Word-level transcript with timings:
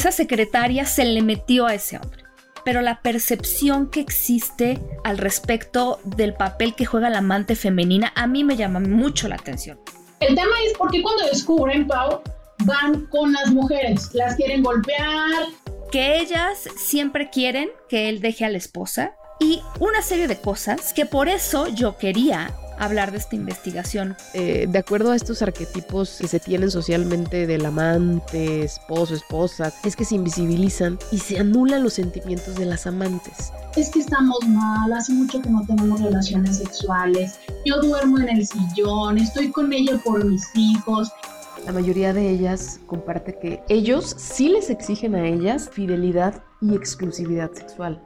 Esa 0.00 0.12
secretaria 0.12 0.86
se 0.86 1.04
le 1.04 1.20
metió 1.20 1.66
a 1.66 1.74
ese 1.74 1.98
hombre. 1.98 2.24
Pero 2.64 2.80
la 2.80 3.02
percepción 3.02 3.90
que 3.90 4.00
existe 4.00 4.80
al 5.04 5.18
respecto 5.18 6.00
del 6.04 6.32
papel 6.32 6.74
que 6.74 6.86
juega 6.86 7.10
la 7.10 7.18
amante 7.18 7.54
femenina 7.54 8.10
a 8.16 8.26
mí 8.26 8.42
me 8.42 8.56
llama 8.56 8.80
mucho 8.80 9.28
la 9.28 9.34
atención. 9.34 9.78
El 10.20 10.34
tema 10.34 10.52
es 10.64 10.72
porque 10.78 11.02
cuando 11.02 11.26
descubren, 11.26 11.86
Pau, 11.86 12.22
van 12.64 13.08
con 13.08 13.34
las 13.34 13.50
mujeres, 13.50 14.08
las 14.14 14.36
quieren 14.36 14.62
golpear. 14.62 15.48
Que 15.92 16.16
ellas 16.16 16.66
siempre 16.78 17.28
quieren 17.28 17.68
que 17.90 18.08
él 18.08 18.22
deje 18.22 18.46
a 18.46 18.48
la 18.48 18.56
esposa 18.56 19.12
y 19.38 19.60
una 19.80 20.00
serie 20.00 20.28
de 20.28 20.40
cosas 20.40 20.94
que 20.94 21.04
por 21.04 21.28
eso 21.28 21.68
yo 21.68 21.98
quería 21.98 22.54
hablar 22.80 23.12
de 23.12 23.18
esta 23.18 23.36
investigación. 23.36 24.16
Eh, 24.34 24.66
de 24.68 24.78
acuerdo 24.78 25.12
a 25.12 25.16
estos 25.16 25.42
arquetipos 25.42 26.16
que 26.18 26.26
se 26.26 26.40
tienen 26.40 26.70
socialmente 26.70 27.46
del 27.46 27.66
amante, 27.66 28.64
esposo, 28.64 29.14
esposa, 29.14 29.72
es 29.84 29.94
que 29.94 30.04
se 30.04 30.16
invisibilizan 30.16 30.98
y 31.12 31.18
se 31.18 31.38
anulan 31.38 31.84
los 31.84 31.92
sentimientos 31.92 32.56
de 32.56 32.64
las 32.64 32.86
amantes. 32.86 33.52
Es 33.76 33.90
que 33.90 34.00
estamos 34.00 34.38
mal, 34.48 34.92
hace 34.92 35.12
mucho 35.12 35.40
que 35.42 35.50
no 35.50 35.64
tenemos 35.66 36.00
relaciones 36.00 36.56
sexuales, 36.56 37.38
yo 37.64 37.80
duermo 37.80 38.18
en 38.18 38.30
el 38.30 38.46
sillón, 38.46 39.18
estoy 39.18 39.52
con 39.52 39.72
ella 39.72 40.00
por 40.02 40.24
mis 40.24 40.44
hijos. 40.54 41.12
La 41.66 41.72
mayoría 41.72 42.14
de 42.14 42.30
ellas 42.30 42.80
comparte 42.86 43.38
que 43.38 43.62
ellos 43.68 44.16
sí 44.18 44.48
les 44.48 44.70
exigen 44.70 45.14
a 45.14 45.26
ellas 45.26 45.68
fidelidad 45.70 46.42
y 46.62 46.74
exclusividad 46.74 47.52
sexual 47.52 48.02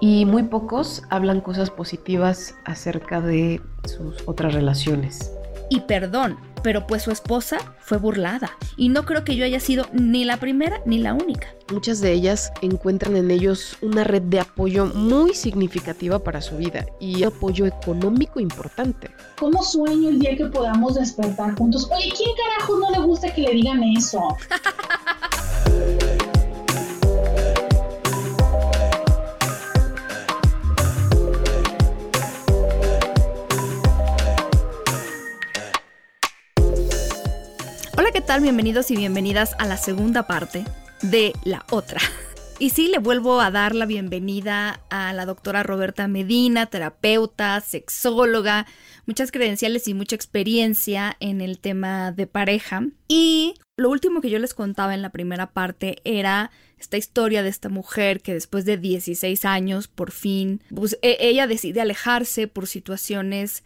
y 0.00 0.24
muy 0.24 0.44
pocos 0.44 1.02
hablan 1.10 1.40
cosas 1.40 1.70
positivas 1.70 2.54
acerca 2.64 3.20
de 3.20 3.60
sus 3.84 4.16
otras 4.26 4.54
relaciones. 4.54 5.32
Y 5.68 5.80
perdón, 5.80 6.36
pero 6.62 6.86
pues 6.86 7.02
su 7.02 7.10
esposa 7.10 7.58
fue 7.78 7.98
burlada 7.98 8.50
y 8.76 8.88
no 8.88 9.04
creo 9.04 9.24
que 9.24 9.36
yo 9.36 9.44
haya 9.44 9.60
sido 9.60 9.86
ni 9.92 10.24
la 10.24 10.36
primera 10.38 10.80
ni 10.84 10.98
la 10.98 11.14
única. 11.14 11.48
Muchas 11.72 12.00
de 12.00 12.12
ellas 12.12 12.52
encuentran 12.62 13.16
en 13.16 13.30
ellos 13.30 13.76
una 13.82 14.04
red 14.04 14.22
de 14.22 14.40
apoyo 14.40 14.86
muy 14.86 15.34
significativa 15.34 16.18
para 16.18 16.40
su 16.40 16.56
vida 16.56 16.86
y 17.00 17.24
apoyo 17.24 17.66
económico 17.66 18.40
importante. 18.40 19.10
¿Cómo 19.38 19.62
sueño 19.62 20.08
el 20.08 20.18
día 20.20 20.36
que 20.36 20.46
podamos 20.46 20.94
despertar 20.94 21.56
juntos? 21.56 21.88
Oye, 21.90 22.12
¿quién 22.16 22.30
carajo 22.36 22.78
no 22.78 22.90
le 22.90 22.98
gusta 23.06 23.32
que 23.32 23.42
le 23.42 23.52
digan 23.52 23.82
eso? 23.82 24.20
tal? 38.26 38.40
Bienvenidos 38.40 38.90
y 38.90 38.96
bienvenidas 38.96 39.54
a 39.60 39.66
la 39.66 39.76
segunda 39.76 40.26
parte 40.26 40.64
de 41.02 41.32
La 41.44 41.64
Otra. 41.70 42.00
Y 42.58 42.70
sí, 42.70 42.88
le 42.88 42.98
vuelvo 42.98 43.42
a 43.42 43.50
dar 43.50 43.74
la 43.74 43.84
bienvenida 43.84 44.80
a 44.88 45.12
la 45.12 45.26
doctora 45.26 45.62
Roberta 45.62 46.08
Medina, 46.08 46.64
terapeuta, 46.64 47.60
sexóloga, 47.60 48.66
muchas 49.04 49.30
credenciales 49.30 49.86
y 49.88 49.92
mucha 49.92 50.16
experiencia 50.16 51.18
en 51.20 51.42
el 51.42 51.58
tema 51.58 52.12
de 52.12 52.26
pareja. 52.26 52.86
Y 53.08 53.56
lo 53.76 53.90
último 53.90 54.22
que 54.22 54.30
yo 54.30 54.38
les 54.38 54.54
contaba 54.54 54.94
en 54.94 55.02
la 55.02 55.10
primera 55.10 55.50
parte 55.50 55.98
era 56.04 56.50
esta 56.78 56.96
historia 56.96 57.42
de 57.42 57.50
esta 57.50 57.68
mujer 57.68 58.22
que 58.22 58.32
después 58.32 58.64
de 58.64 58.78
16 58.78 59.44
años, 59.44 59.86
por 59.86 60.10
fin, 60.10 60.62
pues, 60.74 60.98
e-, 61.02 61.18
ella 61.20 61.46
decide 61.46 61.82
alejarse 61.82 62.48
por 62.48 62.66
situaciones 62.66 63.64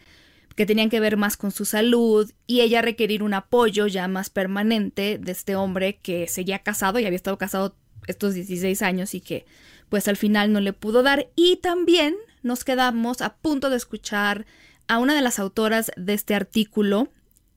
que 0.57 0.67
tenían 0.67 0.91
que 0.91 1.01
ver 1.01 1.17
más 1.17 1.37
con 1.37 1.51
su 1.51 1.65
salud 1.65 2.31
y 2.47 2.61
ella 2.61 2.83
requerir 2.83 3.23
un 3.23 3.35
apoyo 3.35 3.87
ya 3.87 4.09
más 4.09 4.31
permanente 4.31 5.19
de 5.19 5.33
este 5.33 5.57
hombre 5.57 5.99
que 6.03 6.29
seguía 6.29 6.61
casado 6.61 6.99
y 6.99 7.07
había 7.07 7.17
estado 7.17 7.39
casado 7.39 7.77
estos 8.07 8.35
16 8.35 8.83
años 8.83 9.15
y 9.15 9.21
que 9.21 9.47
pues 9.89 10.09
al 10.09 10.17
final 10.17 10.53
no 10.53 10.61
le 10.61 10.73
pudo 10.73 11.03
dar. 11.03 11.29
Y 11.37 11.57
también 11.57 12.17
nos 12.43 12.65
quedamos 12.65 13.21
a 13.21 13.37
punto 13.37 13.71
de 13.71 13.77
escuchar 13.77 14.47
a 14.89 14.99
una 14.99 15.15
de 15.15 15.23
las 15.23 15.39
autoras 15.39 15.91
de 15.97 16.15
este 16.15 16.35
artículo 16.35 17.09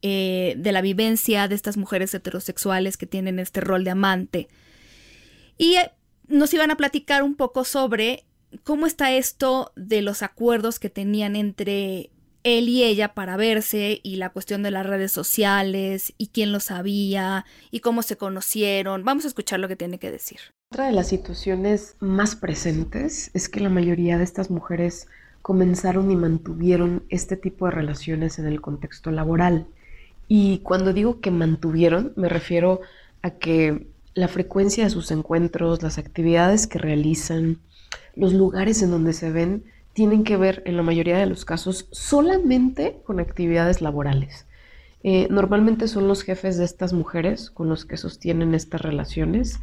eh, 0.01 0.55
de 0.57 0.71
la 0.71 0.81
vivencia 0.81 1.47
de 1.47 1.55
estas 1.55 1.77
mujeres 1.77 2.13
heterosexuales 2.13 2.97
que 2.97 3.05
tienen 3.05 3.39
este 3.39 3.61
rol 3.61 3.83
de 3.83 3.91
amante. 3.91 4.47
Y 5.57 5.75
eh, 5.75 5.91
nos 6.27 6.53
iban 6.53 6.71
a 6.71 6.77
platicar 6.77 7.23
un 7.23 7.35
poco 7.35 7.63
sobre 7.63 8.25
cómo 8.63 8.85
está 8.85 9.13
esto 9.13 9.71
de 9.75 10.01
los 10.01 10.21
acuerdos 10.21 10.79
que 10.79 10.89
tenían 10.89 11.35
entre 11.35 12.11
él 12.43 12.69
y 12.69 12.83
ella 12.83 13.13
para 13.13 13.37
verse 13.37 13.99
y 14.03 14.17
la 14.17 14.29
cuestión 14.29 14.63
de 14.63 14.71
las 14.71 14.85
redes 14.85 15.11
sociales 15.11 16.13
y 16.17 16.27
quién 16.27 16.51
lo 16.51 16.59
sabía 16.59 17.45
y 17.71 17.79
cómo 17.79 18.01
se 18.01 18.17
conocieron. 18.17 19.03
Vamos 19.03 19.25
a 19.25 19.29
escuchar 19.29 19.59
lo 19.59 19.67
que 19.67 19.75
tiene 19.75 19.97
que 19.97 20.11
decir. 20.11 20.39
Otra 20.71 20.87
de 20.87 20.91
las 20.93 21.07
situaciones 21.07 21.95
más 21.99 22.35
presentes 22.35 23.31
es 23.33 23.49
que 23.49 23.59
la 23.59 23.69
mayoría 23.69 24.17
de 24.17 24.23
estas 24.23 24.49
mujeres 24.49 25.07
comenzaron 25.41 26.09
y 26.09 26.15
mantuvieron 26.15 27.03
este 27.09 27.37
tipo 27.37 27.65
de 27.65 27.71
relaciones 27.71 28.39
en 28.39 28.47
el 28.47 28.61
contexto 28.61 29.11
laboral. 29.11 29.67
Y 30.27 30.59
cuando 30.59 30.93
digo 30.93 31.19
que 31.19 31.31
mantuvieron, 31.31 32.13
me 32.15 32.29
refiero 32.29 32.81
a 33.21 33.31
que 33.31 33.87
la 34.13 34.27
frecuencia 34.27 34.83
de 34.83 34.89
sus 34.89 35.11
encuentros, 35.11 35.83
las 35.83 35.97
actividades 35.97 36.67
que 36.67 36.79
realizan, 36.79 37.59
los 38.15 38.33
lugares 38.33 38.81
en 38.81 38.91
donde 38.91 39.13
se 39.13 39.31
ven, 39.31 39.65
tienen 39.93 40.23
que 40.23 40.37
ver 40.37 40.63
en 40.65 40.75
la 40.75 40.83
mayoría 40.83 41.17
de 41.17 41.25
los 41.25 41.45
casos 41.45 41.87
solamente 41.91 42.99
con 43.05 43.19
actividades 43.19 43.81
laborales. 43.81 44.45
Eh, 45.03 45.27
normalmente 45.29 45.87
son 45.87 46.07
los 46.07 46.23
jefes 46.23 46.57
de 46.57 46.65
estas 46.65 46.93
mujeres 46.93 47.51
con 47.51 47.69
los 47.69 47.85
que 47.85 47.97
sostienen 47.97 48.55
estas 48.55 48.81
relaciones. 48.81 49.59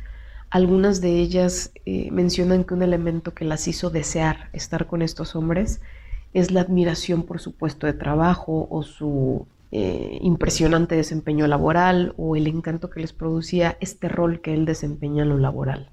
Algunas 0.50 1.00
de 1.00 1.18
ellas 1.18 1.72
eh, 1.86 2.10
mencionan 2.10 2.64
que 2.64 2.74
un 2.74 2.82
elemento 2.82 3.34
que 3.34 3.44
las 3.44 3.66
hizo 3.66 3.91
desear 3.91 4.50
estar 4.52 4.86
con 4.86 5.02
estos 5.02 5.34
hombres 5.34 5.80
es 6.32 6.50
la 6.50 6.60
admiración 6.60 7.24
por 7.24 7.41
su 7.41 7.54
puesto 7.54 7.86
de 7.86 7.94
trabajo 7.94 8.68
o 8.70 8.82
su 8.82 9.47
eh, 9.72 10.18
impresionante 10.20 10.94
desempeño 10.94 11.47
laboral 11.47 12.14
o 12.16 12.36
el 12.36 12.47
encanto 12.47 12.91
que 12.91 13.00
les 13.00 13.12
producía 13.12 13.76
este 13.80 14.08
rol 14.08 14.41
que 14.41 14.52
él 14.52 14.64
desempeña 14.64 15.22
en 15.22 15.30
lo 15.30 15.38
laboral. 15.38 15.91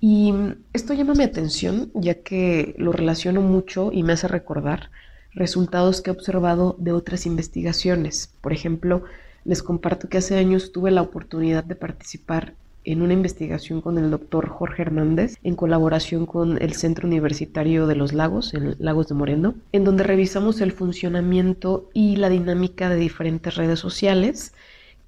Y 0.00 0.32
esto 0.72 0.94
llama 0.94 1.14
mi 1.14 1.24
atención 1.24 1.90
ya 1.94 2.14
que 2.14 2.74
lo 2.78 2.92
relaciono 2.92 3.42
mucho 3.42 3.90
y 3.92 4.02
me 4.02 4.14
hace 4.14 4.28
recordar 4.28 4.90
resultados 5.32 6.00
que 6.00 6.10
he 6.10 6.12
observado 6.12 6.74
de 6.78 6.92
otras 6.92 7.26
investigaciones. 7.26 8.32
Por 8.40 8.52
ejemplo, 8.52 9.04
les 9.44 9.62
comparto 9.62 10.08
que 10.08 10.18
hace 10.18 10.38
años 10.38 10.72
tuve 10.72 10.90
la 10.90 11.02
oportunidad 11.02 11.64
de 11.64 11.76
participar 11.76 12.54
en 12.84 13.02
una 13.02 13.12
investigación 13.12 13.82
con 13.82 13.98
el 13.98 14.10
doctor 14.10 14.48
Jorge 14.48 14.82
Hernández 14.82 15.36
en 15.42 15.54
colaboración 15.54 16.24
con 16.24 16.60
el 16.62 16.72
Centro 16.72 17.06
Universitario 17.06 17.86
de 17.86 17.94
los 17.94 18.14
Lagos, 18.14 18.54
en 18.54 18.76
Lagos 18.78 19.08
de 19.08 19.14
Moreno, 19.14 19.54
en 19.72 19.84
donde 19.84 20.02
revisamos 20.02 20.62
el 20.62 20.72
funcionamiento 20.72 21.90
y 21.92 22.16
la 22.16 22.30
dinámica 22.30 22.88
de 22.88 22.96
diferentes 22.96 23.54
redes 23.56 23.78
sociales 23.78 24.54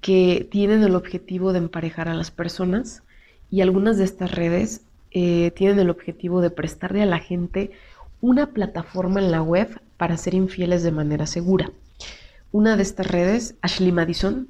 que 0.01 0.47
tienen 0.51 0.83
el 0.83 0.95
objetivo 0.95 1.51
de 1.51 1.59
emparejar 1.59 2.09
a 2.09 2.13
las 2.13 2.29
personas 2.29 3.01
y 3.53 3.61
algunas 3.61 3.99
de 3.99 4.03
estas 4.03 4.31
redes 4.31 4.81
eh, 5.11 5.51
tienen 5.55 5.77
el 5.77 5.91
objetivo 5.91 6.41
de 6.41 6.49
prestarle 6.49 7.03
a 7.03 7.05
la 7.05 7.19
gente 7.19 7.69
una 8.19 8.47
plataforma 8.47 9.19
en 9.19 9.29
la 9.29 9.43
web 9.43 9.79
para 9.95 10.17
ser 10.17 10.33
infieles 10.33 10.81
de 10.81 10.91
manera 10.91 11.27
segura. 11.27 11.69
Una 12.51 12.75
de 12.75 12.81
estas 12.81 13.05
redes, 13.05 13.53
Ashley 13.61 13.91
Madison, 13.91 14.47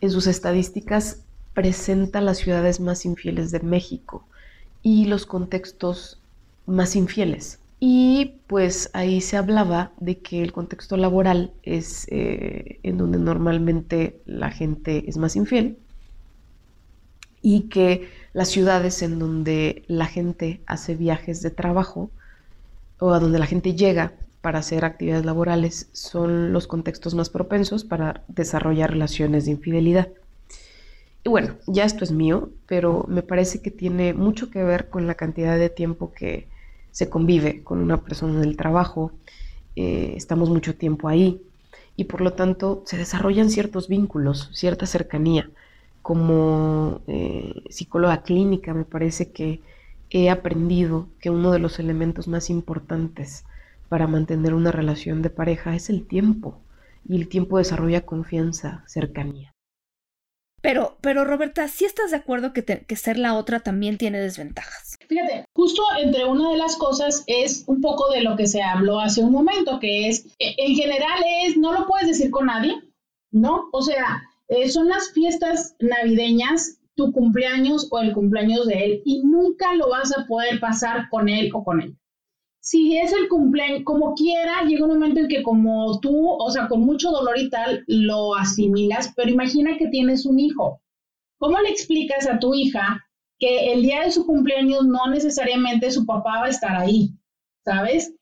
en 0.00 0.12
sus 0.12 0.28
estadísticas 0.28 1.24
presenta 1.54 2.20
las 2.20 2.38
ciudades 2.38 2.78
más 2.78 3.04
infieles 3.04 3.50
de 3.50 3.58
México 3.58 4.24
y 4.80 5.06
los 5.06 5.26
contextos 5.26 6.20
más 6.66 6.94
infieles. 6.94 7.58
Y 7.80 8.34
pues 8.46 8.90
ahí 8.92 9.22
se 9.22 9.38
hablaba 9.38 9.90
de 9.98 10.18
que 10.18 10.44
el 10.44 10.52
contexto 10.52 10.96
laboral 10.96 11.50
es 11.64 12.06
eh, 12.12 12.78
en 12.84 12.96
donde 12.96 13.18
normalmente 13.18 14.20
la 14.24 14.52
gente 14.52 15.02
es 15.08 15.16
más 15.16 15.34
infiel 15.34 15.78
y 17.42 17.68
que 17.68 18.08
las 18.36 18.50
ciudades 18.50 19.00
en 19.00 19.18
donde 19.18 19.82
la 19.86 20.04
gente 20.04 20.60
hace 20.66 20.94
viajes 20.94 21.40
de 21.40 21.50
trabajo 21.50 22.10
o 22.98 23.14
a 23.14 23.18
donde 23.18 23.38
la 23.38 23.46
gente 23.46 23.74
llega 23.74 24.12
para 24.42 24.58
hacer 24.58 24.84
actividades 24.84 25.24
laborales 25.24 25.88
son 25.92 26.52
los 26.52 26.66
contextos 26.66 27.14
más 27.14 27.30
propensos 27.30 27.82
para 27.84 28.24
desarrollar 28.28 28.90
relaciones 28.90 29.46
de 29.46 29.52
infidelidad. 29.52 30.08
Y 31.24 31.30
bueno, 31.30 31.54
ya 31.66 31.84
esto 31.84 32.04
es 32.04 32.12
mío, 32.12 32.50
pero 32.66 33.06
me 33.08 33.22
parece 33.22 33.62
que 33.62 33.70
tiene 33.70 34.12
mucho 34.12 34.50
que 34.50 34.62
ver 34.62 34.90
con 34.90 35.06
la 35.06 35.14
cantidad 35.14 35.56
de 35.56 35.70
tiempo 35.70 36.12
que 36.12 36.46
se 36.90 37.08
convive 37.08 37.64
con 37.64 37.78
una 37.78 38.02
persona 38.02 38.42
en 38.42 38.46
el 38.46 38.58
trabajo, 38.58 39.12
eh, 39.76 40.12
estamos 40.14 40.50
mucho 40.50 40.74
tiempo 40.74 41.08
ahí 41.08 41.40
y 41.96 42.04
por 42.04 42.20
lo 42.20 42.34
tanto 42.34 42.82
se 42.84 42.98
desarrollan 42.98 43.48
ciertos 43.48 43.88
vínculos, 43.88 44.50
cierta 44.52 44.84
cercanía 44.84 45.48
como 46.06 47.00
eh, 47.08 47.64
psicóloga 47.68 48.22
clínica 48.22 48.72
me 48.72 48.84
parece 48.84 49.32
que 49.32 49.60
he 50.10 50.30
aprendido 50.30 51.08
que 51.18 51.30
uno 51.30 51.50
de 51.50 51.58
los 51.58 51.80
elementos 51.80 52.28
más 52.28 52.48
importantes 52.48 53.44
para 53.88 54.06
mantener 54.06 54.54
una 54.54 54.70
relación 54.70 55.20
de 55.20 55.30
pareja 55.30 55.74
es 55.74 55.90
el 55.90 56.06
tiempo 56.06 56.60
y 57.08 57.16
el 57.16 57.28
tiempo 57.28 57.58
desarrolla 57.58 58.06
confianza, 58.06 58.84
cercanía. 58.86 59.52
Pero, 60.62 60.96
pero 61.00 61.24
Roberta, 61.24 61.66
¿sí 61.66 61.84
estás 61.84 62.12
de 62.12 62.18
acuerdo 62.18 62.52
que, 62.52 62.62
que 62.64 62.94
ser 62.94 63.18
la 63.18 63.34
otra 63.34 63.58
también 63.58 63.98
tiene 63.98 64.20
desventajas? 64.20 64.96
Fíjate, 65.08 65.44
justo 65.56 65.82
entre 66.00 66.24
una 66.24 66.50
de 66.50 66.56
las 66.56 66.76
cosas 66.76 67.24
es 67.26 67.64
un 67.66 67.80
poco 67.80 68.12
de 68.12 68.22
lo 68.22 68.36
que 68.36 68.46
se 68.46 68.62
habló 68.62 69.00
hace 69.00 69.24
un 69.24 69.32
momento, 69.32 69.80
que 69.80 70.06
es, 70.06 70.24
e, 70.38 70.54
en 70.56 70.76
general 70.76 71.20
es, 71.42 71.56
no 71.56 71.72
lo 71.72 71.84
puedes 71.88 72.06
decir 72.06 72.30
con 72.30 72.46
nadie, 72.46 72.80
¿no? 73.32 73.68
O 73.72 73.82
sea, 73.82 74.22
eh, 74.48 74.68
son 74.70 74.88
las 74.88 75.12
fiestas 75.12 75.76
navideñas, 75.80 76.80
tu 76.94 77.12
cumpleaños 77.12 77.88
o 77.90 77.98
el 77.98 78.12
cumpleaños 78.12 78.66
de 78.66 78.84
él, 78.84 79.02
y 79.04 79.22
nunca 79.22 79.74
lo 79.74 79.90
vas 79.90 80.16
a 80.16 80.26
poder 80.26 80.60
pasar 80.60 81.08
con 81.10 81.28
él 81.28 81.50
o 81.52 81.62
con 81.64 81.80
él 81.82 81.96
si 82.66 82.98
es 82.98 83.12
el 83.12 83.28
cumpleaños, 83.28 83.82
como 83.84 84.12
quiera, 84.16 84.64
llega 84.64 84.84
un 84.86 84.94
momento 84.94 85.20
en 85.20 85.28
que 85.28 85.44
como 85.44 86.00
tú, 86.00 86.30
o 86.30 86.50
sea, 86.50 86.66
con 86.66 86.80
mucho 86.80 87.12
dolor 87.12 87.38
y 87.38 87.48
tal, 87.48 87.84
lo 87.86 88.34
asimilas, 88.34 89.12
pero 89.14 89.30
imagina 89.30 89.78
que 89.78 89.86
tienes 89.86 90.26
un 90.26 90.40
hijo. 90.40 90.82
¿Cómo 91.38 91.60
le 91.60 91.68
explicas 91.68 92.26
a 92.26 92.40
tu 92.40 92.54
hija 92.54 93.06
que 93.38 93.72
el 93.72 93.82
día 93.82 94.02
de 94.02 94.10
su 94.10 94.26
cumpleaños 94.26 94.84
no 94.84 95.06
necesariamente 95.08 95.92
su 95.92 96.06
papá 96.06 96.40
va 96.40 96.46
a 96.46 96.50
estar 96.50 96.74
ahí? 96.74 97.10
¿Sabes? 97.64 98.12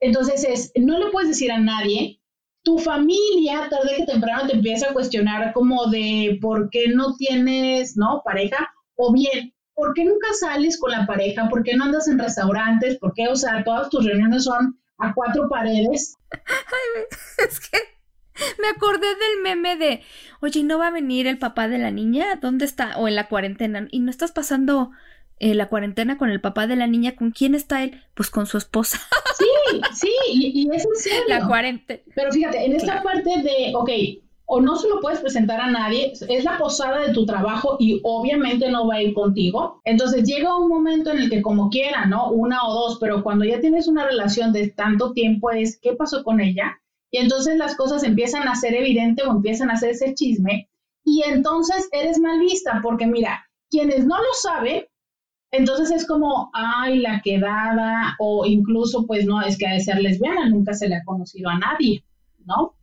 Entonces 0.00 0.44
es, 0.44 0.72
no 0.76 0.98
le 0.98 1.10
puedes 1.10 1.30
decir 1.30 1.50
a 1.50 1.58
nadie, 1.58 2.20
tu 2.64 2.78
familia 2.78 3.68
tarde 3.68 3.96
que 3.98 4.06
temprano 4.06 4.48
te 4.48 4.54
empieza 4.54 4.90
a 4.90 4.92
cuestionar 4.92 5.52
como 5.52 5.86
de 5.86 6.38
por 6.40 6.70
qué 6.70 6.88
no 6.88 7.14
tienes, 7.16 7.96
¿no? 7.96 8.22
Pareja, 8.24 8.72
o 8.96 9.12
bien, 9.12 9.54
¿por 9.74 9.92
qué 9.94 10.04
nunca 10.04 10.32
sales 10.32 10.78
con 10.80 10.90
la 10.90 11.06
pareja? 11.06 11.48
¿Por 11.48 11.62
qué 11.62 11.76
no 11.76 11.84
andas 11.84 12.08
en 12.08 12.18
restaurantes? 12.18 12.98
¿Por 12.98 13.12
qué, 13.14 13.28
o 13.28 13.36
sea, 13.36 13.62
todas 13.64 13.90
tus 13.90 14.04
reuniones 14.04 14.44
son 14.44 14.80
a 14.98 15.12
cuatro 15.14 15.48
paredes? 15.48 16.16
Ay, 16.32 17.04
es 17.46 17.60
que 17.60 17.78
me 18.60 18.68
acordé 18.68 19.06
del 19.06 19.42
meme 19.42 19.76
de, 19.76 20.02
oye, 20.40 20.64
¿no 20.64 20.78
va 20.78 20.88
a 20.88 20.92
venir 20.92 21.26
el 21.26 21.38
papá 21.38 21.68
de 21.68 21.78
la 21.78 21.90
niña? 21.90 22.36
¿Dónde 22.40 22.64
está? 22.64 22.96
O 22.96 23.08
en 23.08 23.14
la 23.14 23.28
cuarentena. 23.28 23.86
¿Y 23.90 24.00
no 24.00 24.10
estás 24.10 24.32
pasando 24.32 24.90
eh, 25.38 25.54
la 25.54 25.68
cuarentena 25.68 26.18
con 26.18 26.30
el 26.30 26.40
papá 26.40 26.66
de 26.66 26.76
la 26.76 26.86
niña? 26.86 27.16
¿Con 27.16 27.30
quién 27.30 27.54
está 27.54 27.82
él? 27.82 28.02
Pues 28.14 28.30
con 28.30 28.46
su 28.46 28.58
esposa. 28.58 29.00
Sí, 29.34 29.80
sí, 29.92 30.12
y, 30.28 30.68
es 30.72 30.84
en 30.84 30.94
serio. 30.94 31.24
La 31.26 31.44
cuarentena. 31.48 32.00
Pero 32.14 32.30
fíjate, 32.30 32.64
en 32.64 32.72
esta 32.74 33.02
parte 33.02 33.30
de, 33.42 33.72
ok, 33.74 33.90
o 34.46 34.60
no 34.60 34.76
se 34.76 34.88
lo 34.88 35.00
puedes 35.00 35.20
presentar 35.20 35.60
a 35.60 35.70
nadie, 35.70 36.12
es 36.12 36.44
la 36.44 36.58
posada 36.58 37.00
de 37.00 37.12
tu 37.12 37.26
trabajo 37.26 37.76
y 37.80 38.00
obviamente 38.04 38.70
no 38.70 38.86
va 38.86 38.96
a 38.96 39.02
ir 39.02 39.14
contigo. 39.14 39.80
Entonces 39.84 40.24
llega 40.24 40.56
un 40.56 40.68
momento 40.68 41.10
en 41.10 41.18
el 41.18 41.30
que 41.30 41.42
como 41.42 41.70
quiera, 41.70 42.06
¿no? 42.06 42.30
Una 42.30 42.64
o 42.64 42.72
dos, 42.72 42.98
pero 43.00 43.24
cuando 43.24 43.44
ya 43.44 43.60
tienes 43.60 43.88
una 43.88 44.04
relación 44.04 44.52
de 44.52 44.68
tanto 44.68 45.12
tiempo 45.12 45.50
es, 45.50 45.78
¿qué 45.80 45.94
pasó 45.94 46.22
con 46.22 46.40
ella? 46.40 46.78
Y 47.10 47.18
entonces 47.18 47.56
las 47.56 47.74
cosas 47.76 48.02
empiezan 48.04 48.46
a 48.46 48.54
ser 48.54 48.74
evidente 48.74 49.22
o 49.22 49.30
empiezan 49.30 49.70
a 49.70 49.74
hacer 49.74 49.90
ese 49.90 50.14
chisme 50.14 50.68
y 51.04 51.22
entonces 51.22 51.88
eres 51.92 52.18
mal 52.18 52.40
vista 52.40 52.80
porque 52.82 53.06
mira, 53.06 53.48
quienes 53.70 54.06
no 54.06 54.16
lo 54.16 54.32
saben, 54.34 54.84
entonces 55.56 55.90
es 55.90 56.06
como, 56.06 56.50
ay, 56.52 56.98
la 56.98 57.20
quedada 57.20 58.16
o 58.18 58.44
incluso 58.44 59.06
pues 59.06 59.24
no, 59.24 59.40
es 59.40 59.56
que 59.56 59.66
ha 59.66 59.74
de 59.74 59.80
ser 59.80 60.00
lesbiana, 60.00 60.48
nunca 60.48 60.74
se 60.74 60.88
le 60.88 60.96
ha 60.96 61.04
conocido 61.04 61.48
a 61.48 61.58
nadie. 61.58 62.02
¿No? 62.46 62.74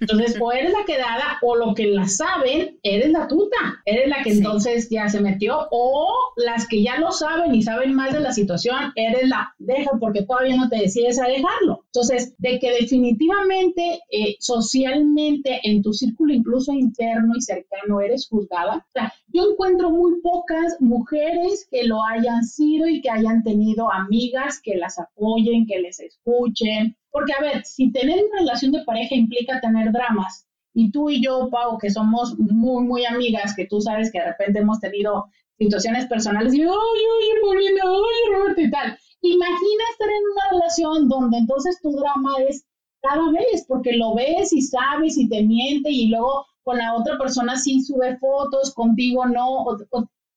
Entonces, 0.00 0.36
o 0.40 0.52
eres 0.52 0.72
la 0.72 0.84
quedada 0.84 1.38
o 1.42 1.56
lo 1.56 1.74
que 1.74 1.86
la 1.86 2.06
saben, 2.06 2.78
eres 2.82 3.10
la 3.10 3.28
tuta, 3.28 3.82
eres 3.84 4.08
la 4.08 4.22
que 4.22 4.30
entonces 4.30 4.88
ya 4.90 5.08
se 5.08 5.20
metió, 5.20 5.68
o 5.70 6.08
las 6.36 6.66
que 6.68 6.82
ya 6.82 6.98
lo 6.98 7.10
saben 7.12 7.54
y 7.54 7.62
saben 7.62 7.94
más 7.94 8.12
de 8.12 8.20
la 8.20 8.32
situación, 8.32 8.92
eres 8.94 9.28
la 9.28 9.54
deja 9.58 9.90
porque 9.98 10.22
todavía 10.22 10.56
no 10.56 10.68
te 10.68 10.76
decides 10.76 11.18
a 11.20 11.26
dejarlo. 11.26 11.84
Entonces, 11.86 12.34
de 12.38 12.58
que 12.58 12.70
definitivamente 12.72 14.00
eh, 14.10 14.36
socialmente 14.38 15.60
en 15.64 15.82
tu 15.82 15.92
círculo 15.92 16.32
incluso 16.32 16.72
interno 16.72 17.34
y 17.36 17.40
cercano 17.40 18.00
eres 18.00 18.28
juzgada, 18.28 18.76
o 18.76 18.92
sea, 18.92 19.12
yo 19.28 19.50
encuentro 19.50 19.90
muy 19.90 20.20
pocas 20.20 20.76
mujeres 20.80 21.66
que 21.70 21.84
lo 21.84 22.02
hayan 22.04 22.44
sido 22.44 22.88
y 22.88 23.00
que 23.00 23.10
hayan 23.10 23.42
tenido 23.42 23.92
amigas 23.92 24.60
que 24.62 24.76
las 24.76 24.98
apoyen, 24.98 25.66
que 25.66 25.80
les 25.80 26.00
escuchen, 26.00 26.96
porque, 27.10 27.32
a 27.32 27.40
ver, 27.40 27.64
si 27.64 27.90
tener 27.92 28.24
una 28.24 28.40
relación 28.40 28.72
de 28.72 28.84
pareja 28.84 29.14
implica 29.14 29.60
tener 29.60 29.92
dramas, 29.92 30.46
y 30.74 30.90
tú 30.92 31.10
y 31.10 31.22
yo, 31.22 31.48
Pau, 31.50 31.78
que 31.78 31.90
somos 31.90 32.38
muy, 32.38 32.84
muy 32.84 33.04
amigas, 33.04 33.54
que 33.56 33.66
tú 33.66 33.80
sabes 33.80 34.12
que 34.12 34.20
de 34.20 34.26
repente 34.26 34.60
hemos 34.60 34.78
tenido 34.78 35.26
situaciones 35.58 36.06
personales 36.06 36.54
y, 36.54 36.62
ay, 36.62 36.68
oye, 36.68 37.40
Paulina, 37.42 37.82
oye, 37.84 38.36
Roberto 38.36 38.60
y 38.60 38.70
tal. 38.70 38.98
Imagina 39.22 39.84
estar 39.90 40.08
en 40.08 40.22
una 40.32 40.50
relación 40.52 41.08
donde 41.08 41.38
entonces 41.38 41.80
tu 41.82 41.90
drama 41.96 42.30
es 42.48 42.64
cada 43.02 43.30
vez, 43.32 43.64
porque 43.66 43.94
lo 43.94 44.14
ves 44.14 44.52
y 44.52 44.62
sabes 44.62 45.18
y 45.18 45.28
te 45.28 45.42
miente 45.42 45.90
y 45.90 46.08
luego 46.08 46.46
con 46.62 46.78
la 46.78 46.94
otra 46.94 47.18
persona 47.18 47.56
sí 47.56 47.82
sube 47.82 48.16
fotos, 48.18 48.72
contigo 48.74 49.26
no, 49.26 49.64
o, 49.64 49.76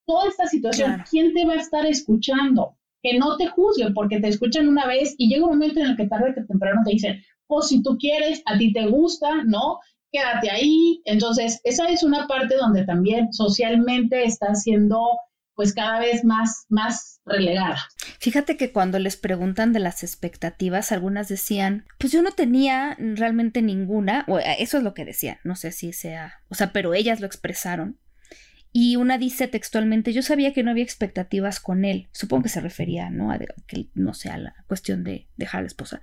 toda 0.07 0.27
esta 0.27 0.47
situación, 0.47 1.03
¿quién 1.09 1.33
te 1.33 1.45
va 1.45 1.53
a 1.53 1.57
estar 1.57 1.85
escuchando? 1.85 2.75
Que 3.01 3.17
no 3.17 3.37
te 3.37 3.47
juzguen 3.47 3.93
porque 3.93 4.19
te 4.19 4.27
escuchan 4.27 4.67
una 4.67 4.87
vez 4.87 5.15
y 5.17 5.29
llega 5.29 5.45
un 5.45 5.51
momento 5.51 5.79
en 5.79 5.87
el 5.87 5.97
que 5.97 6.07
tarde 6.07 6.33
que 6.33 6.41
temprano 6.41 6.81
te 6.85 6.91
dicen, 6.91 7.21
pues 7.47 7.67
si 7.67 7.81
tú 7.83 7.97
quieres, 7.97 8.41
a 8.45 8.57
ti 8.57 8.71
te 8.71 8.87
gusta, 8.87 9.43
¿no? 9.45 9.79
Quédate 10.11 10.49
ahí. 10.49 11.01
Entonces, 11.05 11.59
esa 11.63 11.89
es 11.89 12.03
una 12.03 12.27
parte 12.27 12.55
donde 12.57 12.85
también 12.85 13.31
socialmente 13.33 14.23
está 14.23 14.55
siendo 14.55 14.99
pues 15.55 15.73
cada 15.73 15.99
vez 15.99 16.23
más, 16.23 16.65
más 16.69 17.21
relegada. 17.25 17.77
Fíjate 18.19 18.57
que 18.57 18.71
cuando 18.71 18.99
les 18.99 19.17
preguntan 19.17 19.73
de 19.73 19.79
las 19.79 20.03
expectativas, 20.03 20.91
algunas 20.91 21.27
decían, 21.27 21.85
pues 21.99 22.11
yo 22.11 22.21
no 22.21 22.31
tenía 22.31 22.95
realmente 22.99 23.61
ninguna, 23.61 24.25
o 24.27 24.39
eso 24.39 24.77
es 24.77 24.83
lo 24.83 24.93
que 24.93 25.05
decían, 25.05 25.37
no 25.43 25.55
sé 25.55 25.71
si 25.71 25.93
sea, 25.93 26.35
o 26.49 26.55
sea, 26.55 26.71
pero 26.71 26.93
ellas 26.93 27.19
lo 27.19 27.27
expresaron. 27.27 27.99
Y 28.73 28.95
una 28.95 29.17
dice 29.17 29.47
textualmente, 29.47 30.13
yo 30.13 30.21
sabía 30.21 30.53
que 30.53 30.63
no 30.63 30.71
había 30.71 30.83
expectativas 30.83 31.59
con 31.59 31.83
él. 31.83 32.07
Supongo 32.11 32.43
que 32.43 32.49
se 32.49 32.61
refería, 32.61 33.09
¿no? 33.09 33.31
A 33.31 33.39
que 33.67 33.87
no 33.93 34.13
sea 34.13 34.37
la 34.37 34.55
cuestión 34.67 35.03
de 35.03 35.27
dejar 35.35 35.59
a 35.59 35.61
la 35.63 35.67
esposa. 35.67 36.01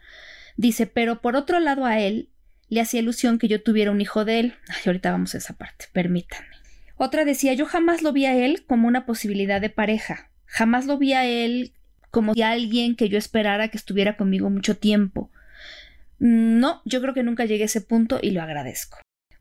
Dice, 0.56 0.86
pero 0.86 1.20
por 1.22 1.36
otro 1.36 1.60
lado 1.60 1.86
a 1.86 1.98
él 1.98 2.30
le 2.68 2.80
hacía 2.80 3.00
ilusión 3.00 3.38
que 3.38 3.48
yo 3.48 3.62
tuviera 3.62 3.90
un 3.90 4.00
hijo 4.00 4.24
de 4.24 4.40
él. 4.40 4.54
Ay, 4.68 4.82
ahorita 4.86 5.10
vamos 5.10 5.34
a 5.34 5.38
esa 5.38 5.56
parte, 5.56 5.86
permítanme. 5.92 6.56
Otra 6.96 7.24
decía, 7.24 7.54
yo 7.54 7.64
jamás 7.64 8.02
lo 8.02 8.12
vi 8.12 8.26
a 8.26 8.36
él 8.36 8.64
como 8.66 8.88
una 8.88 9.06
posibilidad 9.06 9.60
de 9.60 9.70
pareja. 9.70 10.30
Jamás 10.44 10.86
lo 10.86 10.98
vi 10.98 11.12
a 11.14 11.24
él 11.24 11.72
como 12.10 12.32
alguien 12.42 12.96
que 12.96 13.08
yo 13.08 13.18
esperara 13.18 13.68
que 13.68 13.76
estuviera 13.76 14.16
conmigo 14.16 14.50
mucho 14.50 14.76
tiempo. 14.76 15.30
Mm, 16.18 16.58
no, 16.58 16.82
yo 16.84 17.00
creo 17.00 17.14
que 17.14 17.22
nunca 17.22 17.44
llegué 17.44 17.62
a 17.62 17.66
ese 17.66 17.80
punto 17.80 18.18
y 18.20 18.32
lo 18.32 18.42
agradezco. 18.42 18.98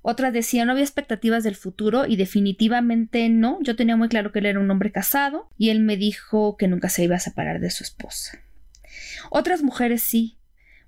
Otra 0.10 0.32
decía 0.32 0.64
no 0.64 0.72
había 0.72 0.86
expectativas 0.86 1.44
del 1.44 1.58
futuro 1.58 2.06
y 2.06 2.16
definitivamente 2.16 3.28
no. 3.28 3.58
Yo 3.62 3.76
tenía 3.76 3.98
muy 3.98 4.08
claro 4.08 4.32
que 4.32 4.40
él 4.40 4.46
era 4.46 4.62
un 4.62 4.72
hombre 4.72 4.94
casado 4.94 5.50
y 5.58 5.70
él 5.70 5.82
me 5.82 5.98
dijo 5.98 6.56
que 6.56 6.70
nunca 6.70 6.88
se 6.88 7.04
iba 7.04 7.18
a 7.18 7.20
separar 7.20 7.60
de 7.60 7.70
su 7.72 7.84
esposa. 7.84 8.40
Otras 9.32 9.64
mujeres 9.64 10.02
sí. 10.02 10.38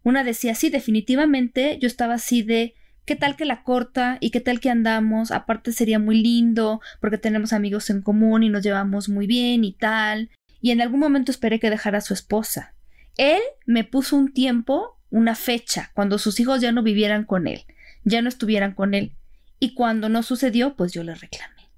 Una 0.03 0.23
decía 0.23 0.55
sí, 0.55 0.69
definitivamente 0.69 1.77
yo 1.81 1.88
estaba 1.88 2.13
así 2.13 2.43
de 2.43 2.75
¿Qué 3.03 3.17
tal 3.17 3.35
que 3.35 3.43
la 3.43 3.63
corta? 3.63 4.19
¿Y 4.21 4.29
qué 4.29 4.39
tal 4.39 4.61
que 4.61 4.69
andamos? 4.69 5.31
Aparte 5.31 5.73
sería 5.73 5.99
muy 5.99 6.21
lindo 6.23 6.79
porque 7.01 7.17
tenemos 7.17 7.51
amigos 7.51 7.89
en 7.89 8.01
común 8.01 8.43
y 8.43 8.49
nos 8.49 8.63
llevamos 8.63 9.09
muy 9.09 9.27
bien 9.27 9.65
y 9.65 9.73
tal. 9.73 10.29
Y 10.61 10.71
en 10.71 10.79
algún 10.79 11.01
momento 11.01 11.29
esperé 11.29 11.59
que 11.59 11.69
dejara 11.69 11.97
a 11.97 12.01
su 12.01 12.13
esposa. 12.13 12.73
Él 13.17 13.41
me 13.65 13.83
puso 13.83 14.15
un 14.15 14.31
tiempo, 14.31 14.97
una 15.09 15.35
fecha, 15.35 15.91
cuando 15.93 16.19
sus 16.19 16.39
hijos 16.39 16.61
ya 16.61 16.71
no 16.71 16.83
vivieran 16.83 17.25
con 17.25 17.47
él 17.47 17.65
ya 18.03 18.21
no 18.21 18.29
estuvieran 18.29 18.73
con 18.73 18.93
él. 18.93 19.15
Y 19.59 19.73
cuando 19.73 20.09
no 20.09 20.23
sucedió, 20.23 20.75
pues 20.75 20.93
yo 20.93 21.03
le 21.03 21.15
reclamé. 21.15 21.69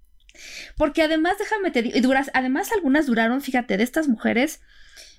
Porque 0.78 1.02
además, 1.04 1.38
déjame 1.40 1.72
te 1.72 1.82
digo, 1.82 2.14
además 2.34 2.72
algunas 2.72 3.06
duraron, 3.06 3.42
fíjate, 3.42 3.78
de 3.78 3.84
estas 3.84 4.08
mujeres, 4.08 4.62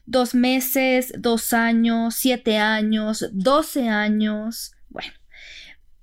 dos 0.06 0.35
meses, 0.35 1.12
dos 1.18 1.52
años, 1.52 2.14
siete 2.14 2.59
años, 2.59 3.28
doce 3.32 3.88
años. 3.88 4.73
Bueno, 4.88 5.12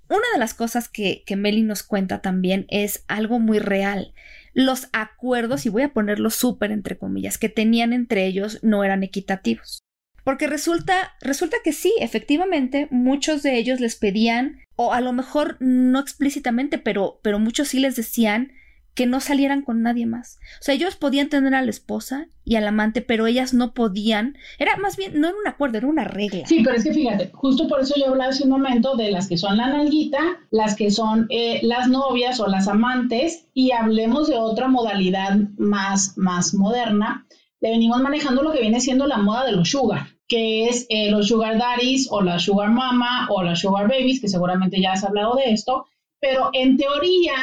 una 0.10 0.26
de 0.34 0.40
las 0.40 0.54
cosas 0.54 0.90
que, 0.90 1.24
que 1.26 1.36
Meli 1.36 1.64
nos 1.64 1.84
cuenta 1.84 2.22
también 2.22 2.66
es 2.70 3.04
algo 3.08 3.40
muy 3.40 3.60
real. 3.60 4.14
Los 4.54 4.88
acuerdos, 4.94 5.66
y 5.66 5.70
voy 5.70 5.84
a 5.84 5.94
ponerlo 5.94 6.30
súper 6.30 6.72
entre 6.72 6.98
comillas, 6.98 7.38
que 7.38 7.50
tenían 7.50 7.94
entre 7.94 8.26
ellos 8.26 8.60
no 8.64 8.84
eran 8.84 9.04
equitativos. 9.04 9.80
Porque 10.24 10.48
resulta, 10.48 11.14
resulta 11.22 11.58
que 11.64 11.74
sí, 11.74 11.94
efectivamente, 12.00 12.88
muchos 12.92 13.44
de 13.44 13.58
ellos 13.58 13.80
les 13.80 13.96
pedían, 13.96 14.60
o 14.76 14.94
a 14.94 15.02
lo 15.02 15.14
mejor 15.14 15.58
no 15.60 16.00
explícitamente, 16.00 16.78
pero, 16.78 17.20
pero 17.24 17.40
muchos 17.40 17.70
sí 17.70 17.80
les 17.80 17.96
decían 17.96 18.54
que 19.00 19.06
no 19.06 19.22
salieran 19.22 19.62
con 19.62 19.82
nadie 19.82 20.06
más. 20.06 20.40
O 20.60 20.64
sea, 20.64 20.76
ellos 20.76 20.98
podían 20.98 21.30
tener 21.30 21.56
a 21.56 21.62
la 21.62 21.70
esposa 21.70 22.28
y 22.44 22.56
al 22.56 22.68
amante, 22.68 23.02
pero 23.02 23.28
ellas 23.28 23.54
no 23.54 23.74
podían. 23.74 24.36
Era 24.58 24.76
más 24.76 24.98
bien, 24.98 25.22
no 25.22 25.30
era 25.30 25.38
un 25.38 25.48
acuerdo, 25.48 25.78
era 25.78 25.88
una 25.88 26.04
regla. 26.04 26.46
Sí, 26.46 26.62
pero 26.66 26.76
es 26.76 26.84
que 26.84 26.94
fíjate, 26.94 27.32
justo 27.34 27.68
por 27.70 27.80
eso 27.80 27.94
yo 27.98 28.10
hablaba 28.10 28.32
hace 28.32 28.44
un 28.44 28.50
momento 28.50 28.98
de 28.98 29.12
las 29.12 29.30
que 29.30 29.38
son 29.38 29.56
la 29.56 29.70
nalguita, 29.70 30.20
las 30.52 30.76
que 30.76 30.92
son 30.92 31.28
eh, 31.30 31.62
las 31.64 31.88
novias 31.88 32.42
o 32.42 32.48
las 32.48 32.68
amantes, 32.68 33.46
y 33.54 33.72
hablemos 33.72 34.28
de 34.28 34.36
otra 34.36 34.68
modalidad 34.68 35.38
más, 35.58 36.18
más 36.18 36.54
moderna. 36.54 37.26
Le 37.62 37.72
venimos 37.72 38.02
manejando 38.02 38.42
lo 38.42 38.52
que 38.52 38.62
viene 38.62 38.80
siendo 38.80 39.08
la 39.08 39.18
moda 39.18 39.46
de 39.46 39.52
los 39.54 39.70
sugar 39.70 40.08
que 40.30 40.68
es 40.68 40.86
eh, 40.90 41.10
los 41.10 41.28
sugar 41.28 41.58
daddies 41.58 42.08
o 42.12 42.22
la 42.22 42.38
sugar 42.40 42.70
mama 42.70 43.28
o 43.32 43.42
la 43.42 43.56
sugar 43.56 43.90
babies, 43.90 44.22
que 44.22 44.28
seguramente 44.28 44.80
ya 44.80 44.94
has 44.94 45.04
hablado 45.04 45.36
de 45.36 45.52
esto, 45.52 45.88
pero 46.22 46.52
en 46.54 46.78
teoría 46.78 47.34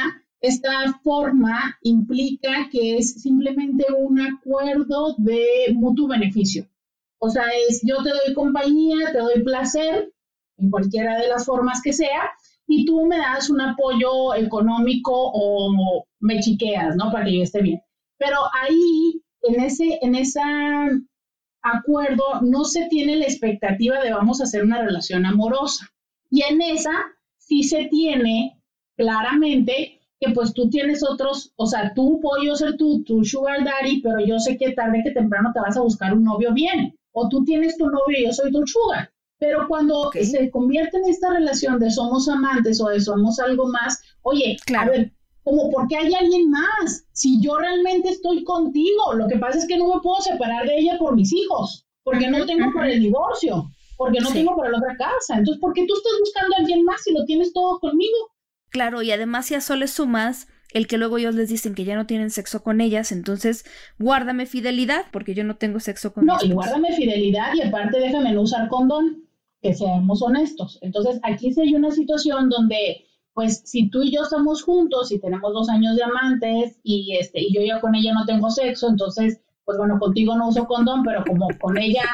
esta 0.41 0.93
forma 1.03 1.77
implica 1.83 2.69
que 2.71 2.97
es 2.99 3.21
simplemente 3.21 3.85
un 3.99 4.21
acuerdo 4.21 5.17
de 5.19 5.75
mutuo 5.75 6.07
beneficio. 6.07 6.69
O 7.19 7.29
sea, 7.29 7.45
es 7.69 7.81
yo 7.83 8.03
te 8.05 8.11
doy 8.11 8.35
compañía, 8.35 9.11
te 9.13 9.19
doy 9.19 9.43
placer, 9.43 10.13
en 10.59 10.71
cualquiera 10.71 11.19
de 11.19 11.29
las 11.29 11.45
formas 11.45 11.81
que 11.83 11.93
sea, 11.93 12.31
y 12.69 12.85
tú 12.85 13.05
me 13.07 13.19
das 13.19 13.51
un 13.51 13.61
apoyo 13.61 14.35
económico 14.35 15.13
o 15.13 16.05
me 16.21 16.39
chiqueas, 16.39 16.95
¿no? 16.97 17.11
Para 17.11 17.25
que 17.25 17.39
yo 17.39 17.43
esté 17.43 17.63
bien. 17.63 17.81
Pero 18.19 18.37
ahí, 18.63 19.23
en 19.49 19.61
ese, 19.61 19.99
en 20.03 20.15
ese 20.15 20.41
acuerdo, 21.63 22.41
no 22.43 22.65
se 22.65 22.87
tiene 22.89 23.17
la 23.17 23.25
expectativa 23.25 24.01
de 24.01 24.13
vamos 24.13 24.41
a 24.41 24.45
hacer 24.45 24.63
una 24.63 24.83
relación 24.83 25.27
amorosa. 25.27 25.87
Y 26.31 26.43
en 26.43 26.61
esa 26.61 26.93
sí 27.39 27.63
se 27.63 27.87
tiene 27.87 28.61
claramente 28.97 30.01
que 30.19 30.33
pues 30.33 30.55
tú 30.55 30.71
tienes 30.71 31.03
otros, 31.09 31.53
o 31.57 31.67
sea, 31.67 31.93
tú 31.95 32.21
puedo 32.23 32.43
yo 32.43 32.57
ser 32.57 32.77
tu, 32.77 33.03
tu 33.05 33.25
sugar 33.25 33.65
daddy, 33.65 34.01
pero 34.01 34.19
yo 34.25 34.39
sé 34.39 34.57
que 34.57 34.73
tarde 34.73 35.03
que 35.05 35.11
temprano 35.11 35.51
te 35.53 35.61
vas 35.61 35.77
a 35.77 35.83
buscar 35.83 36.15
un 36.15 36.25
novio 36.25 36.53
bien. 36.53 36.97
O 37.13 37.29
tú 37.29 37.45
tienes 37.45 37.77
tu 37.77 37.87
novio 37.87 38.19
y 38.19 38.25
yo 38.27 38.33
soy 38.33 38.53
tu 38.53 38.67
sugar. 38.67 39.11
Pero 39.39 39.69
cuando 39.69 40.11
se 40.13 40.51
convierte 40.51 40.97
en 40.97 41.07
esta 41.07 41.31
relación 41.31 41.79
de 41.79 41.91
somos 41.91 42.29
amantes 42.29 42.81
o 42.81 42.89
de 42.89 43.01
somos 43.01 43.39
algo 43.39 43.67
más, 43.69 44.03
oye, 44.23 44.57
claro. 44.65 44.93
a 44.93 44.97
ver, 44.97 45.13
como 45.47 45.71
porque 45.71 45.97
hay 45.97 46.13
alguien 46.13 46.51
más, 46.51 47.07
si 47.13 47.41
yo 47.41 47.57
realmente 47.57 48.09
estoy 48.09 48.43
contigo, 48.43 49.15
lo 49.15 49.29
que 49.29 49.39
pasa 49.39 49.59
es 49.59 49.69
que 49.69 49.79
no 49.79 49.95
me 49.95 50.01
puedo 50.01 50.21
separar 50.21 50.67
de 50.67 50.77
ella 50.77 50.99
por 50.99 51.15
mis 51.15 51.33
hijos, 51.33 51.87
porque 52.03 52.29
no 52.29 52.45
tengo 52.45 52.73
por 52.73 52.85
el 52.85 52.99
divorcio, 52.99 53.71
porque 53.97 54.19
no 54.19 54.33
tengo 54.33 54.57
por 54.57 54.69
la 54.69 54.79
otra 54.79 54.97
casa. 54.97 55.39
Entonces, 55.39 55.61
¿por 55.61 55.73
qué 55.73 55.87
tú 55.87 55.95
estás 55.97 56.15
buscando 56.19 56.57
a 56.57 56.59
alguien 56.59 56.83
más 56.83 57.01
si 57.05 57.15
lo 57.15 57.25
tienes 57.27 57.53
todo 57.53 57.79
conmigo? 57.79 58.17
Claro, 58.71 59.03
y 59.03 59.13
además 59.13 59.47
si 59.47 59.55
a 59.55 59.59
eso 59.59 59.77
le 59.77 59.87
sumas 59.87 60.49
el 60.73 60.89
que 60.89 60.99
luego 60.99 61.17
ellos 61.17 61.37
les 61.37 61.49
dicen 61.49 61.77
que 61.77 61.85
ya 61.85 61.95
no 61.95 62.07
tienen 62.07 62.31
sexo 62.31 62.65
con 62.65 62.81
ellas, 62.81 63.13
entonces 63.13 63.65
guárdame 64.01 64.47
fidelidad 64.47 65.05
porque 65.13 65.35
yo 65.35 65.45
no 65.45 65.55
tengo 65.55 65.79
sexo 65.79 66.13
con 66.13 66.25
ellas. 66.25 66.43
No, 66.43 66.49
y 66.49 66.55
guárdame 66.55 66.93
fidelidad 66.93 67.55
y 67.55 67.63
aparte 67.63 68.01
déjame 68.01 68.33
no 68.33 68.43
usar 68.43 68.67
condón 68.67 69.29
que 69.63 69.75
seamos 69.75 70.23
honestos. 70.23 70.81
Entonces, 70.83 71.21
aquí 71.23 71.53
sí 71.53 71.61
hay 71.61 71.75
una 71.77 71.93
situación 71.93 72.49
donde, 72.49 73.06
pues, 73.37 73.61
si 73.67 73.91
tú 73.91 74.03
y 74.03 74.11
yo 74.11 74.23
estamos 74.23 74.63
juntos 74.63 75.13
y 75.13 75.21
tenemos 75.21 75.53
dos 75.53 75.69
años 75.69 75.95
de 75.95 76.05
amantes 76.05 76.79
y, 76.83 77.19
este, 77.21 77.43
y 77.43 77.53
yo 77.55 77.61
ya 77.61 77.83
con 77.83 77.95
ella 77.95 78.15
no 78.15 78.25
tengo 78.25 78.49
sexo, 78.49 78.89
entonces, 78.89 79.43
pues 79.67 79.77
bueno, 79.77 79.99
contigo 79.99 80.35
no 80.39 80.49
uso 80.49 80.67
condón, 80.67 81.03
pero 81.05 81.23
como 81.23 81.47
con 81.61 81.77
ella 81.77 82.05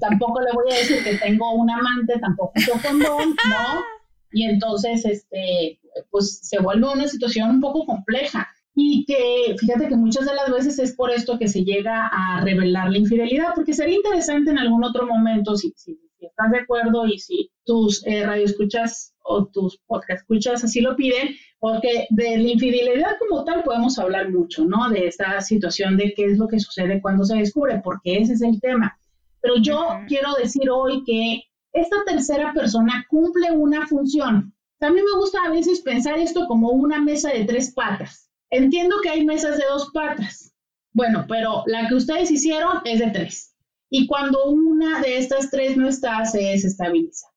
tampoco 0.00 0.40
le 0.40 0.52
voy 0.52 0.72
a 0.72 0.76
decir 0.76 1.04
que 1.04 1.18
tengo 1.18 1.52
un 1.52 1.70
amante, 1.70 2.18
tampoco 2.18 2.52
uso 2.56 2.72
condón, 2.82 3.28
¿no? 3.28 3.80
Y 4.32 4.44
entonces, 4.44 5.04
este, 5.04 5.80
pues 6.10 6.38
se 6.48 6.62
vuelve 6.62 6.90
una 6.90 7.08
situación 7.08 7.50
un 7.50 7.60
poco 7.60 7.84
compleja. 7.84 8.48
Y 8.74 9.04
que 9.04 9.56
fíjate 9.58 9.88
que 9.88 9.96
muchas 9.96 10.24
de 10.24 10.34
las 10.34 10.50
veces 10.50 10.78
es 10.78 10.94
por 10.94 11.10
esto 11.10 11.36
que 11.36 11.48
se 11.48 11.64
llega 11.64 12.06
a 12.06 12.40
revelar 12.42 12.90
la 12.90 12.98
infidelidad, 12.98 13.48
porque 13.54 13.74
sería 13.74 13.96
interesante 13.96 14.52
en 14.52 14.58
algún 14.58 14.84
otro 14.84 15.04
momento, 15.04 15.56
si, 15.56 15.74
si 15.76 15.98
si 16.20 16.26
estás 16.26 16.50
de 16.50 16.58
acuerdo 16.58 17.06
y 17.06 17.18
si 17.18 17.50
tus 17.64 18.06
eh, 18.06 18.24
radioescuchas 18.24 19.14
o 19.30 19.46
tus 19.46 19.78
podcast 19.86 20.22
escuchas 20.22 20.64
así 20.64 20.80
lo 20.80 20.96
piden, 20.96 21.36
porque 21.58 22.06
de 22.10 22.38
la 22.38 22.50
infidelidad 22.50 23.16
como 23.18 23.44
tal 23.44 23.62
podemos 23.62 23.98
hablar 23.98 24.30
mucho, 24.30 24.64
¿no? 24.64 24.88
De 24.90 25.06
esta 25.06 25.40
situación 25.40 25.96
de 25.96 26.12
qué 26.14 26.24
es 26.24 26.38
lo 26.38 26.48
que 26.48 26.58
sucede 26.58 27.00
cuando 27.00 27.24
se 27.24 27.36
descubre, 27.36 27.80
porque 27.84 28.18
ese 28.18 28.32
es 28.32 28.42
el 28.42 28.60
tema. 28.60 28.98
Pero 29.40 29.56
yo 29.58 29.88
quiero 30.08 30.34
decir 30.34 30.68
hoy 30.70 31.02
que 31.04 31.42
esta 31.72 31.96
tercera 32.04 32.52
persona 32.52 33.06
cumple 33.08 33.52
una 33.52 33.86
función. 33.86 34.52
A 34.80 34.90
mí 34.90 35.00
me 35.00 35.18
gusta 35.18 35.38
a 35.46 35.50
veces 35.50 35.80
pensar 35.80 36.18
esto 36.18 36.46
como 36.46 36.70
una 36.70 37.00
mesa 37.00 37.30
de 37.30 37.44
tres 37.44 37.72
patas. 37.72 38.30
Entiendo 38.50 38.96
que 39.02 39.10
hay 39.10 39.24
mesas 39.24 39.56
de 39.56 39.64
dos 39.70 39.90
patas. 39.92 40.52
Bueno, 40.92 41.24
pero 41.28 41.62
la 41.66 41.88
que 41.88 41.94
ustedes 41.94 42.30
hicieron 42.30 42.80
es 42.84 42.98
de 42.98 43.10
tres. 43.10 43.54
Y 43.90 44.06
cuando 44.06 44.44
una 44.46 45.00
de 45.00 45.18
estas 45.18 45.50
tres 45.50 45.76
no 45.76 45.88
está, 45.88 46.24
se 46.24 46.38
desestabiliza. 46.38 47.29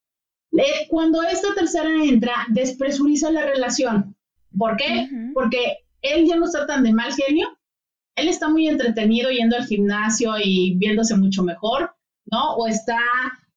Cuando 0.89 1.23
esta 1.23 1.53
tercera 1.55 1.89
entra, 2.03 2.33
despresuriza 2.49 3.31
la 3.31 3.43
relación. 3.43 4.15
¿Por 4.57 4.77
qué? 4.77 5.09
Porque 5.33 5.77
él 6.01 6.27
ya 6.27 6.35
no 6.35 6.45
está 6.45 6.65
tan 6.67 6.83
de 6.83 6.93
mal 6.93 7.11
genio. 7.13 7.47
Él 8.15 8.27
está 8.27 8.47
muy 8.49 8.67
entretenido 8.67 9.31
yendo 9.31 9.55
al 9.55 9.65
gimnasio 9.65 10.33
y 10.43 10.75
viéndose 10.77 11.15
mucho 11.15 11.41
mejor, 11.41 11.95
¿no? 12.31 12.55
O 12.55 12.67
está 12.67 12.99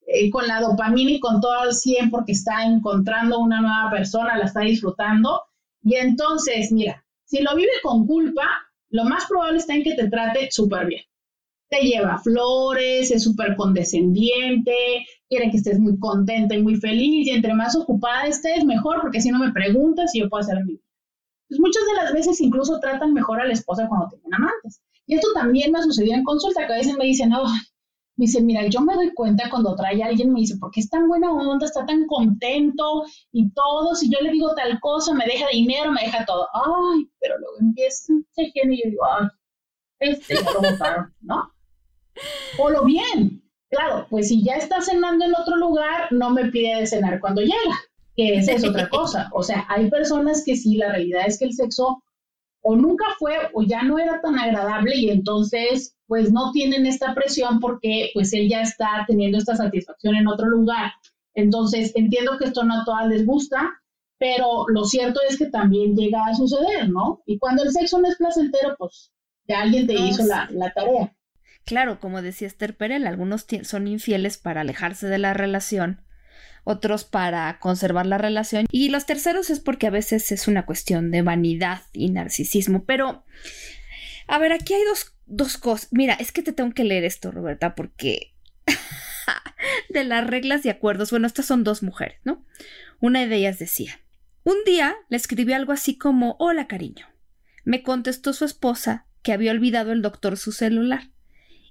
eh, 0.06 0.30
con 0.30 0.46
la 0.46 0.62
dopamina 0.62 1.10
y 1.10 1.20
con 1.20 1.42
todo 1.42 1.64
el 1.64 1.74
100 1.74 2.10
porque 2.10 2.32
está 2.32 2.64
encontrando 2.64 3.38
una 3.38 3.60
nueva 3.60 3.90
persona, 3.90 4.38
la 4.38 4.46
está 4.46 4.60
disfrutando. 4.60 5.42
Y 5.82 5.96
entonces, 5.96 6.72
mira, 6.72 7.04
si 7.24 7.42
lo 7.42 7.54
vive 7.54 7.72
con 7.82 8.06
culpa, 8.06 8.48
lo 8.88 9.04
más 9.04 9.26
probable 9.26 9.58
está 9.58 9.74
en 9.74 9.82
que 9.82 9.94
te 9.94 10.08
trate 10.08 10.50
súper 10.50 10.86
bien 10.86 11.02
te 11.68 11.80
lleva 11.80 12.18
flores, 12.18 13.10
es 13.10 13.22
súper 13.24 13.56
condescendiente, 13.56 14.74
quiere 15.28 15.50
que 15.50 15.56
estés 15.56 15.78
muy 15.78 15.98
contenta 15.98 16.54
y 16.54 16.62
muy 16.62 16.76
feliz, 16.76 17.26
y 17.26 17.30
entre 17.30 17.54
más 17.54 17.76
ocupada 17.76 18.26
estés, 18.26 18.64
mejor, 18.64 19.00
porque 19.00 19.20
si 19.20 19.30
no 19.30 19.38
me 19.38 19.52
preguntas 19.52 20.12
si 20.12 20.20
yo 20.20 20.28
puedo 20.28 20.42
hacer 20.42 20.64
mi. 20.64 20.80
Pues 21.48 21.60
muchas 21.60 21.84
de 21.86 21.94
las 22.02 22.12
veces 22.12 22.40
incluso 22.40 22.80
tratan 22.80 23.12
mejor 23.12 23.40
a 23.40 23.46
la 23.46 23.52
esposa 23.52 23.86
cuando 23.88 24.08
tienen 24.08 24.34
amantes. 24.34 24.80
Y 25.06 25.14
esto 25.14 25.28
también 25.34 25.70
me 25.70 25.78
ha 25.78 25.82
sucedido 25.82 26.14
en 26.14 26.24
consulta, 26.24 26.66
que 26.66 26.72
a 26.72 26.76
veces 26.78 26.96
me 26.96 27.04
dicen, 27.04 27.30
no, 27.30 27.44
me 27.44 28.24
dice, 28.24 28.40
mira, 28.40 28.66
yo 28.66 28.80
me 28.80 28.94
doy 28.94 29.12
cuenta 29.14 29.50
cuando 29.50 29.76
trae 29.76 30.02
a 30.02 30.06
alguien, 30.06 30.32
me 30.32 30.40
dice, 30.40 30.56
¿por 30.56 30.70
qué 30.70 30.80
es 30.80 30.88
tan 30.88 31.06
buena 31.06 31.30
onda, 31.30 31.66
está 31.66 31.84
tan 31.84 32.06
contento 32.06 33.04
y 33.30 33.50
todo? 33.50 33.94
Si 33.94 34.10
yo 34.10 34.18
le 34.20 34.30
digo 34.30 34.54
tal 34.54 34.80
cosa, 34.80 35.14
me 35.14 35.26
deja 35.26 35.46
dinero, 35.52 35.92
me 35.92 36.02
deja 36.02 36.24
todo. 36.24 36.48
Ay, 36.52 37.08
pero 37.20 37.38
luego 37.38 37.58
empieza 37.60 38.12
ese 38.32 38.50
genio 38.52 38.74
y 38.74 38.82
yo 38.82 38.90
digo, 38.90 39.04
ay, 39.04 39.28
este 40.00 40.34
ya 40.34 41.12
¿no? 41.20 41.55
O 42.58 42.70
lo 42.70 42.84
bien, 42.84 43.42
claro, 43.70 44.06
pues 44.10 44.28
si 44.28 44.42
ya 44.42 44.54
está 44.54 44.80
cenando 44.80 45.24
en 45.24 45.34
otro 45.34 45.56
lugar, 45.56 46.10
no 46.10 46.30
me 46.30 46.46
pide 46.46 46.76
de 46.76 46.86
cenar 46.86 47.20
cuando 47.20 47.42
llega, 47.42 47.76
que 48.16 48.36
esa 48.36 48.52
es 48.52 48.64
otra 48.64 48.88
cosa. 48.88 49.28
O 49.32 49.42
sea, 49.42 49.66
hay 49.68 49.90
personas 49.90 50.42
que 50.44 50.56
sí, 50.56 50.76
la 50.76 50.90
realidad 50.92 51.24
es 51.26 51.38
que 51.38 51.46
el 51.46 51.52
sexo 51.52 52.02
o 52.62 52.74
nunca 52.74 53.04
fue 53.18 53.36
o 53.54 53.62
ya 53.62 53.82
no 53.82 53.98
era 53.98 54.20
tan 54.20 54.38
agradable 54.38 54.96
y 54.96 55.10
entonces 55.10 55.96
pues 56.08 56.32
no 56.32 56.50
tienen 56.52 56.86
esta 56.86 57.14
presión 57.14 57.60
porque 57.60 58.10
pues 58.12 58.32
él 58.32 58.48
ya 58.48 58.62
está 58.62 59.04
teniendo 59.06 59.38
esta 59.38 59.56
satisfacción 59.56 60.16
en 60.16 60.26
otro 60.26 60.48
lugar. 60.48 60.92
Entonces 61.34 61.92
entiendo 61.94 62.38
que 62.38 62.46
esto 62.46 62.64
no 62.64 62.80
a 62.80 62.84
todas 62.84 63.06
les 63.08 63.24
gusta, 63.24 63.70
pero 64.18 64.64
lo 64.68 64.84
cierto 64.84 65.20
es 65.28 65.38
que 65.38 65.46
también 65.46 65.94
llega 65.94 66.26
a 66.26 66.34
suceder, 66.34 66.88
¿no? 66.88 67.22
Y 67.26 67.38
cuando 67.38 67.62
el 67.62 67.70
sexo 67.70 68.00
no 68.00 68.08
es 68.08 68.16
placentero, 68.16 68.74
pues 68.78 69.12
ya 69.46 69.60
alguien 69.60 69.86
te 69.86 69.94
hizo 69.94 70.24
la, 70.24 70.48
la 70.50 70.72
tarea. 70.72 71.15
Claro, 71.66 71.98
como 71.98 72.22
decía 72.22 72.46
Esther 72.46 72.76
Perel, 72.76 73.08
algunos 73.08 73.44
son 73.64 73.88
infieles 73.88 74.38
para 74.38 74.60
alejarse 74.60 75.08
de 75.08 75.18
la 75.18 75.34
relación, 75.34 76.00
otros 76.62 77.02
para 77.02 77.58
conservar 77.58 78.06
la 78.06 78.18
relación 78.18 78.66
y 78.70 78.88
los 78.88 79.04
terceros 79.04 79.50
es 79.50 79.58
porque 79.58 79.88
a 79.88 79.90
veces 79.90 80.30
es 80.30 80.46
una 80.46 80.64
cuestión 80.64 81.10
de 81.10 81.22
vanidad 81.22 81.82
y 81.92 82.10
narcisismo. 82.10 82.84
Pero, 82.84 83.24
a 84.28 84.38
ver, 84.38 84.52
aquí 84.52 84.74
hay 84.74 84.84
dos, 84.84 85.16
dos 85.26 85.58
cosas. 85.58 85.88
Mira, 85.90 86.14
es 86.14 86.30
que 86.30 86.42
te 86.42 86.52
tengo 86.52 86.72
que 86.72 86.84
leer 86.84 87.02
esto, 87.02 87.32
Roberta, 87.32 87.74
porque 87.74 88.32
de 89.88 90.04
las 90.04 90.24
reglas 90.24 90.64
y 90.64 90.68
acuerdos, 90.68 91.10
bueno, 91.10 91.26
estas 91.26 91.46
son 91.46 91.64
dos 91.64 91.82
mujeres, 91.82 92.20
¿no? 92.22 92.46
Una 93.00 93.26
de 93.26 93.34
ellas 93.34 93.58
decía, 93.58 93.98
un 94.44 94.56
día 94.64 94.94
le 95.08 95.16
escribí 95.16 95.52
algo 95.52 95.72
así 95.72 95.98
como, 95.98 96.36
hola 96.38 96.68
cariño. 96.68 97.08
Me 97.64 97.82
contestó 97.82 98.32
su 98.32 98.44
esposa 98.44 99.06
que 99.22 99.32
había 99.32 99.50
olvidado 99.50 99.90
el 99.90 100.00
doctor 100.00 100.36
su 100.36 100.52
celular. 100.52 101.10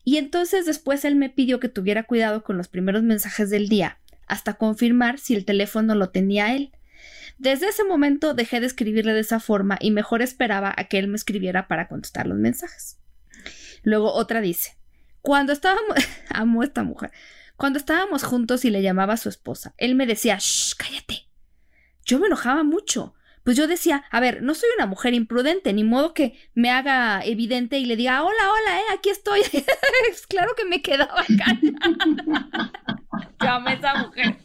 Y 0.05 0.17
entonces 0.17 0.67
después 0.67 1.03
él 1.03 1.15
me 1.15 1.31
pidió 1.31 1.59
que 1.59 1.67
tuviera 1.67 2.03
cuidado 2.03 2.43
con 2.43 2.57
los 2.57 2.67
primeros 2.67 3.01
mensajes 3.01 3.49
del 3.49 3.67
día, 3.67 3.99
hasta 4.27 4.53
confirmar 4.53 5.17
si 5.17 5.35
el 5.35 5.45
teléfono 5.45 5.95
lo 5.95 6.11
tenía 6.11 6.55
él. 6.55 6.71
Desde 7.39 7.67
ese 7.67 7.83
momento 7.83 8.35
dejé 8.35 8.59
de 8.59 8.67
escribirle 8.67 9.13
de 9.13 9.21
esa 9.21 9.39
forma 9.39 9.77
y 9.81 9.89
mejor 9.89 10.21
esperaba 10.21 10.73
a 10.77 10.85
que 10.85 10.99
él 10.99 11.07
me 11.07 11.17
escribiera 11.17 11.67
para 11.67 11.87
contestar 11.87 12.27
los 12.27 12.37
mensajes. 12.37 12.99
Luego 13.81 14.13
otra 14.13 14.41
dice, 14.41 14.77
cuando 15.21 15.51
estábamos, 15.51 15.97
amo 16.29 16.61
esta 16.61 16.83
mujer, 16.83 17.11
cuando 17.57 17.79
estábamos 17.79 18.23
juntos 18.23 18.63
y 18.63 18.69
le 18.69 18.83
llamaba 18.83 19.13
a 19.13 19.17
su 19.17 19.27
esposa, 19.27 19.73
él 19.77 19.95
me 19.95 20.05
decía, 20.05 20.37
shh, 20.37 20.75
cállate. 20.77 21.27
Yo 22.05 22.19
me 22.19 22.27
enojaba 22.27 22.63
mucho, 22.63 23.15
pues 23.45 23.55
yo 23.55 23.67
decía, 23.67 24.03
a 24.09 24.19
ver, 24.19 24.41
no 24.41 24.55
soy 24.55 24.69
una 24.75 24.87
mujer 24.87 25.13
imprudente, 25.13 25.71
ni 25.71 25.83
modo 25.83 26.15
que 26.15 26.33
me 26.55 26.71
haga 26.71 27.23
evidente 27.23 27.77
y 27.77 27.85
le 27.85 27.95
diga, 27.95 28.23
hola, 28.23 28.51
hola, 28.51 28.79
eh, 28.79 28.83
aquí 28.97 29.09
estoy. 29.09 29.41
claro 30.27 30.53
que 30.57 30.65
me 30.65 30.81
quedaba 30.81 31.23
callada. 31.37 32.71
Yo 33.39 33.69
esa 33.69 33.95
mujer. 34.03 34.37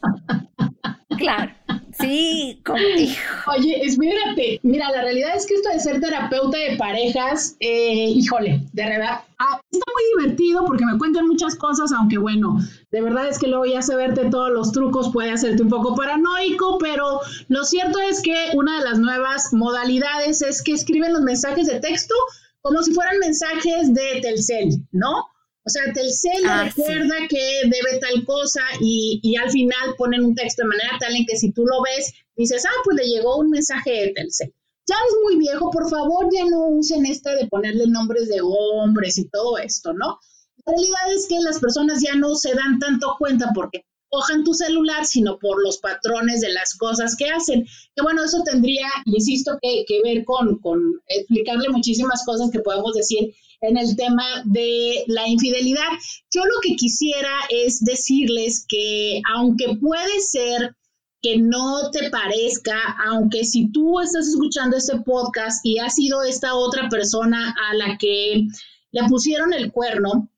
Claro, 1.21 1.53
Sí, 1.99 2.61
como, 2.65 2.79
Oye, 2.79 3.85
espérate. 3.85 4.61
Mira, 4.63 4.91
la 4.91 5.03
realidad 5.03 5.37
es 5.37 5.47
que 5.47 5.55
esto 5.55 5.69
de 5.69 5.81
ser 5.81 6.01
terapeuta 6.01 6.57
de 6.57 6.77
parejas, 6.77 7.57
eh, 7.61 8.09
híjole, 8.09 8.63
de 8.73 8.85
verdad, 8.85 9.21
ah, 9.39 9.61
está 9.71 9.85
muy 9.93 10.25
divertido 10.25 10.65
porque 10.65 10.87
me 10.87 10.97
cuentan 10.99 11.29
muchas 11.29 11.57
cosas, 11.57 11.93
aunque 11.93 12.17
bueno, 12.17 12.59
de 12.91 13.03
verdad 13.03 13.29
es 13.29 13.39
que 13.39 13.49
luego 13.49 13.67
ya 13.67 13.83
saberte 13.83 14.31
todos 14.31 14.51
los 14.51 14.73
trucos 14.73 15.11
puede 15.13 15.31
hacerte 15.31 15.63
un 15.63 15.69
poco 15.69 15.95
paranoico, 15.95 16.79
pero 16.79 17.21
lo 17.49 17.65
cierto 17.65 17.99
es 18.09 18.23
que 18.23 18.51
una 18.55 18.79
de 18.79 18.85
las 18.85 18.99
nuevas 18.99 19.53
modalidades 19.53 20.43
es 20.43 20.63
que 20.63 20.73
escriben 20.73 21.13
los 21.13 21.23
mensajes 21.23 21.67
de 21.67 21.81
texto 21.81 22.15
como 22.63 22.83
si 22.83 22.93
fueran 22.93 23.19
mensajes 23.19 23.93
de 23.95 24.21
Telcel, 24.23 24.87
¿no? 24.93 25.27
O 25.65 25.69
sea, 25.69 25.93
Telcel 25.93 26.43
ah, 26.47 26.65
recuerda 26.65 27.17
que 27.29 27.61
debe 27.65 27.99
tal 28.01 28.25
cosa 28.25 28.63
y, 28.81 29.21
y, 29.23 29.37
al 29.37 29.51
final 29.51 29.95
ponen 29.99 30.25
un 30.25 30.35
texto 30.35 30.63
de 30.63 30.69
manera 30.69 30.97
tal 30.99 31.15
en 31.15 31.27
que 31.27 31.37
si 31.37 31.53
tú 31.53 31.65
lo 31.67 31.83
ves, 31.83 32.13
dices, 32.35 32.65
ah, 32.65 32.81
pues 32.85 32.97
le 32.97 33.05
llegó 33.05 33.37
un 33.37 33.51
mensaje 33.51 33.91
de 33.91 34.13
Telcel. 34.13 34.55
Ya 34.87 34.97
es 34.97 35.17
muy 35.23 35.37
viejo, 35.39 35.71
por 35.71 35.89
favor, 35.89 36.29
ya 36.33 36.45
no 36.47 36.67
usen 36.69 37.05
esta 37.07 37.35
de 37.35 37.47
ponerle 37.47 37.87
nombres 37.87 38.29
de 38.29 38.41
hombres 38.43 39.19
y 39.19 39.29
todo 39.29 39.59
esto, 39.59 39.93
¿no? 39.93 40.19
La 40.67 40.73
realidad 40.73 41.13
es 41.15 41.27
que 41.29 41.39
las 41.41 41.61
personas 41.61 42.03
ya 42.03 42.15
no 42.15 42.35
se 42.35 42.55
dan 42.55 42.79
tanto 42.79 43.15
cuenta 43.19 43.53
porque 43.55 43.85
cojan 44.09 44.43
tu 44.43 44.55
celular, 44.55 45.07
sino 45.07 45.39
por 45.39 45.63
los 45.63 45.79
patrones 45.79 46.41
de 46.41 46.53
las 46.53 46.75
cosas 46.75 47.17
que 47.17 47.31
hacen. 47.31 47.65
Que 47.95 48.03
bueno, 48.03 48.25
eso 48.25 48.43
tendría, 48.43 48.89
insisto, 49.05 49.59
que, 49.63 49.85
que 49.87 50.03
ver 50.03 50.25
con, 50.25 50.59
con 50.59 50.81
explicarle 51.07 51.69
muchísimas 51.69 52.25
cosas 52.25 52.51
que 52.51 52.61
podemos 52.61 52.95
decir 52.95 53.33
en 53.61 53.77
el 53.77 53.97
tema 53.97 54.43
de 54.45 55.05
la 55.07 55.29
infidelidad. 55.29 55.91
Yo 56.31 56.45
lo 56.45 56.61
que 56.63 56.77
quisiera 56.77 57.33
es 57.51 57.81
decirles 57.81 58.65
que 58.69 59.21
aunque 59.35 59.77
puede 59.81 60.21
ser 60.21 60.77
que 61.23 61.37
no 61.37 61.91
te 61.91 62.09
parezca, 62.09 62.79
aunque 63.07 63.45
si 63.45 63.71
tú 63.71 64.01
estás 64.01 64.27
escuchando 64.29 64.77
este 64.77 64.99
podcast 65.01 65.65
y 65.65 65.79
ha 65.79 65.91
sido 65.91 66.23
esta 66.23 66.55
otra 66.55 66.89
persona 66.89 67.55
a 67.71 67.75
la 67.75 67.99
que 67.99 68.47
le 68.93 69.03
pusieron 69.09 69.53
el 69.53 69.71
cuerno 69.71 70.31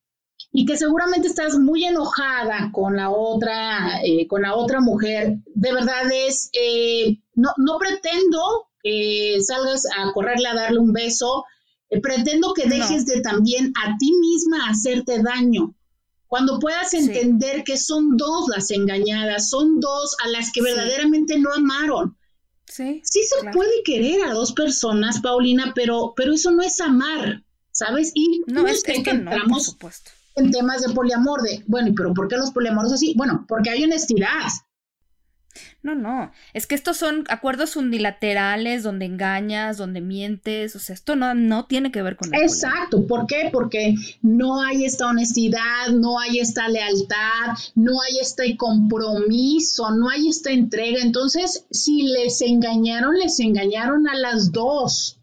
y 0.53 0.67
que 0.67 0.77
seguramente 0.77 1.29
estás 1.29 1.57
muy 1.57 1.85
enojada 1.85 2.71
con 2.73 2.97
la 2.97 3.11
otra, 3.11 4.03
eh, 4.03 4.27
con 4.27 4.43
la 4.43 4.55
otra 4.55 4.81
mujer, 4.81 5.39
de 5.55 5.73
verdad 5.73 6.11
es, 6.13 6.51
eh, 6.53 7.19
no, 7.35 7.51
no 7.57 7.79
pretendo 7.79 8.69
que 8.83 9.39
salgas 9.41 9.85
a 9.97 10.13
correrle 10.13 10.49
a 10.49 10.55
darle 10.55 10.81
un 10.81 10.93
beso, 10.93 11.45
pretendo 12.01 12.55
que 12.55 12.69
dejes 12.69 13.05
de 13.07 13.21
también 13.21 13.73
a 13.83 13.97
ti 13.99 14.13
misma 14.13 14.69
hacerte 14.69 15.23
daño. 15.23 15.75
Cuando 16.27 16.59
puedas 16.59 16.95
entender 16.95 17.63
que 17.63 17.77
son 17.77 18.17
dos 18.17 18.49
las 18.49 18.71
engañadas, 18.71 19.51
son 19.51 19.81
dos 19.81 20.17
a 20.25 20.29
las 20.29 20.51
que 20.51 20.63
verdaderamente 20.63 21.39
no 21.39 21.53
amaron. 21.53 22.17
Sí, 22.67 23.03
sí 23.05 23.21
se 23.23 23.51
puede 23.51 23.83
querer 23.85 24.23
a 24.23 24.33
dos 24.33 24.53
personas, 24.53 25.21
Paulina, 25.21 25.73
pero, 25.75 26.15
pero 26.17 26.33
eso 26.33 26.51
no 26.51 26.63
es 26.63 26.81
amar, 26.81 27.45
¿sabes? 27.71 28.13
Y 28.15 28.41
no, 28.47 28.67
es, 28.67 28.83
que, 28.83 28.95
entramos 28.95 29.77
en 30.37 30.51
temas 30.51 30.81
de 30.81 30.95
poliamor, 30.95 31.43
de, 31.43 31.63
bueno, 31.67 31.93
pero 31.95 32.15
¿por 32.15 32.29
qué 32.29 32.37
los 32.37 32.51
poliamoros 32.51 32.93
así? 32.93 33.13
Bueno, 33.15 33.45
porque 33.47 33.69
hay 33.69 33.85
honestidad. 33.85 34.49
No, 35.83 35.95
no, 35.95 36.33
es 36.55 36.67
que 36.67 36.75
estos 36.75 36.97
son 36.97 37.25
acuerdos 37.29 37.77
unilaterales 37.77 38.83
donde 38.83 39.05
engañas, 39.05 39.77
donde 39.77 40.01
mientes, 40.01 40.75
o 40.77 40.79
sea, 40.79 40.95
esto 40.95 41.17
no, 41.17 41.35
no 41.35 41.67
tiene 41.67 41.91
que 41.93 42.03
ver 42.03 42.17
con... 42.17 42.35
Exacto, 42.35 43.07
¿por 43.07 43.27
qué? 43.27 43.51
Porque 43.53 43.95
no 44.23 44.63
hay 44.63 44.85
esta 44.85 45.09
honestidad, 45.09 45.89
no 45.93 46.19
hay 46.19 46.39
esta 46.39 46.69
lealtad, 46.69 47.57
no 47.75 47.93
hay 48.01 48.19
este 48.21 48.57
compromiso, 48.57 49.91
no 49.91 50.09
hay 50.09 50.29
esta 50.29 50.51
entrega. 50.51 51.01
Entonces, 51.03 51.67
si 51.71 52.03
les 52.03 52.41
engañaron, 52.41 53.15
les 53.19 53.39
engañaron 53.41 54.09
a 54.09 54.17
las 54.17 54.53
dos, 54.53 55.19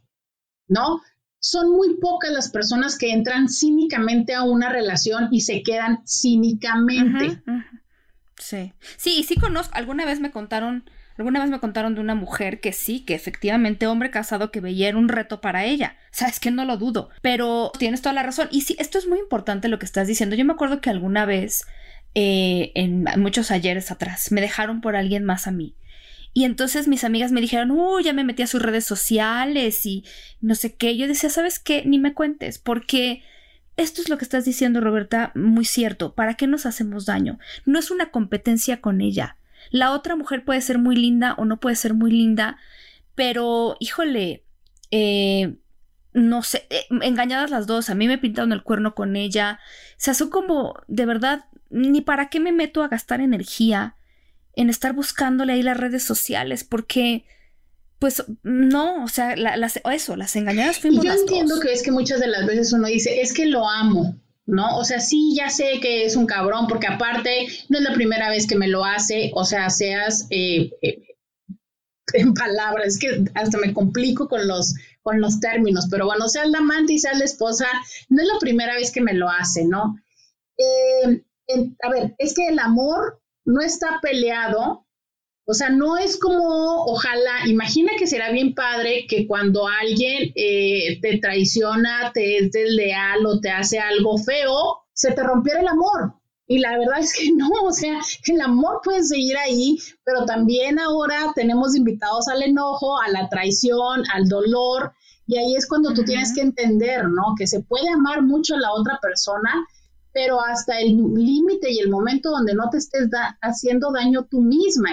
¿no? 0.68 1.02
Son 1.42 1.72
muy 1.72 1.96
pocas 1.98 2.32
las 2.32 2.50
personas 2.50 2.98
que 2.98 3.12
entran 3.12 3.48
cínicamente 3.48 4.34
a 4.34 4.44
una 4.44 4.70
relación 4.70 5.30
y 5.32 5.42
se 5.42 5.64
quedan 5.64 6.04
cínicamente. 6.06 7.42
Sí. 8.50 8.74
Sí, 8.98 9.22
sí 9.22 9.36
conozco. 9.36 9.76
Alguna 9.76 10.06
vez 10.06 10.20
me 10.20 10.32
contaron, 10.32 10.90
alguna 11.20 11.40
vez 11.40 11.52
me 11.52 11.60
contaron 11.60 11.94
de 11.94 12.02
una 12.02 12.16
mujer 12.16 12.60
que 12.60 12.74
sí, 12.74 13.02
que 13.02 13.14
efectivamente 13.14 13.86
hombre 13.86 14.10
casado 14.10 14.50
que 14.50 14.60
veía 14.60 14.90
era 14.90 14.98
un 14.98 15.08
reto 15.08 15.40
para 15.40 15.66
ella. 15.66 15.98
Sabes 16.10 16.40
que 16.40 16.50
no 16.50 16.66
lo 16.66 16.78
dudo. 16.78 17.12
Pero 17.22 17.72
tienes 17.78 18.02
toda 18.02 18.14
la 18.14 18.24
razón. 18.24 18.48
Y 18.50 18.62
sí, 18.62 18.76
esto 18.80 18.98
es 18.98 19.08
muy 19.08 19.20
importante 19.20 19.68
lo 19.68 19.78
que 19.78 19.86
estás 19.86 20.08
diciendo. 20.08 20.36
Yo 20.36 20.46
me 20.46 20.54
acuerdo 20.54 20.82
que 20.82 20.90
alguna 20.90 21.26
vez, 21.26 21.68
eh, 22.16 22.72
en 22.74 23.06
muchos 23.18 23.52
ayeres 23.52 23.92
atrás, 23.92 24.32
me 24.32 24.42
dejaron 24.42 24.82
por 24.82 24.96
alguien 24.96 25.26
más 25.26 25.46
a 25.46 25.52
mí. 25.52 25.76
Y 26.34 26.46
entonces 26.46 26.88
mis 26.88 27.04
amigas 27.04 27.32
me 27.32 27.42
dijeron, 27.42 27.70
uy, 27.70 28.04
ya 28.04 28.14
me 28.14 28.24
metí 28.24 28.42
a 28.42 28.48
sus 28.48 28.64
redes 28.64 28.86
sociales 28.86 29.86
y 29.86 30.06
no 30.42 30.56
sé 30.56 30.74
qué. 30.74 30.98
Yo 30.98 31.08
decía, 31.08 31.30
¿sabes 31.30 31.60
qué? 31.60 31.84
Ni 31.86 32.00
me 32.00 32.16
cuentes, 32.16 32.58
porque 32.58 33.22
esto 33.80 34.02
es 34.02 34.10
lo 34.10 34.18
que 34.18 34.26
estás 34.26 34.46
diciendo, 34.46 34.82
Roberta, 34.82 35.32
muy 35.36 35.66
cierto. 35.66 36.14
¿Para 36.14 36.36
qué 36.36 36.48
nos 36.48 36.66
hacemos 36.66 37.06
daño? 37.06 37.40
No 37.66 37.80
es 37.80 37.92
una 37.92 38.12
competencia 38.12 38.82
con 38.82 39.00
ella. 39.00 39.38
La 39.72 39.92
otra 39.92 40.16
mujer 40.16 40.44
puede 40.44 40.62
ser 40.62 40.78
muy 40.78 40.96
linda 40.96 41.34
o 41.38 41.46
no 41.46 41.60
puede 41.60 41.76
ser 41.76 41.94
muy 41.94 42.12
linda, 42.12 42.58
pero, 43.16 43.78
híjole, 43.80 44.44
eh, 44.92 45.56
no 46.14 46.44
sé, 46.44 46.66
eh, 46.70 46.86
engañadas 47.02 47.52
las 47.52 47.68
dos, 47.68 47.90
a 47.90 47.96
mí 47.96 48.08
me 48.08 48.18
pintaron 48.18 48.52
el 48.52 48.64
cuerno 48.64 48.96
con 48.96 49.16
ella. 49.16 49.60
O 49.92 49.96
sea, 49.98 50.14
son 50.14 50.30
como, 50.30 50.76
de 50.88 51.06
verdad, 51.06 51.46
ni 51.70 52.02
para 52.02 52.30
qué 52.30 52.40
me 52.40 52.52
meto 52.52 52.84
a 52.84 52.88
gastar 52.88 53.22
energía 53.22 53.96
en 54.56 54.70
estar 54.70 54.94
buscándole 54.94 55.54
ahí 55.54 55.64
las 55.64 55.78
redes 55.78 56.04
sociales, 56.04 56.64
porque 56.64 57.26
pues 58.00 58.24
no, 58.44 59.04
o 59.04 59.08
sea, 59.10 59.36
las, 59.36 59.80
eso, 59.92 60.16
las 60.16 60.36
engañadas 60.38 60.80
fuimos 60.80 61.04
Yo 61.04 61.12
entiendo 61.12 61.60
que 61.60 61.74
es 61.74 61.84
que 61.84 61.92
muchas 61.92 62.22
de 62.22 62.28
las 62.28 62.46
veces 62.46 62.72
uno 62.72 62.88
dice, 62.88 63.22
es 63.22 63.34
que 63.34 63.46
lo 63.46 63.68
amo, 63.68 64.16
¿no? 64.46 64.78
O 64.78 64.86
sea, 64.86 65.02
sí, 65.02 65.36
ya 65.36 65.50
sé 65.50 65.80
que 65.82 66.06
es 66.06 66.16
un 66.16 66.26
cabrón, 66.26 66.68
porque 66.68 66.88
aparte 66.88 67.48
no 67.68 67.78
es 67.78 67.84
la 67.84 67.94
primera 67.94 68.30
vez 68.30 68.48
que 68.48 68.56
me 68.56 68.70
lo 68.70 68.86
hace, 68.86 69.32
o 69.36 69.44
sea, 69.44 69.70
seas 69.70 70.28
eh, 70.30 70.72
eh, 70.82 71.04
en 72.14 72.34
palabras, 72.34 72.88
es 72.88 73.00
que 73.00 73.26
hasta 73.36 73.58
me 73.58 73.74
complico 73.74 74.30
con 74.30 74.48
los, 74.48 74.76
con 75.02 75.20
los 75.20 75.42
términos, 75.42 75.88
pero 75.92 76.06
bueno, 76.06 76.30
sea 76.30 76.46
la 76.46 76.60
amante 76.60 76.94
y 76.94 77.00
sea 77.00 77.14
la 77.14 77.26
esposa, 77.26 77.68
no 78.08 78.22
es 78.22 78.28
la 78.28 78.40
primera 78.40 78.76
vez 78.76 78.92
que 78.92 79.02
me 79.02 79.14
lo 79.14 79.30
hace, 79.30 79.66
¿no? 79.66 79.98
Eh, 80.58 81.22
a 81.84 81.90
ver, 81.90 82.16
es 82.18 82.34
que 82.34 82.48
el 82.48 82.60
amor 82.60 83.22
no 83.44 83.62
está 83.62 84.00
peleado 84.02 84.86
o 85.50 85.54
sea, 85.56 85.72
no 85.72 85.98
es 85.98 86.20
como, 86.20 86.86
ojalá, 86.86 87.48
imagina 87.48 87.94
que 87.98 88.06
será 88.06 88.32
bien 88.32 88.54
padre 88.54 89.08
que 89.10 89.26
cuando 89.26 89.68
alguien 89.68 90.32
eh, 90.36 91.00
te 91.02 91.18
traiciona, 91.18 92.12
te 92.14 92.38
es 92.38 92.52
desleal 92.52 93.26
o 93.26 93.40
te 93.40 93.50
hace 93.50 93.80
algo 93.80 94.20
feo, 94.20 94.84
se 94.94 95.12
te 95.12 95.24
rompiera 95.24 95.62
el 95.62 95.68
amor. 95.68 96.14
Y 96.46 96.60
la 96.60 96.78
verdad 96.78 97.00
es 97.00 97.18
que 97.18 97.32
no, 97.36 97.50
o 97.64 97.72
sea, 97.72 98.00
el 98.28 98.42
amor 98.42 98.82
puede 98.84 99.04
seguir 99.04 99.38
ahí, 99.38 99.80
pero 100.04 100.24
también 100.26 100.78
ahora 100.78 101.32
tenemos 101.34 101.76
invitados 101.76 102.28
al 102.28 102.44
enojo, 102.44 103.02
a 103.02 103.10
la 103.10 103.28
traición, 103.28 104.04
al 104.14 104.30
dolor, 104.30 104.94
y 105.26 105.40
ahí 105.40 105.56
es 105.56 105.68
cuando 105.68 105.96
tú 105.96 106.04
tienes 106.04 106.32
que 106.32 106.42
entender, 106.42 107.06
¿no? 107.06 107.34
Que 107.36 107.48
se 107.48 107.62
puede 107.62 107.90
amar 107.90 108.22
mucho 108.22 108.54
a 108.54 108.60
la 108.60 108.72
otra 108.72 109.00
persona, 109.02 109.66
pero 110.14 110.42
hasta 110.42 110.80
el 110.80 110.96
límite 111.16 111.72
y 111.72 111.80
el 111.80 111.90
momento 111.90 112.30
donde 112.30 112.54
no 112.54 112.70
te 112.70 112.78
estés 112.78 113.10
haciendo 113.42 113.92
daño 113.92 114.28
tú 114.30 114.42
misma 114.42 114.92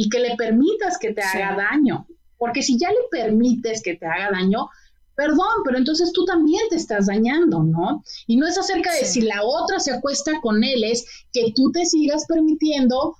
y 0.00 0.08
que 0.08 0.18
le 0.18 0.34
permitas 0.34 0.96
que 0.96 1.12
te 1.12 1.20
haga 1.20 1.54
daño. 1.54 2.06
Porque 2.38 2.62
si 2.62 2.78
ya 2.78 2.88
le 2.88 3.02
permites 3.10 3.82
que 3.82 3.96
te 3.96 4.06
haga 4.06 4.30
daño, 4.30 4.70
perdón, 5.14 5.60
pero 5.62 5.76
entonces 5.76 6.10
tú 6.14 6.24
también 6.24 6.62
te 6.70 6.76
estás 6.76 7.08
dañando, 7.08 7.62
¿no? 7.62 8.02
Y 8.26 8.38
no 8.38 8.46
es 8.46 8.56
acerca 8.56 8.94
de 8.94 9.04
si 9.04 9.20
la 9.20 9.42
otra 9.44 9.78
se 9.78 9.92
acuesta 9.92 10.40
con 10.40 10.64
él, 10.64 10.84
es 10.84 11.04
que 11.34 11.52
tú 11.54 11.70
te 11.70 11.84
sigas 11.84 12.24
permitiendo, 12.26 13.14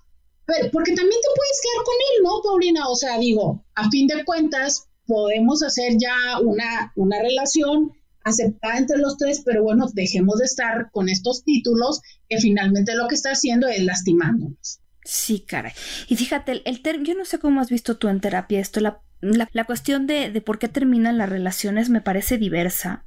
porque 0.72 0.94
también 0.94 1.20
te 1.20 1.28
puedes 1.36 1.60
quedar 1.62 1.84
con 1.84 1.94
él, 2.08 2.22
¿no, 2.24 2.40
Paulina? 2.42 2.88
O 2.88 2.96
sea, 2.96 3.18
digo, 3.18 3.62
a 3.74 3.90
fin 3.90 4.06
de 4.06 4.24
cuentas, 4.24 4.88
podemos 5.06 5.62
hacer 5.62 5.98
ya 5.98 6.40
una, 6.40 6.94
una 6.96 7.20
relación 7.20 7.92
aceptada 8.24 8.78
entre 8.78 8.96
los 8.96 9.18
tres, 9.18 9.42
pero 9.44 9.62
bueno, 9.62 9.86
dejemos 9.92 10.38
de 10.38 10.46
estar 10.46 10.90
con 10.92 11.10
estos 11.10 11.44
títulos 11.44 12.00
que 12.26 12.38
finalmente 12.38 12.94
lo 12.94 13.06
que 13.06 13.16
está 13.16 13.32
haciendo 13.32 13.68
es 13.68 13.84
lastimándonos. 13.84 14.80
Sí, 15.04 15.40
caray. 15.40 15.72
Y 16.08 16.16
fíjate, 16.16 16.52
el, 16.52 16.62
el 16.64 17.04
yo 17.04 17.14
no 17.14 17.24
sé 17.24 17.38
cómo 17.38 17.60
has 17.60 17.70
visto 17.70 17.96
tú 17.96 18.08
en 18.08 18.20
terapia 18.20 18.60
esto, 18.60 18.80
la, 18.80 19.00
la, 19.20 19.64
cuestión 19.64 20.06
de, 20.06 20.30
de 20.30 20.40
por 20.40 20.58
qué 20.58 20.68
terminan 20.68 21.18
las 21.18 21.28
relaciones 21.28 21.88
me 21.88 22.00
parece 22.00 22.38
diversa, 22.38 23.04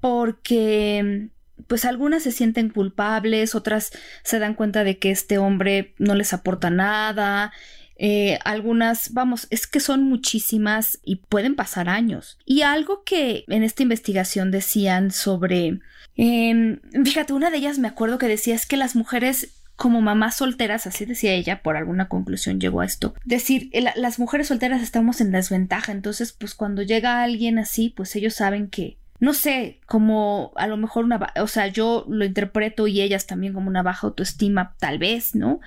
porque 0.00 1.28
pues 1.66 1.84
algunas 1.84 2.22
se 2.22 2.32
sienten 2.32 2.70
culpables, 2.70 3.54
otras 3.54 3.90
se 4.22 4.38
dan 4.38 4.54
cuenta 4.54 4.84
de 4.84 4.98
que 4.98 5.10
este 5.10 5.38
hombre 5.38 5.94
no 5.98 6.14
les 6.14 6.32
aporta 6.32 6.70
nada, 6.70 7.52
eh, 8.00 8.38
algunas, 8.44 9.12
vamos, 9.12 9.48
es 9.50 9.66
que 9.66 9.80
son 9.80 10.04
muchísimas 10.04 11.00
y 11.04 11.16
pueden 11.16 11.56
pasar 11.56 11.88
años. 11.88 12.38
Y 12.44 12.62
algo 12.62 13.02
que 13.02 13.44
en 13.48 13.64
esta 13.64 13.82
investigación 13.82 14.52
decían 14.52 15.10
sobre, 15.10 15.80
eh, 16.16 16.80
fíjate, 17.04 17.32
una 17.32 17.50
de 17.50 17.58
ellas 17.58 17.78
me 17.80 17.88
acuerdo 17.88 18.18
que 18.18 18.28
decía 18.28 18.54
es 18.54 18.66
que 18.66 18.76
las 18.76 18.94
mujeres 18.94 19.57
como 19.78 20.00
mamás 20.00 20.34
solteras, 20.34 20.88
así 20.88 21.04
decía 21.04 21.34
ella, 21.34 21.62
por 21.62 21.76
alguna 21.76 22.08
conclusión 22.08 22.58
llegó 22.58 22.80
a 22.80 22.84
esto, 22.84 23.14
decir, 23.24 23.70
las 23.94 24.18
mujeres 24.18 24.48
solteras 24.48 24.82
estamos 24.82 25.20
en 25.20 25.30
desventaja, 25.30 25.92
entonces 25.92 26.32
pues 26.32 26.56
cuando 26.56 26.82
llega 26.82 27.22
alguien 27.22 27.60
así, 27.60 27.88
pues 27.88 28.16
ellos 28.16 28.34
saben 28.34 28.70
que, 28.70 28.98
no 29.20 29.32
sé, 29.34 29.78
como 29.86 30.50
a 30.56 30.66
lo 30.66 30.76
mejor 30.76 31.04
una, 31.04 31.32
o 31.40 31.46
sea, 31.46 31.68
yo 31.68 32.04
lo 32.08 32.24
interpreto 32.24 32.88
y 32.88 33.00
ellas 33.00 33.28
también 33.28 33.52
como 33.52 33.68
una 33.68 33.84
baja 33.84 34.08
autoestima, 34.08 34.74
tal 34.80 34.98
vez, 34.98 35.36
¿no? 35.36 35.60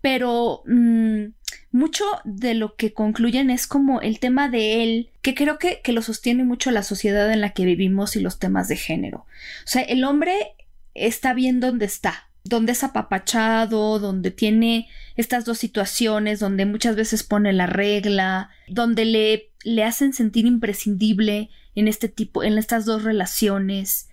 Pero 0.00 0.62
mm, 0.64 1.24
mucho 1.70 2.06
de 2.24 2.54
lo 2.54 2.76
que 2.76 2.94
concluyen 2.94 3.50
es 3.50 3.66
como 3.66 4.00
el 4.00 4.20
tema 4.20 4.48
de 4.48 4.82
él, 4.82 5.10
que 5.20 5.34
creo 5.34 5.58
que, 5.58 5.82
que 5.84 5.92
lo 5.92 6.00
sostiene 6.00 6.44
mucho 6.44 6.70
la 6.70 6.82
sociedad 6.82 7.30
en 7.30 7.42
la 7.42 7.50
que 7.50 7.66
vivimos 7.66 8.16
y 8.16 8.20
los 8.20 8.38
temas 8.38 8.68
de 8.68 8.76
género. 8.76 9.18
O 9.18 9.66
sea, 9.66 9.82
el 9.82 10.02
hombre 10.04 10.54
está 10.94 11.34
bien 11.34 11.60
donde 11.60 11.84
está, 11.84 12.29
donde 12.44 12.72
es 12.72 12.84
apapachado, 12.84 13.98
donde 13.98 14.30
tiene 14.30 14.88
estas 15.16 15.44
dos 15.44 15.58
situaciones, 15.58 16.40
donde 16.40 16.64
muchas 16.66 16.96
veces 16.96 17.22
pone 17.22 17.52
la 17.52 17.66
regla, 17.66 18.50
donde 18.68 19.04
le, 19.04 19.50
le 19.64 19.84
hacen 19.84 20.12
sentir 20.12 20.46
imprescindible 20.46 21.50
en 21.74 21.88
este 21.88 22.08
tipo, 22.08 22.42
en 22.42 22.58
estas 22.58 22.84
dos 22.84 23.04
relaciones. 23.04 24.08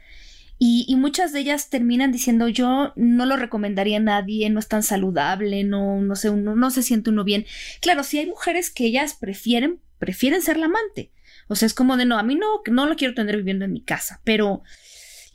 Y, 0.59 0.95
muchas 0.95 1.33
de 1.33 1.41
ellas 1.41 1.69
terminan 1.69 2.11
diciendo 2.11 2.47
yo 2.47 2.91
no 2.95 3.25
lo 3.27 3.37
recomendaría 3.37 3.97
a 3.97 4.01
nadie, 4.01 4.49
no 4.49 4.59
es 4.59 4.67
tan 4.67 4.81
saludable, 4.81 5.63
no, 5.63 6.01
no 6.01 6.15
sé, 6.15 6.31
uno, 6.31 6.55
no 6.55 6.71
se 6.71 6.81
siente 6.81 7.11
uno 7.11 7.23
bien. 7.23 7.45
Claro, 7.79 8.03
sí 8.03 8.17
hay 8.17 8.25
mujeres 8.25 8.71
que 8.71 8.85
ellas 8.85 9.13
prefieren, 9.13 9.79
prefieren 9.99 10.41
ser 10.41 10.57
la 10.57 10.65
amante. 10.65 11.11
O 11.47 11.55
sea, 11.55 11.67
es 11.67 11.75
como 11.75 11.95
de 11.95 12.05
no, 12.05 12.17
a 12.17 12.23
mí 12.23 12.33
no, 12.33 12.61
no 12.71 12.87
lo 12.87 12.95
quiero 12.95 13.13
tener 13.13 13.37
viviendo 13.37 13.65
en 13.65 13.73
mi 13.73 13.81
casa, 13.81 14.19
pero, 14.23 14.63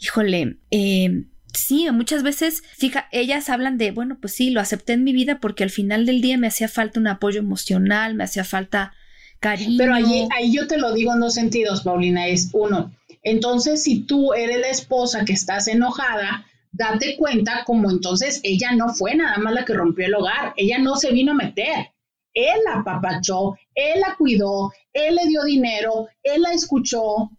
híjole, 0.01 0.59
eh, 0.73 1.25
sí, 1.53 1.89
muchas 1.93 2.23
veces, 2.23 2.63
fija, 2.77 3.09
ellas 3.13 3.49
hablan 3.49 3.79
de, 3.79 3.91
bueno, 3.91 4.19
pues 4.21 4.35
sí, 4.35 4.51
lo 4.51 4.61
acepté 4.61 4.95
en 4.95 5.05
mi 5.05 5.13
vida 5.13 5.41
porque 5.41 5.65
al 5.65 5.71
final 5.71 6.07
del 6.07 6.21
día 6.21 6.39
me 6.39 6.47
hacía 6.47 6.69
falta 6.69 7.01
un 7.01 7.07
apoyo 7.07 7.41
emocional, 7.41 8.15
me 8.15 8.25
hacía 8.25 8.45
falta 8.45 8.95
cariño. 9.41 9.77
Pero 9.79 9.95
ahí, 9.95 10.29
ahí 10.37 10.53
yo 10.53 10.67
te 10.67 10.79
lo 10.79 10.93
digo 10.93 11.13
en 11.13 11.21
dos 11.21 11.35
sentidos, 11.35 11.83
Paulina, 11.83 12.27
es 12.29 12.51
uno, 12.53 12.93
entonces 13.23 13.83
si 13.83 14.01
tú 14.01 14.35
eres 14.35 14.61
la 14.61 14.69
esposa 14.69 15.25
que 15.25 15.33
estás 15.33 15.69
enojada, 15.69 16.45
date 16.73 17.17
cuenta 17.17 17.63
como 17.65 17.91
entonces 17.91 18.41
ella 18.43 18.73
no 18.73 18.89
fue 18.89 19.15
nada 19.15 19.39
más 19.39 19.53
la 19.53 19.65
que 19.65 19.75
rompió 19.75 20.07
el 20.07 20.15
hogar, 20.15 20.55
ella 20.57 20.79
no 20.79 20.97
se 20.97 21.13
vino 21.13 21.33
a 21.33 21.37
meter. 21.37 21.91
Él 22.35 22.61
la 22.65 22.81
apapachó, 22.81 23.57
él 23.75 24.01
la 24.01 24.17
cuidó, 24.17 24.73
él 24.93 25.17
le 25.17 25.29
dio 25.29 25.45
dinero, 25.45 26.09
él 26.23 26.43
la 26.43 26.53
escuchó, 26.53 27.31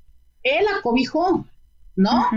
él 0.44 0.64
la 0.66 0.82
cobijó. 0.82 1.48
¿No? 1.96 2.28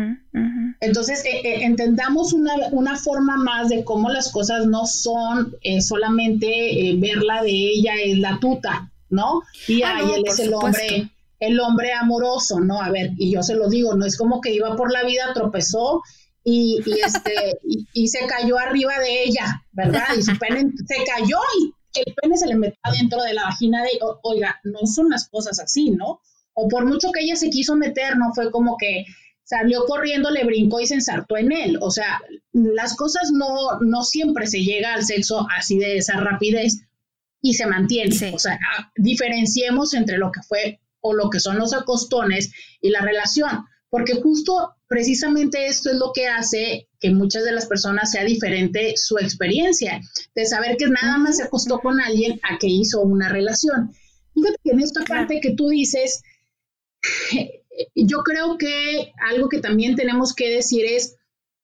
Entonces, 0.80 1.24
eh, 1.24 1.40
eh, 1.42 1.64
entendamos 1.64 2.32
una, 2.32 2.54
una, 2.72 2.96
forma 2.96 3.36
más 3.36 3.68
de 3.68 3.84
cómo 3.84 4.10
las 4.10 4.30
cosas 4.30 4.66
no 4.66 4.86
son 4.86 5.56
eh, 5.62 5.80
solamente 5.80 6.94
verla 6.98 7.42
de 7.42 7.50
ella 7.50 7.94
es 8.04 8.18
la 8.18 8.38
tuta, 8.38 8.92
¿no? 9.08 9.42
Y 9.66 9.82
ah, 9.82 9.96
ahí 9.96 10.12
él 10.16 10.24
es 10.26 10.38
el 10.40 10.52
hombre, 10.52 11.10
el 11.40 11.60
hombre 11.60 11.92
amoroso, 11.92 12.60
¿no? 12.60 12.82
A 12.82 12.90
ver, 12.90 13.12
y 13.16 13.32
yo 13.32 13.42
se 13.42 13.54
lo 13.54 13.68
digo, 13.68 13.94
no 13.94 14.04
es 14.04 14.16
como 14.16 14.40
que 14.40 14.52
iba 14.52 14.76
por 14.76 14.92
la 14.92 15.04
vida, 15.04 15.32
tropezó 15.32 16.02
y, 16.44 16.78
este, 17.04 17.58
y, 17.92 18.06
se 18.08 18.24
cayó 18.26 18.58
arriba 18.58 18.98
de 19.00 19.24
ella, 19.24 19.64
¿verdad? 19.72 20.06
Y 20.16 20.22
su 20.22 20.38
pene 20.38 20.70
se 20.86 20.96
cayó 21.04 21.38
y 21.58 21.74
el 22.06 22.14
pene 22.14 22.36
se 22.36 22.46
le 22.46 22.54
metió 22.54 22.78
dentro 22.92 23.22
de 23.22 23.34
la 23.34 23.44
vagina 23.44 23.82
de, 23.82 23.98
oiga, 24.22 24.60
no 24.64 24.86
son 24.86 25.08
las 25.08 25.28
cosas 25.28 25.58
así, 25.58 25.90
¿no? 25.90 26.20
O 26.54 26.68
por 26.68 26.86
mucho 26.86 27.10
que 27.10 27.24
ella 27.24 27.36
se 27.36 27.50
quiso 27.50 27.74
meter, 27.74 28.16
no 28.16 28.32
fue 28.32 28.50
como 28.50 28.76
que 28.76 29.04
salió 29.46 29.84
corriendo, 29.84 30.30
le 30.30 30.44
brincó 30.44 30.80
y 30.80 30.86
se 30.86 30.94
ensartó 30.94 31.36
en 31.36 31.52
él. 31.52 31.78
O 31.80 31.90
sea, 31.90 32.20
las 32.52 32.96
cosas 32.96 33.30
no, 33.32 33.78
no 33.80 34.02
siempre 34.02 34.46
se 34.46 34.62
llega 34.62 34.92
al 34.92 35.04
sexo 35.04 35.46
así 35.56 35.78
de 35.78 35.98
esa 35.98 36.18
rapidez 36.18 36.80
y 37.40 37.54
se 37.54 37.66
mantiene. 37.66 38.34
O 38.34 38.38
sea, 38.38 38.58
diferenciemos 38.96 39.94
entre 39.94 40.18
lo 40.18 40.32
que 40.32 40.42
fue 40.42 40.80
o 41.00 41.14
lo 41.14 41.30
que 41.30 41.38
son 41.38 41.58
los 41.58 41.72
acostones 41.72 42.50
y 42.80 42.90
la 42.90 43.00
relación, 43.02 43.64
porque 43.88 44.14
justo 44.14 44.74
precisamente 44.88 45.66
esto 45.66 45.90
es 45.90 45.96
lo 45.96 46.12
que 46.12 46.26
hace 46.26 46.88
que 46.98 47.10
muchas 47.10 47.44
de 47.44 47.52
las 47.52 47.66
personas 47.66 48.10
sea 48.10 48.24
diferente 48.24 48.96
su 48.96 49.16
experiencia, 49.18 50.00
de 50.34 50.46
saber 50.46 50.76
que 50.76 50.88
nada 50.88 51.18
más 51.18 51.36
se 51.36 51.44
acostó 51.44 51.78
con 51.78 52.00
alguien 52.00 52.40
a 52.42 52.58
que 52.58 52.66
hizo 52.66 53.00
una 53.02 53.28
relación. 53.28 53.92
Fíjate 54.34 54.56
que 54.64 54.70
en 54.70 54.80
esta 54.80 55.04
parte 55.04 55.40
que 55.40 55.54
tú 55.54 55.68
dices, 55.68 56.22
yo 57.94 58.18
creo 58.18 58.58
que 58.58 59.12
algo 59.30 59.48
que 59.48 59.60
también 59.60 59.96
tenemos 59.96 60.34
que 60.34 60.50
decir 60.50 60.84
es, 60.86 61.16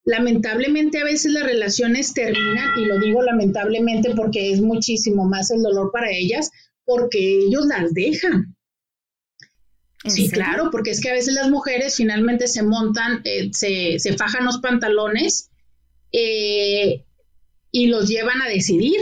lamentablemente 0.04 0.98
a 0.98 1.04
veces 1.04 1.32
las 1.32 1.44
relaciones 1.44 2.12
terminan, 2.12 2.78
y 2.78 2.84
lo 2.86 2.98
digo 2.98 3.22
lamentablemente 3.22 4.14
porque 4.16 4.52
es 4.52 4.60
muchísimo 4.60 5.24
más 5.26 5.50
el 5.50 5.62
dolor 5.62 5.90
para 5.92 6.10
ellas, 6.10 6.50
porque 6.84 7.46
ellos 7.46 7.66
las 7.66 7.94
dejan. 7.94 8.56
Sí, 10.04 10.28
claro, 10.28 10.70
porque 10.72 10.90
es 10.90 11.00
que 11.00 11.10
a 11.10 11.14
veces 11.14 11.34
las 11.34 11.48
mujeres 11.48 11.94
finalmente 11.94 12.48
se 12.48 12.64
montan, 12.64 13.20
eh, 13.24 13.50
se, 13.52 14.00
se, 14.00 14.16
fajan 14.16 14.44
los 14.44 14.58
pantalones 14.58 15.50
eh, 16.10 17.04
y 17.70 17.86
los 17.86 18.08
llevan 18.08 18.42
a 18.42 18.48
decidir. 18.48 18.98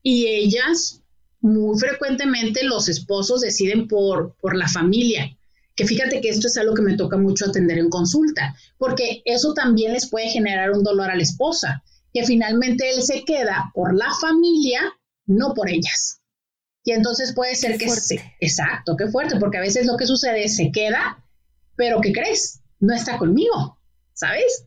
Y 0.00 0.28
ellas, 0.28 1.02
muy 1.40 1.76
frecuentemente, 1.76 2.62
los 2.62 2.88
esposos 2.88 3.40
deciden 3.40 3.88
por, 3.88 4.36
por 4.40 4.56
la 4.56 4.68
familia 4.68 5.36
que 5.78 5.86
fíjate 5.86 6.20
que 6.20 6.28
esto 6.28 6.48
es 6.48 6.58
algo 6.58 6.74
que 6.74 6.82
me 6.82 6.96
toca 6.96 7.16
mucho 7.16 7.46
atender 7.46 7.78
en 7.78 7.88
consulta, 7.88 8.56
porque 8.78 9.22
eso 9.24 9.54
también 9.54 9.92
les 9.92 10.10
puede 10.10 10.28
generar 10.28 10.72
un 10.72 10.82
dolor 10.82 11.08
a 11.08 11.14
la 11.14 11.22
esposa, 11.22 11.84
que 12.12 12.24
finalmente 12.24 12.90
él 12.90 13.00
se 13.00 13.24
queda 13.24 13.70
por 13.72 13.94
la 13.94 14.08
familia, 14.20 14.80
no 15.26 15.54
por 15.54 15.70
ellas. 15.70 16.20
Y 16.82 16.90
entonces 16.90 17.32
puede 17.32 17.54
ser 17.54 17.78
que... 17.78 17.88
Se, 17.88 18.20
exacto, 18.40 18.96
qué 18.96 19.06
fuerte, 19.06 19.38
porque 19.38 19.58
a 19.58 19.60
veces 19.60 19.86
lo 19.86 19.96
que 19.96 20.06
sucede 20.08 20.46
es 20.46 20.56
se 20.56 20.72
queda, 20.72 21.24
pero 21.76 22.00
¿qué 22.00 22.12
crees? 22.12 22.60
No 22.80 22.92
está 22.92 23.16
conmigo, 23.16 23.78
¿sabes? 24.14 24.64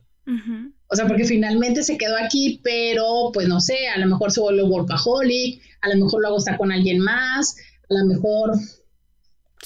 O 0.86 0.96
sea, 0.96 1.06
porque 1.06 1.26
finalmente 1.26 1.82
se 1.82 1.98
quedó 1.98 2.16
aquí, 2.16 2.62
pero 2.64 3.32
pues 3.34 3.48
no 3.48 3.60
sé, 3.60 3.86
a 3.94 3.98
lo 3.98 4.06
mejor 4.06 4.32
se 4.32 4.40
vuelve 4.40 4.62
workaholic, 4.62 5.60
a 5.82 5.90
lo 5.90 6.02
mejor 6.02 6.22
luego 6.22 6.38
está 6.38 6.56
con 6.56 6.72
alguien 6.72 7.00
más, 7.00 7.54
a 7.90 7.98
lo 7.98 8.06
mejor 8.06 8.52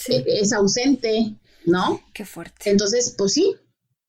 e-, 0.08 0.24
es 0.26 0.52
ausente, 0.52 1.36
¿no? 1.64 2.00
Qué 2.12 2.24
fuerte. 2.24 2.70
Entonces, 2.70 3.14
pues 3.16 3.32
sí, 3.32 3.54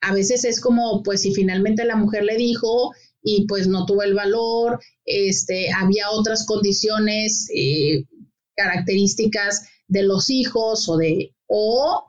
a 0.01 0.13
veces 0.13 0.45
es 0.45 0.61
como, 0.61 1.03
pues 1.03 1.21
si 1.21 1.33
finalmente 1.33 1.85
la 1.85 1.95
mujer 1.95 2.23
le 2.23 2.37
dijo 2.37 2.93
y 3.21 3.45
pues 3.47 3.67
no 3.67 3.85
tuvo 3.85 4.03
el 4.03 4.13
valor, 4.13 4.79
este, 5.05 5.71
había 5.71 6.11
otras 6.11 6.45
condiciones, 6.45 7.47
eh, 7.53 8.05
características 8.55 9.67
de 9.87 10.03
los 10.03 10.29
hijos 10.29 10.87
o 10.89 10.97
de, 10.97 11.35
o 11.47 12.03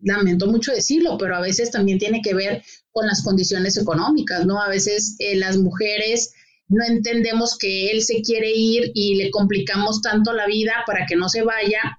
lamento 0.00 0.46
mucho 0.46 0.72
decirlo, 0.72 1.16
pero 1.18 1.36
a 1.36 1.40
veces 1.40 1.70
también 1.70 1.98
tiene 1.98 2.20
que 2.22 2.34
ver 2.34 2.62
con 2.92 3.06
las 3.06 3.22
condiciones 3.22 3.76
económicas, 3.76 4.46
¿no? 4.46 4.62
A 4.62 4.68
veces 4.68 5.16
eh, 5.18 5.36
las 5.36 5.56
mujeres 5.56 6.32
no 6.68 6.84
entendemos 6.84 7.56
que 7.56 7.90
él 7.90 8.02
se 8.02 8.22
quiere 8.22 8.52
ir 8.54 8.90
y 8.94 9.16
le 9.16 9.30
complicamos 9.30 10.02
tanto 10.02 10.32
la 10.32 10.46
vida 10.46 10.72
para 10.86 11.06
que 11.06 11.16
no 11.16 11.28
se 11.28 11.42
vaya 11.42 11.98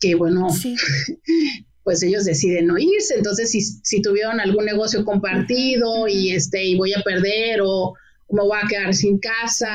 que 0.00 0.14
bueno, 0.14 0.48
pues 1.84 2.02
ellos 2.02 2.24
deciden 2.24 2.66
no 2.66 2.78
irse. 2.78 3.14
Entonces, 3.16 3.50
si, 3.50 3.60
si, 3.60 4.02
tuvieron 4.02 4.40
algún 4.40 4.64
negocio 4.64 5.04
compartido 5.04 6.06
y 6.08 6.32
este, 6.32 6.64
y 6.64 6.76
voy 6.76 6.92
a 6.94 7.02
perder 7.02 7.60
o 7.62 7.94
me 8.30 8.42
voy 8.42 8.58
a 8.62 8.68
quedar 8.68 8.94
sin 8.94 9.18
casa, 9.18 9.68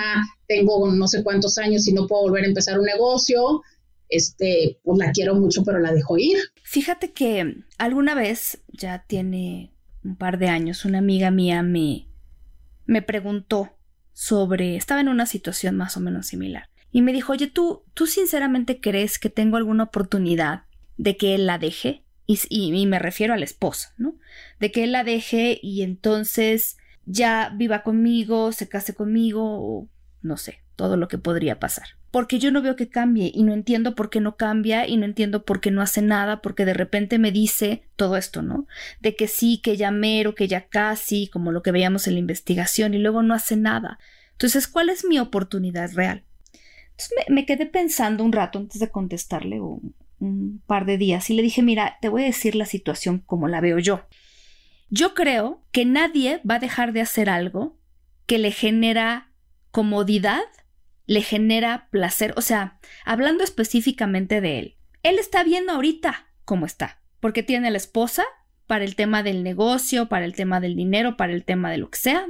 tengo 0.48 0.92
no 0.92 1.08
sé 1.08 1.24
cuántos 1.24 1.58
años 1.58 1.88
y 1.88 1.94
no 1.94 2.08
puedo 2.08 2.24
volver 2.24 2.44
a 2.44 2.48
empezar 2.48 2.80
un 2.80 2.86
negocio, 2.86 3.64
este, 4.10 4.80
pues 4.84 5.00
la 5.00 5.12
quiero 5.12 5.36
mucho, 5.36 5.64
pero 5.64 5.80
la 5.80 5.92
dejo 5.92 6.18
ir. 6.18 6.38
Fíjate 6.64 7.14
que 7.14 7.64
alguna 7.78 8.14
vez, 8.14 8.60
ya 8.72 9.04
tiene 9.08 9.74
un 10.04 10.16
par 10.16 10.38
de 10.38 10.50
años, 10.50 10.86
una 10.86 11.00
amiga 11.00 11.32
mía 11.32 11.64
me, 11.64 12.08
me 12.86 13.02
preguntó 13.02 13.72
sobre, 14.12 14.76
estaba 14.76 15.02
en 15.02 15.08
una 15.08 15.26
situación 15.26 15.76
más 15.76 15.98
o 15.98 16.00
menos 16.00 16.28
similar 16.28 16.70
y 16.94 17.02
me 17.02 17.12
dijo, 17.12 17.34
oye, 17.34 17.48
¿tú, 17.48 17.84
¿tú 17.96 18.06
sinceramente 18.06 18.80
crees 18.80 19.18
que 19.18 19.30
tengo 19.30 19.58
alguna 19.58 19.86
oportunidad 19.86 20.66
de 20.96 21.18
que 21.18 21.34
él 21.34 21.48
la 21.48 21.58
deje? 21.58 22.04
Y, 22.28 22.40
y, 22.50 22.86
me 22.86 23.00
refiero 23.00 23.34
a 23.34 23.38
la 23.38 23.44
esposa, 23.44 23.94
¿no? 23.98 24.16
De 24.60 24.72
que 24.72 24.86
él 24.86 24.94
la 24.94 25.04
deje 25.04 25.60
y 25.62 25.82
entonces 25.82 26.78
ya 27.06 27.52
viva 27.58 27.82
conmigo, 27.82 28.52
se 28.52 28.70
case 28.70 28.94
conmigo, 28.94 29.42
o 29.44 29.90
no 30.22 30.38
sé, 30.38 30.62
todo 30.76 30.96
lo 30.96 31.08
que 31.08 31.18
podría 31.18 31.60
pasar. 31.60 31.88
Porque 32.12 32.38
yo 32.38 32.52
no 32.52 32.62
veo 32.62 32.76
que 32.76 32.90
cambie 32.90 33.32
y 33.34 33.42
no 33.42 33.54
entiendo 33.54 33.96
por 33.96 34.12
qué 34.12 34.22
no 34.22 34.38
cambia 34.38 34.88
y 34.88 34.96
no 34.98 35.06
entiendo 35.06 35.46
por 35.46 35.62
qué 35.62 35.72
no 35.72 35.82
hace 35.82 36.04
nada, 36.04 36.44
porque 36.44 36.64
de 36.64 36.76
repente 36.76 37.18
me 37.18 37.32
dice 37.32 37.84
todo 37.96 38.18
esto, 38.18 38.44
¿no? 38.44 38.68
De 39.02 39.16
que 39.16 39.28
sí, 39.28 39.58
que 39.58 39.78
ya 39.78 39.90
mero, 39.90 40.36
que 40.36 40.48
ya 40.48 40.68
casi, 40.68 41.28
como 41.28 41.52
lo 41.52 41.64
que 41.64 41.72
veíamos 41.72 42.06
en 42.06 42.14
la 42.14 42.20
investigación, 42.20 42.94
y 42.94 43.00
luego 43.00 43.24
no 43.24 43.34
hace 43.34 43.58
nada. 43.58 43.98
Entonces, 44.34 44.68
¿cuál 44.68 44.90
es 44.90 45.04
mi 45.04 45.18
oportunidad 45.18 45.92
real? 45.94 46.24
Entonces 46.94 47.30
me, 47.30 47.46
quedé 47.46 47.66
pensando 47.66 48.24
un 48.24 48.32
rato 48.32 48.60
antes 48.60 48.80
de 48.80 48.90
contestarle, 48.90 49.62
un, 49.62 49.96
un 50.20 50.62
par 50.66 50.86
de 50.86 50.98
días, 50.98 51.30
y 51.30 51.34
le 51.34 51.42
dije, 51.42 51.62
mira, 51.62 51.98
te 52.02 52.10
voy 52.10 52.24
a 52.24 52.28
decir 52.28 52.56
la 52.56 52.66
situación 52.66 53.20
como 53.20 53.48
la 53.48 53.62
veo 53.62 53.80
yo. 53.80 54.02
Yo 54.90 55.14
creo 55.14 55.64
que 55.72 55.86
nadie 55.86 56.40
va 56.50 56.56
a 56.56 56.60
dejar 56.60 56.94
de 56.94 57.02
hacer 57.02 57.30
algo 57.30 57.78
que 58.26 58.38
le 58.38 58.52
genera 58.52 59.32
comodidad 59.72 60.44
le 61.06 61.22
genera 61.22 61.90
placer. 61.92 62.34
O 62.38 62.42
sea, 62.42 62.80
hablando 63.06 63.44
específicamente 63.44 64.42
de 64.42 64.60
él, 64.60 64.78
él 65.04 65.20
está 65.20 65.44
viendo 65.44 65.74
ahorita 65.74 66.28
cómo 66.46 66.66
está, 66.66 67.02
porque 67.20 67.44
tiene 67.44 67.68
a 67.68 67.72
la 67.72 67.78
esposa 67.78 68.24
para 68.68 68.86
el 68.86 68.96
tema 68.96 69.24
del 69.24 69.44
negocio, 69.44 70.08
para 70.08 70.26
el 70.26 70.34
tema 70.34 70.60
del 70.60 70.76
dinero, 70.76 71.18
para 71.18 71.34
el 71.34 71.44
tema 71.44 71.72
de 71.72 71.78
lo 71.78 71.90
que 71.90 72.00
sea. 72.00 72.26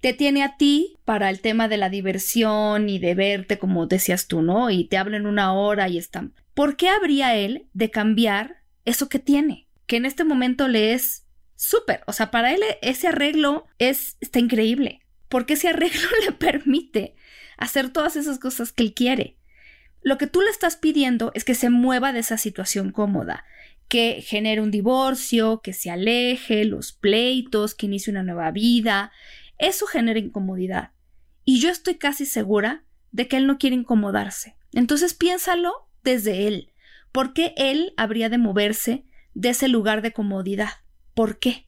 Te 0.00 0.12
tiene 0.12 0.42
a 0.42 0.56
ti 0.56 0.96
para 1.04 1.28
el 1.30 1.40
tema 1.40 1.68
de 1.68 1.76
la 1.76 1.90
diversión 1.90 2.88
y 2.88 2.98
de 2.98 3.14
verte 3.14 3.58
como 3.58 3.86
decías 3.86 4.28
tú, 4.28 4.42
¿no? 4.42 4.70
Y 4.70 4.84
te 4.84 4.96
hablan 4.96 5.26
una 5.26 5.52
hora 5.54 5.88
y 5.88 5.98
están. 5.98 6.34
¿Por 6.54 6.76
qué 6.76 6.88
habría 6.88 7.34
él 7.34 7.66
de 7.72 7.90
cambiar 7.90 8.62
eso 8.84 9.08
que 9.08 9.18
tiene? 9.18 9.66
Que 9.86 9.96
en 9.96 10.06
este 10.06 10.24
momento 10.24 10.68
le 10.68 10.92
es 10.92 11.24
súper. 11.56 12.02
O 12.06 12.12
sea, 12.12 12.30
para 12.30 12.52
él 12.52 12.60
ese 12.82 13.08
arreglo 13.08 13.66
es, 13.78 14.16
está 14.20 14.38
increíble. 14.38 15.00
Porque 15.28 15.54
ese 15.54 15.68
arreglo 15.68 16.08
le 16.24 16.32
permite 16.32 17.14
hacer 17.56 17.90
todas 17.90 18.16
esas 18.16 18.38
cosas 18.38 18.72
que 18.72 18.84
él 18.84 18.94
quiere. 18.94 19.36
Lo 20.02 20.16
que 20.16 20.28
tú 20.28 20.40
le 20.40 20.50
estás 20.50 20.76
pidiendo 20.76 21.32
es 21.34 21.44
que 21.44 21.54
se 21.54 21.70
mueva 21.70 22.12
de 22.12 22.20
esa 22.20 22.38
situación 22.38 22.92
cómoda, 22.92 23.44
que 23.88 24.22
genere 24.24 24.60
un 24.60 24.70
divorcio, 24.70 25.60
que 25.62 25.72
se 25.72 25.90
aleje, 25.90 26.64
los 26.64 26.92
pleitos, 26.92 27.74
que 27.74 27.86
inicie 27.86 28.12
una 28.12 28.22
nueva 28.22 28.50
vida. 28.52 29.12
Eso 29.58 29.86
genera 29.86 30.18
incomodidad. 30.18 30.92
Y 31.44 31.60
yo 31.60 31.70
estoy 31.70 31.96
casi 31.96 32.26
segura 32.26 32.84
de 33.10 33.28
que 33.28 33.36
él 33.36 33.46
no 33.46 33.58
quiere 33.58 33.76
incomodarse. 33.76 34.56
Entonces 34.72 35.14
piénsalo 35.14 35.88
desde 36.02 36.46
él. 36.46 36.72
¿Por 37.12 37.32
qué 37.32 37.54
él 37.56 37.94
habría 37.96 38.28
de 38.28 38.38
moverse 38.38 39.04
de 39.34 39.50
ese 39.50 39.68
lugar 39.68 40.02
de 40.02 40.12
comodidad? 40.12 40.70
¿Por 41.14 41.38
qué? 41.38 41.66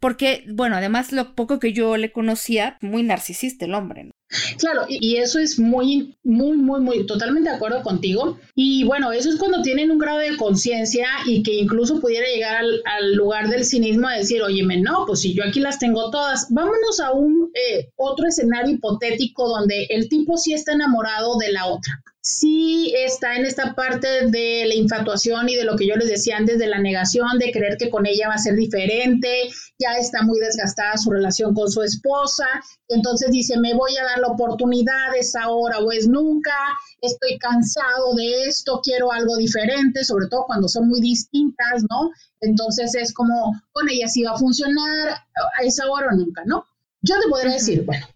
Porque, 0.00 0.44
bueno, 0.48 0.76
además 0.76 1.12
lo 1.12 1.34
poco 1.34 1.58
que 1.58 1.72
yo 1.72 1.96
le 1.96 2.10
conocía, 2.10 2.78
muy 2.80 3.02
narcisista 3.02 3.66
el 3.66 3.74
hombre. 3.74 4.10
Claro, 4.58 4.86
y 4.88 5.16
eso 5.16 5.38
es 5.38 5.58
muy, 5.58 6.14
muy, 6.24 6.56
muy, 6.56 6.80
muy, 6.80 7.06
totalmente 7.06 7.50
de 7.50 7.56
acuerdo 7.56 7.82
contigo. 7.82 8.38
Y 8.54 8.84
bueno, 8.84 9.12
eso 9.12 9.28
es 9.28 9.36
cuando 9.36 9.62
tienen 9.62 9.90
un 9.90 9.98
grado 9.98 10.18
de 10.18 10.36
conciencia 10.36 11.06
y 11.26 11.42
que 11.42 11.54
incluso 11.54 12.00
pudiera 12.00 12.26
llegar 12.26 12.62
al, 12.62 13.14
lugar 13.14 13.48
del 13.48 13.64
cinismo 13.64 14.08
a 14.08 14.16
decir, 14.16 14.42
oye, 14.42 14.62
no, 14.62 15.04
pues 15.06 15.20
si 15.20 15.34
yo 15.34 15.44
aquí 15.44 15.60
las 15.60 15.78
tengo 15.78 16.10
todas, 16.10 16.46
vámonos 16.50 17.00
a 17.00 17.12
un 17.12 17.50
eh, 17.54 17.90
otro 17.96 18.26
escenario 18.26 18.74
hipotético 18.74 19.48
donde 19.48 19.86
el 19.90 20.08
tipo 20.08 20.36
sí 20.36 20.54
está 20.54 20.72
enamorado 20.72 21.36
de 21.38 21.52
la 21.52 21.66
otra 21.66 22.02
sí 22.22 22.94
está 22.96 23.34
en 23.34 23.44
esta 23.44 23.74
parte 23.74 24.28
de 24.28 24.64
la 24.64 24.76
infatuación 24.76 25.48
y 25.48 25.56
de 25.56 25.64
lo 25.64 25.76
que 25.76 25.88
yo 25.88 25.96
les 25.96 26.08
decía 26.08 26.36
antes 26.36 26.56
de 26.56 26.68
la 26.68 26.78
negación, 26.78 27.38
de 27.38 27.50
creer 27.50 27.76
que 27.76 27.90
con 27.90 28.06
ella 28.06 28.28
va 28.28 28.34
a 28.34 28.38
ser 28.38 28.54
diferente, 28.54 29.50
ya 29.76 29.98
está 29.98 30.22
muy 30.22 30.38
desgastada 30.38 30.96
su 30.96 31.10
relación 31.10 31.52
con 31.52 31.68
su 31.68 31.82
esposa, 31.82 32.46
entonces 32.86 33.32
dice, 33.32 33.58
me 33.58 33.74
voy 33.74 33.96
a 33.96 34.04
dar 34.04 34.20
la 34.20 34.28
oportunidad, 34.28 35.16
es 35.18 35.34
ahora 35.34 35.80
o 35.80 35.90
es 35.90 36.06
nunca, 36.06 36.54
estoy 37.00 37.38
cansado 37.38 38.14
de 38.14 38.44
esto, 38.44 38.80
quiero 38.84 39.10
algo 39.10 39.36
diferente, 39.36 40.04
sobre 40.04 40.28
todo 40.28 40.44
cuando 40.46 40.68
son 40.68 40.88
muy 40.88 41.00
distintas, 41.00 41.82
¿no? 41.90 42.12
Entonces 42.40 42.94
es 42.94 43.12
como, 43.12 43.60
con 43.72 43.88
ella 43.88 44.06
sí 44.06 44.22
va 44.22 44.34
a 44.34 44.38
funcionar, 44.38 45.18
es 45.64 45.80
ahora 45.80 46.06
o 46.12 46.16
nunca, 46.16 46.42
¿no? 46.46 46.64
Yo 47.00 47.16
te 47.20 47.28
podría 47.28 47.54
decir, 47.54 47.84
bueno, 47.84 48.06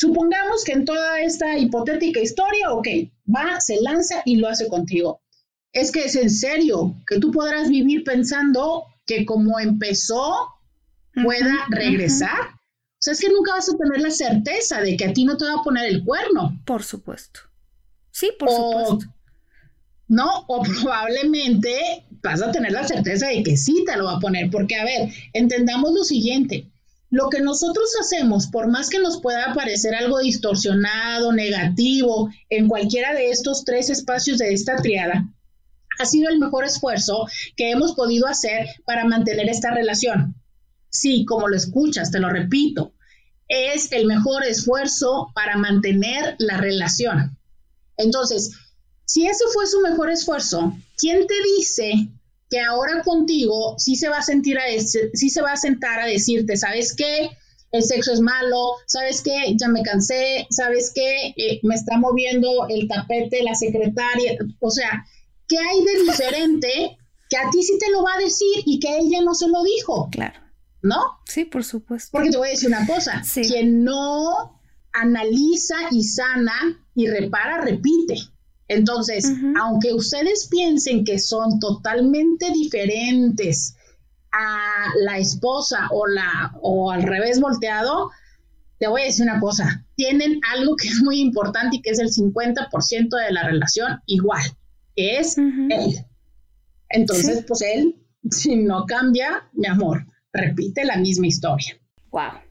Supongamos 0.00 0.64
que 0.64 0.72
en 0.72 0.86
toda 0.86 1.20
esta 1.20 1.58
hipotética 1.58 2.20
historia, 2.20 2.72
ok, 2.72 2.88
va, 3.34 3.60
se 3.60 3.80
lanza 3.80 4.22
y 4.24 4.36
lo 4.36 4.48
hace 4.48 4.68
contigo. 4.68 5.20
Es 5.72 5.92
que 5.92 6.04
es 6.04 6.16
en 6.16 6.30
serio 6.30 6.96
que 7.06 7.18
tú 7.18 7.30
podrás 7.30 7.68
vivir 7.68 8.04
pensando 8.04 8.84
que 9.06 9.24
como 9.24 9.58
empezó, 9.58 10.48
pueda 11.22 11.54
regresar. 11.68 12.40
O 12.40 13.02
sea, 13.02 13.12
es 13.12 13.20
que 13.20 13.30
nunca 13.30 13.52
vas 13.52 13.68
a 13.68 13.76
tener 13.76 14.00
la 14.00 14.10
certeza 14.10 14.80
de 14.80 14.96
que 14.96 15.06
a 15.06 15.12
ti 15.12 15.24
no 15.24 15.36
te 15.36 15.44
va 15.44 15.54
a 15.54 15.62
poner 15.62 15.86
el 15.86 16.04
cuerno. 16.04 16.60
Por 16.66 16.82
supuesto. 16.82 17.40
Sí, 18.10 18.30
por 18.38 18.50
supuesto. 18.50 19.14
No, 20.08 20.44
o 20.48 20.62
probablemente 20.82 22.06
vas 22.22 22.42
a 22.42 22.50
tener 22.52 22.72
la 22.72 22.86
certeza 22.86 23.28
de 23.28 23.42
que 23.42 23.56
sí 23.56 23.84
te 23.86 23.96
lo 23.96 24.04
va 24.04 24.16
a 24.16 24.20
poner, 24.20 24.50
porque 24.50 24.76
a 24.76 24.84
ver, 24.84 25.08
entendamos 25.32 25.92
lo 25.92 26.04
siguiente. 26.04 26.70
Lo 27.10 27.28
que 27.28 27.40
nosotros 27.40 27.90
hacemos, 28.00 28.46
por 28.46 28.68
más 28.68 28.88
que 28.88 29.00
nos 29.00 29.20
pueda 29.20 29.52
parecer 29.52 29.96
algo 29.96 30.20
distorsionado, 30.20 31.32
negativo, 31.32 32.30
en 32.48 32.68
cualquiera 32.68 33.12
de 33.12 33.30
estos 33.30 33.64
tres 33.64 33.90
espacios 33.90 34.38
de 34.38 34.52
esta 34.52 34.76
triada, 34.76 35.28
ha 35.98 36.06
sido 36.06 36.30
el 36.30 36.38
mejor 36.38 36.64
esfuerzo 36.64 37.26
que 37.56 37.72
hemos 37.72 37.94
podido 37.94 38.28
hacer 38.28 38.68
para 38.86 39.04
mantener 39.04 39.48
esta 39.48 39.72
relación. 39.72 40.36
Sí, 40.88 41.24
como 41.24 41.48
lo 41.48 41.56
escuchas, 41.56 42.12
te 42.12 42.20
lo 42.20 42.30
repito, 42.30 42.94
es 43.48 43.90
el 43.90 44.06
mejor 44.06 44.44
esfuerzo 44.44 45.32
para 45.34 45.56
mantener 45.56 46.36
la 46.38 46.58
relación. 46.58 47.36
Entonces, 47.96 48.52
si 49.04 49.26
ese 49.26 49.44
fue 49.52 49.66
su 49.66 49.80
mejor 49.80 50.10
esfuerzo, 50.10 50.76
¿quién 50.96 51.26
te 51.26 51.34
dice 51.56 52.08
que 52.50 52.60
ahora 52.60 53.02
contigo 53.02 53.76
sí 53.78 53.94
se 53.96 54.08
va 54.08 54.18
a 54.18 54.22
sentir 54.22 54.58
a 54.58 54.62
sí 55.14 55.30
se 55.30 55.40
va 55.40 55.52
a 55.52 55.56
sentar 55.56 56.00
a 56.00 56.06
decirte, 56.06 56.56
¿sabes 56.56 56.94
qué? 56.94 57.30
El 57.70 57.84
sexo 57.84 58.12
es 58.12 58.20
malo, 58.20 58.72
¿sabes 58.86 59.22
qué? 59.22 59.54
Ya 59.56 59.68
me 59.68 59.82
cansé, 59.82 60.48
¿sabes 60.50 60.90
qué? 60.92 61.28
Eh, 61.36 61.60
me 61.62 61.76
está 61.76 61.96
moviendo 61.96 62.66
el 62.68 62.88
tapete, 62.88 63.44
la 63.44 63.54
secretaria, 63.54 64.36
o 64.58 64.70
sea, 64.70 65.06
¿qué 65.46 65.56
hay 65.56 65.84
de 65.84 66.02
diferente 66.02 66.98
que 67.28 67.36
a 67.36 67.48
ti 67.50 67.62
sí 67.62 67.78
te 67.78 67.92
lo 67.92 68.02
va 68.02 68.14
a 68.14 68.18
decir 68.18 68.64
y 68.66 68.80
que 68.80 68.98
ella 68.98 69.22
no 69.22 69.34
se 69.34 69.46
lo 69.48 69.62
dijo? 69.62 70.08
Claro. 70.10 70.40
¿No? 70.82 71.00
Sí, 71.26 71.44
por 71.44 71.62
supuesto. 71.62 72.08
Porque 72.10 72.30
te 72.30 72.38
voy 72.38 72.48
a 72.48 72.52
decir 72.52 72.68
una 72.68 72.86
cosa, 72.86 73.22
quien 73.34 73.84
no 73.84 74.60
analiza 74.92 75.76
y 75.92 76.02
sana 76.02 76.84
y 76.94 77.06
repara, 77.06 77.60
repite. 77.60 78.16
Entonces, 78.70 79.28
aunque 79.60 79.92
ustedes 79.92 80.46
piensen 80.48 81.04
que 81.04 81.18
son 81.18 81.58
totalmente 81.58 82.52
diferentes 82.52 83.74
a 84.30 84.92
la 85.00 85.18
esposa 85.18 85.88
o 85.90 86.06
la 86.06 86.52
o 86.62 86.92
al 86.92 87.02
revés 87.02 87.40
volteado, 87.40 88.10
te 88.78 88.86
voy 88.86 89.02
a 89.02 89.06
decir 89.06 89.24
una 89.24 89.40
cosa, 89.40 89.84
tienen 89.96 90.40
algo 90.54 90.76
que 90.76 90.86
es 90.86 91.02
muy 91.02 91.18
importante 91.18 91.78
y 91.78 91.82
que 91.82 91.90
es 91.90 91.98
el 91.98 92.10
50% 92.10 93.08
de 93.08 93.32
la 93.32 93.42
relación 93.42 94.00
igual, 94.06 94.42
que 94.94 95.18
es 95.18 95.36
él. 95.36 96.06
Entonces, 96.90 97.44
pues 97.48 97.62
él, 97.62 97.96
si 98.30 98.54
no 98.54 98.86
cambia, 98.86 99.48
mi 99.52 99.66
amor, 99.66 100.06
repite 100.32 100.84
la 100.84 100.96
misma 100.96 101.26
historia. 101.26 101.76
Wow. 102.12 102.49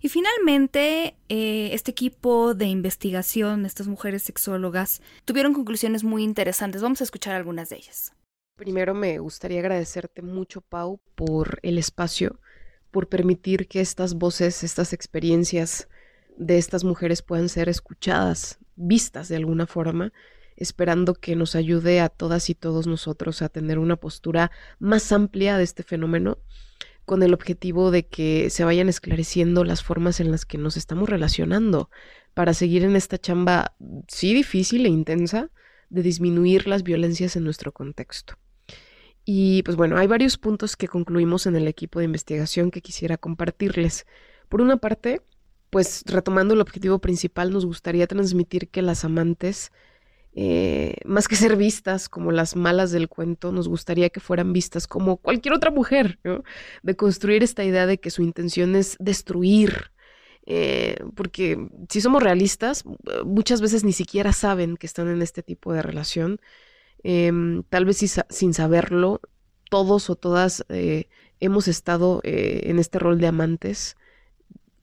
Y 0.00 0.08
finalmente, 0.08 1.16
eh, 1.28 1.70
este 1.72 1.90
equipo 1.90 2.54
de 2.54 2.66
investigación, 2.66 3.66
estas 3.66 3.88
mujeres 3.88 4.22
sexólogas, 4.22 5.02
tuvieron 5.24 5.52
conclusiones 5.52 6.04
muy 6.04 6.22
interesantes. 6.22 6.82
Vamos 6.82 7.00
a 7.00 7.04
escuchar 7.04 7.34
algunas 7.34 7.68
de 7.68 7.76
ellas. 7.76 8.12
Primero 8.56 8.94
me 8.94 9.18
gustaría 9.18 9.60
agradecerte 9.60 10.22
mucho, 10.22 10.62
Pau, 10.62 11.00
por 11.14 11.58
el 11.62 11.76
espacio, 11.76 12.40
por 12.90 13.08
permitir 13.08 13.68
que 13.68 13.80
estas 13.80 14.14
voces, 14.14 14.64
estas 14.64 14.94
experiencias 14.94 15.88
de 16.38 16.56
estas 16.56 16.84
mujeres 16.84 17.20
puedan 17.22 17.48
ser 17.48 17.68
escuchadas, 17.68 18.58
vistas 18.74 19.28
de 19.28 19.36
alguna 19.36 19.66
forma, 19.66 20.12
esperando 20.56 21.14
que 21.14 21.36
nos 21.36 21.54
ayude 21.54 22.00
a 22.00 22.08
todas 22.08 22.48
y 22.48 22.54
todos 22.54 22.86
nosotros 22.86 23.42
a 23.42 23.50
tener 23.50 23.78
una 23.78 23.96
postura 23.96 24.50
más 24.78 25.12
amplia 25.12 25.58
de 25.58 25.64
este 25.64 25.82
fenómeno 25.82 26.38
con 27.06 27.22
el 27.22 27.32
objetivo 27.32 27.90
de 27.90 28.06
que 28.06 28.50
se 28.50 28.64
vayan 28.64 28.88
esclareciendo 28.88 29.64
las 29.64 29.82
formas 29.82 30.20
en 30.20 30.30
las 30.30 30.44
que 30.44 30.58
nos 30.58 30.76
estamos 30.76 31.08
relacionando 31.08 31.88
para 32.34 32.52
seguir 32.52 32.82
en 32.82 32.96
esta 32.96 33.16
chamba, 33.16 33.74
sí 34.08 34.34
difícil 34.34 34.84
e 34.84 34.90
intensa, 34.90 35.50
de 35.88 36.02
disminuir 36.02 36.66
las 36.66 36.82
violencias 36.82 37.36
en 37.36 37.44
nuestro 37.44 37.72
contexto. 37.72 38.34
Y 39.24 39.62
pues 39.62 39.76
bueno, 39.76 39.96
hay 39.96 40.06
varios 40.06 40.36
puntos 40.36 40.76
que 40.76 40.88
concluimos 40.88 41.46
en 41.46 41.56
el 41.56 41.68
equipo 41.68 42.00
de 42.00 42.04
investigación 42.04 42.70
que 42.70 42.82
quisiera 42.82 43.16
compartirles. 43.16 44.04
Por 44.48 44.60
una 44.60 44.76
parte, 44.76 45.22
pues 45.70 46.02
retomando 46.06 46.54
el 46.54 46.60
objetivo 46.60 46.98
principal, 46.98 47.52
nos 47.52 47.66
gustaría 47.66 48.06
transmitir 48.06 48.68
que 48.68 48.82
las 48.82 49.04
amantes 49.04 49.72
eh, 50.38 50.96
más 51.06 51.28
que 51.28 51.34
ser 51.34 51.56
vistas 51.56 52.10
como 52.10 52.30
las 52.30 52.56
malas 52.56 52.90
del 52.92 53.08
cuento, 53.08 53.52
nos 53.52 53.68
gustaría 53.68 54.10
que 54.10 54.20
fueran 54.20 54.52
vistas 54.52 54.86
como 54.86 55.16
cualquier 55.16 55.54
otra 55.54 55.70
mujer, 55.70 56.20
de 56.82 56.96
construir 56.96 57.42
esta 57.42 57.64
idea 57.64 57.86
de 57.86 57.98
que 57.98 58.10
su 58.10 58.22
intención 58.22 58.76
es 58.76 58.96
destruir. 59.00 59.92
Eh, 60.44 60.96
porque 61.14 61.58
si 61.88 62.02
somos 62.02 62.22
realistas, 62.22 62.84
muchas 63.24 63.62
veces 63.62 63.82
ni 63.82 63.92
siquiera 63.92 64.34
saben 64.34 64.76
que 64.76 64.86
están 64.86 65.08
en 65.08 65.22
este 65.22 65.42
tipo 65.42 65.72
de 65.72 65.80
relación. 65.80 66.38
Em, 67.02 67.62
tal 67.70 67.86
vez 67.86 68.04
sin 68.28 68.52
saberlo, 68.52 69.22
todos 69.70 70.10
o 70.10 70.16
todas 70.16 70.66
eh, 70.68 71.08
hemos 71.40 71.66
estado 71.66 72.20
en 72.24 72.78
este 72.78 72.98
rol 72.98 73.18
de 73.18 73.28
amantes 73.28 73.96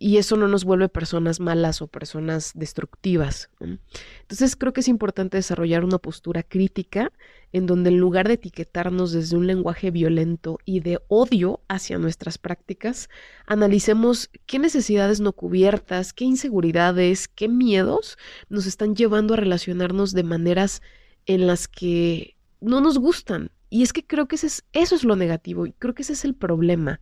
y 0.03 0.17
eso 0.17 0.35
no 0.35 0.49
nos 0.49 0.65
vuelve 0.65 0.89
personas 0.89 1.39
malas 1.39 1.81
o 1.81 1.87
personas 1.87 2.51
destructivas. 2.55 3.49
Entonces 3.61 4.57
creo 4.57 4.73
que 4.73 4.81
es 4.81 4.89
importante 4.89 5.37
desarrollar 5.37 5.85
una 5.85 5.97
postura 5.97 6.43
crítica 6.43 7.13
en 7.53 7.67
donde 7.67 7.89
en 7.89 7.99
lugar 7.99 8.27
de 8.27 8.33
etiquetarnos 8.33 9.13
desde 9.13 9.37
un 9.37 9.47
lenguaje 9.47 9.91
violento 9.91 10.59
y 10.65 10.81
de 10.81 10.99
odio 11.07 11.61
hacia 11.69 11.99
nuestras 11.99 12.37
prácticas, 12.37 13.07
analicemos 13.45 14.29
qué 14.45 14.59
necesidades 14.59 15.21
no 15.21 15.31
cubiertas, 15.31 16.11
qué 16.11 16.25
inseguridades, 16.25 17.29
qué 17.29 17.47
miedos 17.47 18.17
nos 18.49 18.65
están 18.65 18.97
llevando 18.97 19.35
a 19.35 19.37
relacionarnos 19.37 20.11
de 20.11 20.23
maneras 20.23 20.81
en 21.27 21.47
las 21.47 21.69
que 21.69 22.35
no 22.59 22.81
nos 22.81 22.97
gustan. 22.97 23.51
Y 23.69 23.83
es 23.83 23.93
que 23.93 24.05
creo 24.05 24.27
que 24.27 24.35
es, 24.35 24.65
eso 24.73 24.95
es 24.95 25.05
lo 25.05 25.15
negativo 25.15 25.65
y 25.65 25.71
creo 25.71 25.93
que 25.93 26.01
ese 26.01 26.11
es 26.11 26.25
el 26.25 26.35
problema. 26.35 26.99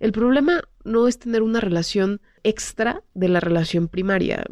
El 0.00 0.12
problema 0.12 0.62
no 0.82 1.06
es 1.06 1.18
tener 1.18 1.42
una 1.42 1.60
relación 1.60 2.20
extra 2.42 3.04
de 3.14 3.28
la 3.28 3.38
relación 3.38 3.86
primaria, 3.86 4.44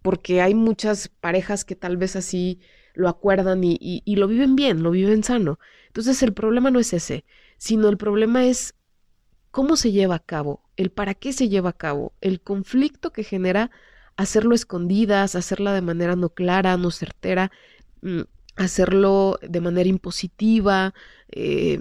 porque 0.00 0.40
hay 0.40 0.54
muchas 0.54 1.08
parejas 1.08 1.64
que 1.64 1.74
tal 1.74 1.96
vez 1.96 2.14
así 2.16 2.60
lo 2.94 3.08
acuerdan 3.08 3.60
y, 3.62 4.02
lo 4.06 4.28
viven 4.28 4.56
bien, 4.56 4.82
lo 4.82 4.92
viven 4.92 5.24
sano. 5.24 5.58
Entonces 5.88 6.22
el 6.22 6.32
problema 6.32 6.70
no 6.70 6.78
es 6.78 6.92
ese, 6.92 7.24
sino 7.58 7.88
el 7.88 7.96
problema 7.96 8.46
es 8.46 8.74
cómo 9.50 9.76
se 9.76 9.90
lleva 9.90 10.14
a 10.14 10.24
cabo, 10.24 10.62
el 10.76 10.90
para 10.90 11.14
qué 11.14 11.32
se 11.32 11.48
lleva 11.48 11.70
a 11.70 11.76
cabo, 11.76 12.12
el 12.20 12.40
conflicto 12.40 13.12
que 13.12 13.24
genera 13.24 13.72
hacerlo 14.16 14.54
escondidas, 14.54 15.34
hacerla 15.34 15.72
de 15.72 15.82
manera 15.82 16.14
no 16.14 16.30
clara, 16.30 16.76
no 16.76 16.90
certera, 16.90 17.50
mm, 18.02 18.22
hacerlo 18.56 19.38
de 19.42 19.60
manera 19.60 19.88
impositiva. 19.88 20.94
Eh, 21.30 21.80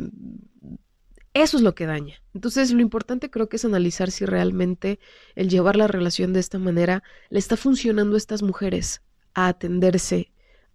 eso 1.41 1.57
es 1.57 1.63
lo 1.63 1.75
que 1.75 1.85
daña. 1.85 2.21
Entonces, 2.33 2.71
lo 2.71 2.81
importante 2.81 3.29
creo 3.29 3.49
que 3.49 3.57
es 3.57 3.65
analizar 3.65 4.11
si 4.11 4.25
realmente 4.25 4.99
el 5.35 5.49
llevar 5.49 5.75
la 5.75 5.87
relación 5.87 6.33
de 6.33 6.39
esta 6.39 6.59
manera 6.59 7.03
le 7.29 7.39
está 7.39 7.57
funcionando 7.57 8.15
a 8.15 8.17
estas 8.17 8.43
mujeres 8.43 9.01
a 9.33 9.47
atenderse, 9.47 10.31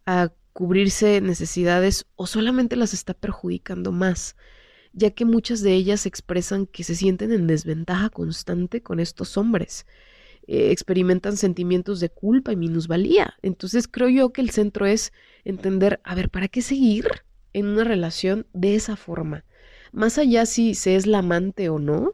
a 0.07 0.31
cubrirse 0.53 1.21
necesidades 1.21 2.07
o 2.17 2.27
solamente 2.27 2.77
las 2.77 2.95
está 2.95 3.15
perjudicando 3.15 3.93
más, 3.93 4.37
ya 4.93 5.11
que 5.11 5.25
muchas 5.25 5.63
de 5.63 5.73
ellas 5.73 6.07
expresan 6.07 6.67
que 6.67 6.85
se 6.85 6.95
sienten 6.95 7.33
en 7.33 7.47
desventaja 7.47 8.11
constante 8.11 8.83
con 8.83 9.01
estos 9.01 9.37
hombres. 9.37 9.87
Eh, 10.49 10.73
experimentan 10.73 11.37
sentimientos 11.37 12.01
de 12.01 12.09
culpa 12.09 12.53
y 12.53 12.57
minusvalía. 12.57 13.35
Entonces 13.43 13.87
creo 13.87 14.09
yo 14.09 14.33
que 14.33 14.41
el 14.41 14.51
centro 14.51 14.87
es 14.87 15.13
entender, 15.45 16.01
a 16.03 16.15
ver, 16.15 16.31
¿para 16.31 16.49
qué 16.49 16.63
seguir 16.63 17.07
en 17.53 17.67
una 17.67 17.85
relación 17.85 18.47
de 18.53 18.75
esa 18.75 18.97
forma? 18.97 19.45
Más 19.93 20.19
allá 20.19 20.47
si 20.47 20.75
se 20.75 20.97
es 20.97 21.07
la 21.07 21.19
amante 21.19 21.69
o 21.69 21.79
no, 21.79 22.13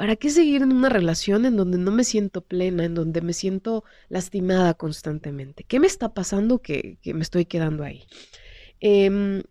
¿Para 0.00 0.16
qué 0.16 0.30
seguir 0.30 0.62
en 0.62 0.72
una 0.72 0.88
relación 0.88 1.44
en 1.44 1.58
donde 1.58 1.76
no 1.76 1.90
me 1.90 2.04
siento 2.04 2.40
plena, 2.40 2.86
en 2.86 2.94
donde 2.94 3.20
me 3.20 3.34
siento 3.34 3.84
lastimada 4.08 4.72
constantemente? 4.72 5.62
¿Qué 5.64 5.78
me 5.78 5.86
está 5.86 6.14
pasando 6.14 6.62
que, 6.62 6.96
me 7.04 7.20
estoy 7.20 7.44
quedando 7.44 7.84
ahí? 7.84 8.06
Em, 8.80 9.42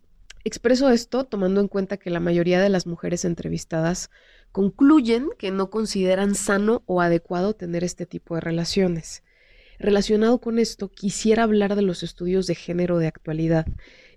expreso 0.43 0.89
esto 0.89 1.25
tomando 1.25 1.61
en 1.61 1.67
cuenta 1.67 1.97
que 1.97 2.09
la 2.09 2.19
mayoría 2.19 2.59
de 2.59 2.69
las 2.69 2.87
mujeres 2.87 3.25
entrevistadas 3.25 4.09
concluyen 4.51 5.29
que 5.37 5.51
no 5.51 5.69
consideran 5.69 6.33
sano 6.33 6.81
o 6.87 6.99
adecuado 6.99 7.53
tener 7.53 7.83
este 7.83 8.07
tipo 8.07 8.33
de 8.33 8.41
relaciones. 8.41 9.21
Relacionado 9.79 10.39
con 10.39 10.59
esto, 10.59 10.89
quisiera 10.89 11.43
hablar 11.43 11.75
de 11.75 11.81
los 11.81 12.03
estudios 12.03 12.47
de 12.47 12.55
género 12.55 12.99
de 12.99 13.07
actualidad, 13.07 13.65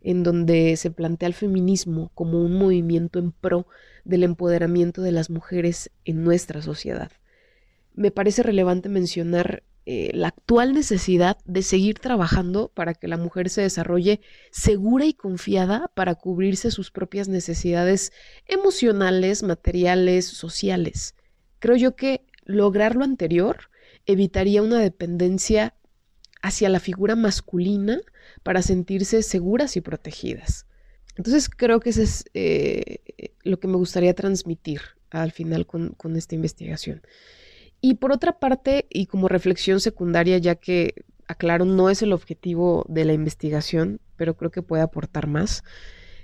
en 0.00 0.24
donde 0.24 0.76
se 0.76 0.90
plantea 0.90 1.28
el 1.28 1.34
feminismo 1.34 2.10
como 2.14 2.42
un 2.42 2.54
movimiento 2.54 3.20
en 3.20 3.30
pro 3.30 3.68
del 4.04 4.24
empoderamiento 4.24 5.02
de 5.02 5.12
las 5.12 5.30
mujeres 5.30 5.90
en 6.04 6.24
nuestra 6.24 6.62
sociedad. 6.62 7.12
Me 7.94 8.10
parece 8.10 8.42
relevante 8.42 8.88
mencionar 8.88 9.62
eh, 9.86 10.10
la 10.14 10.28
actual 10.28 10.74
necesidad 10.74 11.38
de 11.44 11.62
seguir 11.62 11.98
trabajando 11.98 12.72
para 12.74 12.94
que 12.94 13.06
la 13.06 13.16
mujer 13.16 13.48
se 13.48 13.62
desarrolle 13.62 14.20
segura 14.50 15.06
y 15.06 15.12
confiada 15.12 15.90
para 15.94 16.16
cubrirse 16.16 16.72
sus 16.72 16.90
propias 16.90 17.28
necesidades 17.28 18.12
emocionales, 18.46 19.44
materiales, 19.44 20.26
sociales. 20.26 21.14
Creo 21.60 21.76
yo 21.76 21.94
que 21.94 22.24
lograr 22.44 22.96
lo 22.96 23.04
anterior 23.04 23.71
evitaría 24.06 24.62
una 24.62 24.78
dependencia 24.78 25.74
hacia 26.42 26.68
la 26.68 26.80
figura 26.80 27.16
masculina 27.16 28.00
para 28.42 28.62
sentirse 28.62 29.22
seguras 29.22 29.76
y 29.76 29.80
protegidas. 29.80 30.66
Entonces 31.16 31.48
creo 31.48 31.80
que 31.80 31.90
eso 31.90 32.02
es 32.02 32.24
eh, 32.34 32.98
lo 33.42 33.60
que 33.60 33.68
me 33.68 33.76
gustaría 33.76 34.14
transmitir 34.14 34.80
al 35.10 35.32
final 35.32 35.66
con, 35.66 36.16
esta 36.16 36.34
investigación. 36.34 37.02
Y 37.80 37.94
por 37.94 38.12
otra 38.12 38.38
parte, 38.38 38.86
y 38.90 39.06
como 39.06 39.28
reflexión 39.28 39.80
secundaria, 39.80 40.38
ya 40.38 40.54
que 40.54 41.04
aclaro, 41.26 41.64
no 41.64 41.90
es 41.90 42.02
el 42.02 42.12
objetivo 42.12 42.84
de 42.88 43.04
la 43.04 43.12
investigación, 43.12 44.00
pero 44.16 44.36
creo 44.36 44.50
que 44.50 44.62
puede 44.62 44.82
aportar 44.82 45.26
más, 45.26 45.64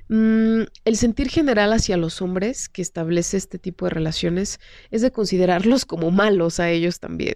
mm, 0.08 0.62
el 0.84 0.96
sentir 0.96 1.28
general 1.28 1.72
hacia 1.72 1.96
los 1.96 2.20
hombres 2.22 2.68
que 2.68 2.82
establece 2.82 3.36
este 3.36 3.58
tipo 3.58 3.86
de 3.86 3.90
relaciones 3.90 4.60
es 4.90 5.02
de 5.02 5.12
considerarlos 5.12 5.84
como 5.84 6.10
malos 6.10 6.60
a 6.60 6.70
ellos 6.70 7.00
también 7.00 7.34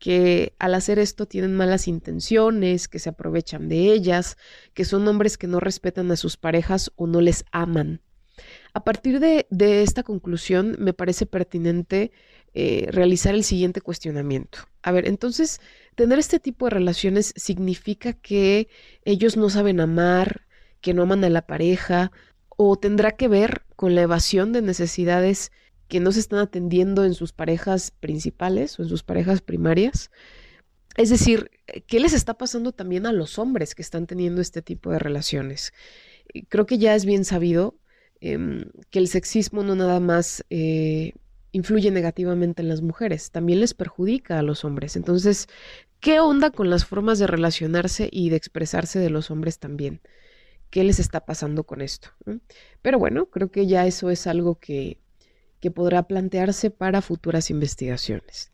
que 0.00 0.54
al 0.58 0.74
hacer 0.74 0.98
esto 0.98 1.26
tienen 1.26 1.54
malas 1.54 1.86
intenciones, 1.86 2.88
que 2.88 2.98
se 2.98 3.10
aprovechan 3.10 3.68
de 3.68 3.92
ellas, 3.92 4.38
que 4.72 4.86
son 4.86 5.06
hombres 5.06 5.36
que 5.36 5.46
no 5.46 5.60
respetan 5.60 6.10
a 6.10 6.16
sus 6.16 6.38
parejas 6.38 6.90
o 6.96 7.06
no 7.06 7.20
les 7.20 7.44
aman. 7.52 8.00
A 8.72 8.82
partir 8.82 9.20
de, 9.20 9.46
esta 9.82 10.02
conclusión, 10.02 10.74
me 10.78 10.94
parece 10.94 11.26
pertinente 11.26 12.12
eh, 12.54 12.86
realizar 12.90 13.34
el 13.34 13.44
siguiente 13.44 13.82
cuestionamiento. 13.82 14.60
A 14.82 14.90
ver, 14.90 15.06
entonces, 15.06 15.60
tener 15.94 16.18
este 16.18 16.40
tipo 16.40 16.64
de 16.64 16.70
relaciones 16.70 17.34
significa 17.36 18.14
que 18.14 18.68
ellos 19.04 19.36
no 19.36 19.50
saben 19.50 19.80
amar, 19.80 20.46
que 20.80 20.94
no 20.94 21.02
aman 21.02 21.24
a 21.24 21.30
la 21.30 21.46
pareja, 21.46 22.12
o 22.56 22.76
tendrá 22.76 23.12
que 23.12 23.28
ver 23.28 23.62
con 23.76 23.94
la 23.94 24.02
evasión 24.02 24.52
de 24.52 24.62
necesidades 24.62 25.50
que 25.88 26.00
no 26.00 26.12
se 26.12 26.20
están 26.20 26.38
atendiendo 26.38 27.04
en 27.04 27.14
sus 27.14 27.32
parejas 27.32 27.90
principales 27.90 28.78
o 28.78 28.82
en 28.82 28.88
sus 28.88 29.02
parejas 29.02 29.40
primarias. 29.40 30.10
Es 30.96 31.10
decir, 31.10 31.50
¿qué 31.86 32.00
les 32.00 32.12
está 32.12 32.34
pasando 32.34 32.72
también 32.72 33.06
a 33.06 33.12
los 33.12 33.38
hombres 33.38 33.74
que 33.74 33.82
están 33.82 34.06
teniendo 34.06 34.40
este 34.40 34.62
tipo 34.62 34.90
de 34.90 34.98
relaciones? 34.98 35.72
Creo 36.48 36.66
que 36.66 36.78
ya 36.78 36.94
es 36.94 37.04
bien 37.04 37.24
sabido 37.24 37.76
em, 38.20 38.64
que 38.90 38.98
el 38.98 39.08
sexismo 39.08 39.62
no 39.62 39.74
nada 39.74 39.98
más 39.98 40.44
eh, 40.50 41.14
influye 41.52 41.90
negativamente 41.90 42.62
en 42.62 42.68
las 42.68 42.82
mujeres, 42.82 43.30
también 43.30 43.60
les 43.60 43.74
perjudica 43.74 44.38
a 44.38 44.42
los 44.42 44.64
hombres. 44.64 44.96
Entonces, 44.96 45.48
¿qué 46.00 46.20
onda 46.20 46.50
con 46.50 46.70
las 46.70 46.84
formas 46.84 47.18
de 47.18 47.26
relacionarse 47.26 48.08
y 48.12 48.30
de 48.30 48.36
expresarse 48.36 48.98
de 48.98 49.10
los 49.10 49.30
hombres 49.30 49.58
también? 49.58 50.00
¿Qué 50.70 50.84
les 50.84 51.00
está 51.00 51.26
pasando 51.26 51.64
con 51.64 51.80
esto? 51.80 52.10
Pero 52.80 52.98
bueno, 52.98 53.26
creo 53.26 53.50
que 53.50 53.66
ya 53.66 53.86
eso 53.86 54.10
es 54.10 54.26
algo 54.26 54.58
que 54.58 54.98
que 55.60 55.70
podrá 55.70 56.04
plantearse 56.04 56.70
para 56.70 57.02
futuras 57.02 57.50
investigaciones. 57.50 58.50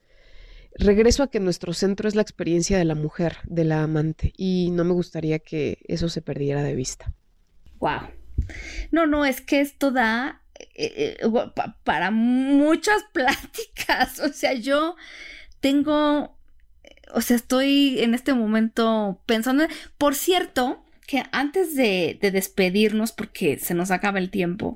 Regreso 0.75 1.23
a 1.23 1.31
que 1.31 1.41
nuestro 1.41 1.73
centro 1.73 2.07
es 2.09 2.15
la 2.15 2.23
experiencia 2.23 2.77
de 2.77 2.85
la 2.85 2.95
mujer, 2.95 3.39
de 3.45 3.65
la 3.65 3.83
amante, 3.83 4.35
y 4.37 4.71
no 4.73 4.85
me 4.85 4.93
gustaría 4.93 5.39
que 5.39 5.79
eso 5.89 6.09
se 6.09 6.21
perdiera 6.21 6.63
de 6.63 6.75
vista. 6.75 7.15
Wow. 7.79 8.11
No, 8.91 9.07
no, 9.07 9.25
es 9.25 9.41
que 9.41 9.61
esto 9.61 9.91
da 9.91 10.43
eh, 10.75 11.17
eh, 11.21 11.29
para 11.85 12.11
muchas 12.11 13.03
pláticas. 13.13 14.21
O 14.21 14.29
sea, 14.33 14.53
yo 14.53 14.97
tengo, 15.61 16.37
o 17.15 17.21
sea, 17.23 17.37
estoy 17.37 18.01
en 18.01 18.13
este 18.13 18.35
momento 18.35 19.23
pensando, 19.25 19.67
por 19.97 20.15
cierto, 20.15 20.85
que 21.07 21.23
antes 21.33 21.75
de, 21.75 22.19
de 22.21 22.31
despedirnos, 22.31 23.13
porque 23.13 23.59
se 23.59 23.75
nos 23.75 23.91
acaba 23.91 24.19
el 24.19 24.31
tiempo, 24.31 24.75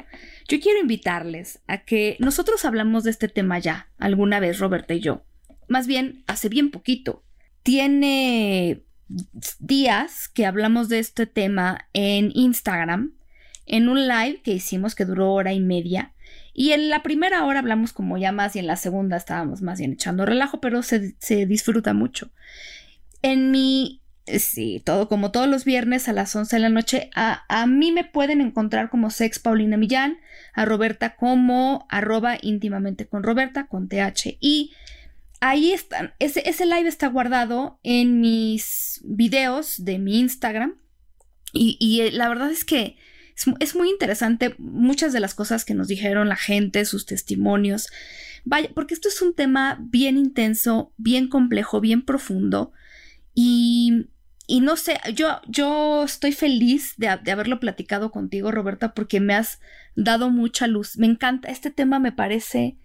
yo 0.49 0.61
quiero 0.61 0.81
invitarles 0.81 1.61
a 1.66 1.79
que 1.79 2.16
nosotros 2.19 2.64
hablamos 2.64 3.05
de 3.05 3.11
este 3.11 3.29
tema 3.29 3.59
ya, 3.59 3.88
alguna 3.99 4.40
vez, 4.40 4.59
Roberta 4.59 4.95
y 4.95 5.01
yo. 5.01 5.25
Más 5.69 5.87
bien, 5.87 6.25
hace 6.27 6.49
bien 6.49 6.71
poquito. 6.71 7.23
Tiene 7.62 8.83
días 9.59 10.29
que 10.29 10.47
hablamos 10.47 10.88
de 10.88 10.99
este 10.99 11.27
tema 11.27 11.88
en 11.93 12.33
Instagram, 12.35 13.12
en 13.66 13.88
un 13.88 14.09
live 14.09 14.40
que 14.43 14.53
hicimos 14.53 14.95
que 14.95 15.05
duró 15.05 15.33
hora 15.33 15.53
y 15.53 15.61
media. 15.61 16.12
Y 16.53 16.73
en 16.73 16.90
la 16.90 17.03
primera 17.03 17.45
hora 17.45 17.61
hablamos 17.61 17.93
como 17.93 18.19
ya 18.19 18.33
más 18.33 18.57
y 18.57 18.59
en 18.59 18.66
la 18.66 18.77
segunda 18.77 19.16
estábamos 19.16 19.62
más 19.62 19.79
bien 19.79 19.93
echando 19.93 20.27
relajo, 20.27 20.61
pero 20.61 20.83
se, 20.83 21.14
se 21.19 21.47
disfruta 21.47 21.95
mucho. 21.95 22.31
En 23.23 23.51
mi 23.51 23.99
Sí, 24.27 24.81
todo 24.85 25.09
como 25.09 25.33
todos 25.33 25.49
los 25.49 25.64
viernes 25.64 26.09
a 26.09 26.12
las 26.12 26.35
11 26.35 26.57
de 26.57 26.61
la 26.61 26.68
noche. 26.68 27.11
A, 27.14 27.66
mí 27.66 27.91
me 27.91 28.05
pueden 28.05 28.41
encontrar 28.41 28.91
como 28.91 29.11
Sex 29.11 29.39
Paulina 29.39 29.77
Millán, 29.77 30.18
a 30.53 30.64
Roberta 30.64 31.16
como 31.16 31.87
arroba 31.89 32.37
íntimamente 32.41 33.07
con 33.07 33.23
Roberta, 33.23 33.66
con 33.66 33.89
TH. 33.89 34.37
Y 34.41 34.73
ahí 35.41 35.73
están, 35.73 36.12
ese, 36.18 36.49
ese 36.49 36.66
live 36.66 36.89
está 36.89 37.09
guardado 37.09 37.81
en 37.83 38.21
mis 38.21 39.01
videos 39.05 39.85
de 39.85 39.99
mi 39.99 40.21
Instagram. 40.21 40.77
Y, 41.53 41.77
y 41.81 42.03
eh, 42.03 42.12
la 42.12 42.29
verdad 42.29 42.51
es 42.51 42.64
que 42.64 42.97
es, 43.37 43.47
es, 43.59 43.75
muy 43.75 43.91
interesante 43.91 44.55
muchas 44.59 45.12
de 45.12 45.18
las 45.18 45.35
cosas 45.35 45.64
que 45.64 45.75
nos 45.75 45.89
dijeron 45.89 46.29
la 46.29 46.37
gente, 46.37 46.85
sus 46.85 47.07
testimonios. 47.07 47.89
vaya, 48.45 48.71
porque 48.75 48.95
esto 48.95 49.09
es 49.09 49.21
un 49.23 49.35
tema 49.35 49.79
bien 49.81 50.16
intenso, 50.16 50.93
bien 50.97 51.29
complejo, 51.29 51.81
bien 51.81 52.03
profundo 52.05 52.73
y, 53.35 54.07
no 54.49 54.76
sé, 54.76 54.99
yo, 55.14 55.41
yo 55.47 56.05
estoy 56.05 56.33
feliz 56.33 56.95
de, 56.97 57.18
de, 57.22 57.31
haberlo 57.31 57.61
platicado 57.61 58.11
contigo, 58.11 58.51
Roberta, 58.51 58.95
porque 58.95 59.20
me 59.20 59.35
has 59.35 59.61
dado 59.97 60.31
mucha 60.31 60.66
luz. 60.66 60.99
Me 60.99 61.07
encanta, 61.07 61.49
este 61.49 61.70
tema 61.70 61.99
me 61.99 62.12
parece, 62.12 62.76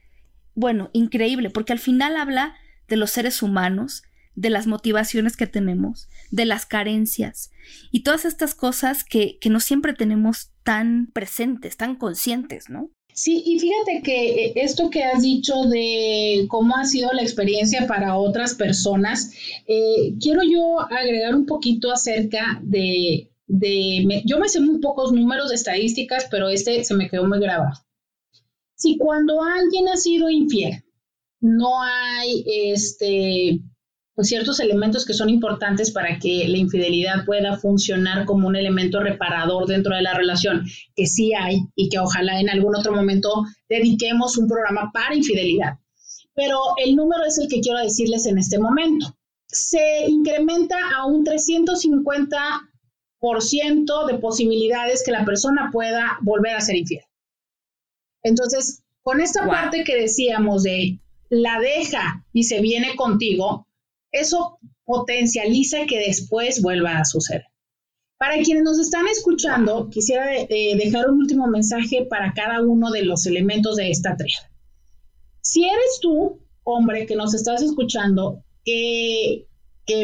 bueno, 0.53 0.89
increíble, 0.93 1.49
porque 1.49 1.73
al 1.73 1.79
final 1.79 2.17
habla 2.17 2.55
de 2.87 2.97
los 2.97 3.11
seres 3.11 3.41
humanos, 3.41 4.03
de 4.35 4.49
las 4.49 4.67
motivaciones 4.67 5.37
que 5.37 5.47
tenemos, 5.47 6.09
de 6.29 6.45
las 6.45 6.65
carencias 6.65 7.51
y 7.91 8.03
todas 8.03 8.25
estas 8.25 8.53
cosas 8.53 9.03
que, 9.03 9.37
que 9.39 9.49
no 9.49 9.59
siempre 9.59 9.93
tenemos 9.93 10.51
tan 10.63 11.07
presentes, 11.07 11.77
tan 11.77 11.95
conscientes, 11.95 12.69
¿no? 12.69 12.91
Sí, 13.15 13.41
y 13.45 13.57
fíjate 13.59 14.01
que 14.03 14.45
eh, 14.45 14.53
esto 14.57 14.89
que 14.89 15.03
has 15.03 15.21
dicho 15.23 15.63
de 15.63 16.47
cómo 16.49 16.75
ha 16.75 16.83
sido 16.83 17.13
la 17.13 17.21
experiencia 17.21 17.87
para 17.87 18.17
otras 18.17 18.55
personas, 18.55 19.31
eh, 19.67 20.13
quiero 20.19 20.41
yo 20.43 20.81
agregar 20.81 21.33
un 21.33 21.45
poquito 21.45 21.93
acerca 21.93 22.59
de, 22.61 23.31
de 23.47 24.21
yo 24.25 24.37
me 24.37 24.49
sé 24.49 24.59
muy 24.59 24.79
pocos 24.79 25.13
números 25.13 25.47
de 25.47 25.55
estadísticas, 25.55 26.27
pero 26.29 26.49
este 26.49 26.83
se 26.83 26.93
me 26.93 27.09
quedó 27.09 27.25
muy 27.25 27.39
grabado. 27.39 27.79
Si 28.75 28.97
cuando 28.97 29.41
alguien 29.41 29.87
ha 29.87 29.95
sido 29.95 30.29
infiel, 30.29 30.83
no 31.39 31.81
hay 31.81 32.43
este 32.45 33.61
ciertos 34.23 34.61
elementos 34.61 35.05
que 35.05 35.13
son 35.13 35.29
importantes 35.29 35.91
para 35.91 36.17
que 36.19 36.47
la 36.47 36.57
infidelidad 36.57 37.25
pueda 37.25 37.57
funcionar 37.57 38.23
como 38.25 38.47
un 38.47 38.55
elemento 38.55 39.01
reparador 39.01 39.67
dentro 39.67 39.93
de 39.95 40.01
la 40.01 40.13
relación, 40.13 40.65
que 40.95 41.05
sí 41.05 41.33
hay 41.33 41.65
y 41.75 41.89
que 41.89 41.99
ojalá 41.99 42.39
en 42.39 42.49
algún 42.49 42.73
otro 42.75 42.93
momento 42.93 43.43
dediquemos 43.67 44.37
un 44.37 44.47
programa 44.47 44.91
para 44.93 45.15
infidelidad. 45.15 45.79
Pero 46.33 46.57
el 46.83 46.95
número 46.95 47.25
es 47.25 47.37
el 47.37 47.49
que 47.49 47.59
quiero 47.59 47.79
decirles 47.79 48.25
en 48.25 48.37
este 48.37 48.57
momento. 48.59 49.17
Se 49.47 50.05
incrementa 50.07 50.77
a 50.95 51.05
un 51.05 51.25
350% 51.25 54.05
de 54.07 54.13
posibilidades 54.19 55.03
que 55.03 55.11
la 55.11 55.25
persona 55.25 55.69
pueda 55.71 56.17
volver 56.21 56.55
a 56.55 56.61
ser 56.61 56.77
infiel. 56.77 57.03
Entonces, 58.23 58.83
con 59.01 59.19
esta 59.21 59.45
parte 59.45 59.83
que 59.83 59.95
decíamos 59.95 60.63
de 60.63 60.99
la 61.29 61.59
deja 61.59 62.25
y 62.33 62.43
se 62.43 62.61
viene 62.61 62.95
contigo, 62.95 63.67
eso 64.19 64.59
potencializa 64.85 65.85
que 65.87 65.99
después 65.99 66.61
vuelva 66.61 66.99
a 66.99 67.05
suceder. 67.05 67.43
Para 68.17 68.41
quienes 68.41 68.63
nos 68.63 68.79
están 68.79 69.07
escuchando, 69.07 69.89
quisiera 69.89 70.25
dejar 70.25 71.09
un 71.09 71.19
último 71.19 71.47
mensaje 71.47 72.05
para 72.09 72.33
cada 72.33 72.61
uno 72.61 72.91
de 72.91 73.03
los 73.03 73.25
elementos 73.25 73.75
de 73.75 73.89
esta 73.89 74.15
tríada. 74.15 74.49
Si 75.41 75.65
eres 75.65 75.99
tú, 76.01 76.39
hombre, 76.63 77.05
que 77.05 77.15
nos 77.15 77.33
estás 77.33 77.61
escuchando, 77.61 78.43
que, 78.63 79.45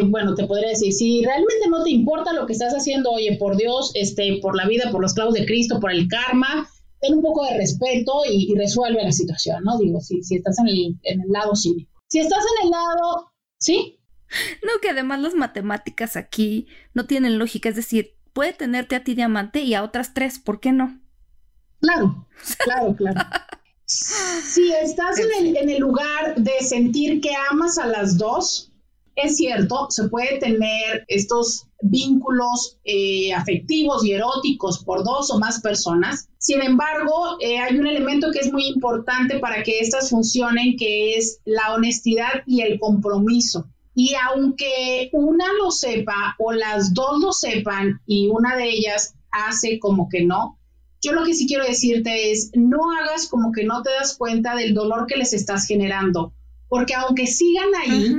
bueno, 0.06 0.36
te 0.36 0.46
podría 0.46 0.70
decir, 0.70 0.92
si 0.92 1.24
realmente 1.24 1.70
no 1.70 1.84
te 1.84 1.92
importa 1.92 2.34
lo 2.34 2.46
que 2.46 2.54
estás 2.54 2.74
haciendo, 2.74 3.12
oye, 3.12 3.38
por 3.38 3.56
Dios, 3.56 3.92
este, 3.96 4.40
por 4.42 4.58
la 4.58 4.68
vida, 4.68 4.92
por 4.92 5.02
los 5.02 5.14
clavos 5.14 5.34
de 5.34 5.46
Cristo, 5.46 5.80
por 5.80 5.92
el 5.92 6.08
karma, 6.10 6.70
ten 7.00 7.16
un 7.16 7.22
poco 7.22 7.46
de 7.46 7.58
respeto 7.58 8.22
y, 8.30 8.54
resuelve 8.56 9.04
la 9.04 9.12
situación, 9.12 9.64
¿no? 9.64 9.80
Digo, 9.80 10.02
si, 10.02 10.22
si 10.22 10.36
estás 10.36 10.60
en 10.60 10.68
el, 10.68 11.00
en 11.04 11.22
el 11.22 11.30
lado 11.30 11.56
cínico. 11.56 12.02
Si 12.08 12.20
estás 12.20 12.40
en 12.40 12.66
el 12.66 12.72
lado, 12.72 13.32
¿sí? 13.58 14.01
No, 14.64 14.80
que 14.82 14.90
además 14.90 15.20
las 15.20 15.36
matemáticas 15.36 16.16
aquí 16.16 16.68
no 16.94 17.06
tienen 17.06 17.38
lógica, 17.38 17.70
es 17.70 17.76
decir, 17.76 18.16
puede 18.34 18.54
tenerte 18.54 18.96
a 18.96 19.04
ti 19.04 19.16
diamante 19.16 19.62
y 19.62 19.74
a 19.74 19.84
otras 19.84 20.14
tres, 20.14 20.40
¿por 20.40 20.60
qué 20.60 20.72
no? 20.72 21.00
Claro, 21.82 22.28
claro, 22.64 22.96
claro. 22.96 23.22
Si 23.86 24.72
estás 24.72 25.20
en 25.20 25.28
el, 25.38 25.58
en 25.58 25.70
el 25.70 25.80
lugar 25.80 26.36
de 26.38 26.62
sentir 26.62 27.20
que 27.20 27.32
amas 27.52 27.78
a 27.78 27.88
las 27.88 28.18
dos, 28.18 28.72
es 29.16 29.36
cierto, 29.36 29.88
se 29.90 30.08
puede 30.08 30.40
tener 30.40 31.04
estos 31.08 31.68
vínculos 31.82 32.78
eh, 32.86 33.34
afectivos 33.34 34.06
y 34.06 34.14
eróticos 34.14 34.84
por 34.84 35.04
dos 35.04 35.30
o 35.32 35.40
más 35.40 35.62
personas. 35.62 36.30
Sin 36.38 36.62
embargo, 36.62 37.38
eh, 37.40 37.60
hay 37.60 37.78
un 37.78 37.88
elemento 37.88 38.32
que 38.32 38.40
es 38.40 38.52
muy 38.52 38.68
importante 38.68 39.40
para 39.40 39.64
que 39.64 39.80
estas 39.80 40.10
funcionen, 40.10 40.78
que 40.78 41.16
es 41.16 41.40
la 41.46 41.74
honestidad 41.74 42.44
y 42.46 42.62
el 42.62 42.80
compromiso. 42.80 43.68
Y 43.94 44.16
aunque 44.16 45.10
una 45.12 45.46
lo 45.54 45.72
sepa 45.72 46.36
o 46.40 46.54
las 46.54 46.94
dos 46.94 47.20
lo 47.20 47.34
sepan 47.34 48.00
y 48.06 48.30
una 48.30 48.56
de 48.56 48.70
ellas 48.70 49.16
hace 49.32 49.80
como 49.80 50.08
que 50.10 50.24
no, 50.24 50.58
yo 51.02 51.14
lo 51.14 51.26
que 51.26 51.34
sí 51.34 51.48
quiero 51.48 51.66
decirte 51.66 52.32
es, 52.32 52.52
no 52.54 52.92
hagas 52.92 53.28
como 53.28 53.52
que 53.52 53.64
no 53.64 53.82
te 53.82 53.90
das 53.92 54.16
cuenta 54.18 54.56
del 54.56 54.74
dolor 54.74 55.08
que 55.08 55.18
les 55.18 55.34
estás 55.34 55.66
generando, 55.66 56.34
porque 56.68 56.94
aunque 56.94 57.28
sigan 57.28 57.70
ahí, 57.76 58.18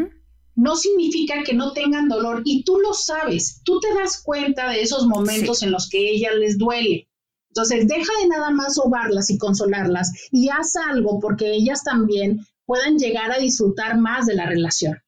no 0.56 0.76
significa 0.76 1.42
que 1.44 1.54
no 1.54 1.72
tengan 1.72 2.08
dolor 2.08 2.42
y 2.44 2.64
tú 2.64 2.78
lo 2.80 2.92
sabes, 2.92 3.62
tú 3.64 3.80
te 3.80 3.94
das 3.94 4.20
cuenta 4.22 4.68
de 4.68 4.82
esos 4.82 5.06
momentos 5.06 5.62
en 5.62 5.70
los 5.70 5.88
que 5.88 6.10
ella 6.10 6.32
les 6.34 6.58
duele. 6.58 7.08
Entonces, 7.50 7.86
deja 7.86 8.12
de 8.22 8.28
nada 8.28 8.50
más 8.50 8.74
sobarlas 8.74 9.30
y 9.30 9.38
consolarlas 9.38 10.10
y 10.30 10.48
haz 10.48 10.74
algo 10.76 11.20
porque 11.20 11.52
ellas 11.52 11.84
también 11.84 12.46
puedan 12.64 12.98
llegar 12.98 13.30
a 13.30 13.38
disfrutar 13.38 13.98
más 13.98 14.26
de 14.26 14.34
la 14.34 14.46
relación 14.46 15.01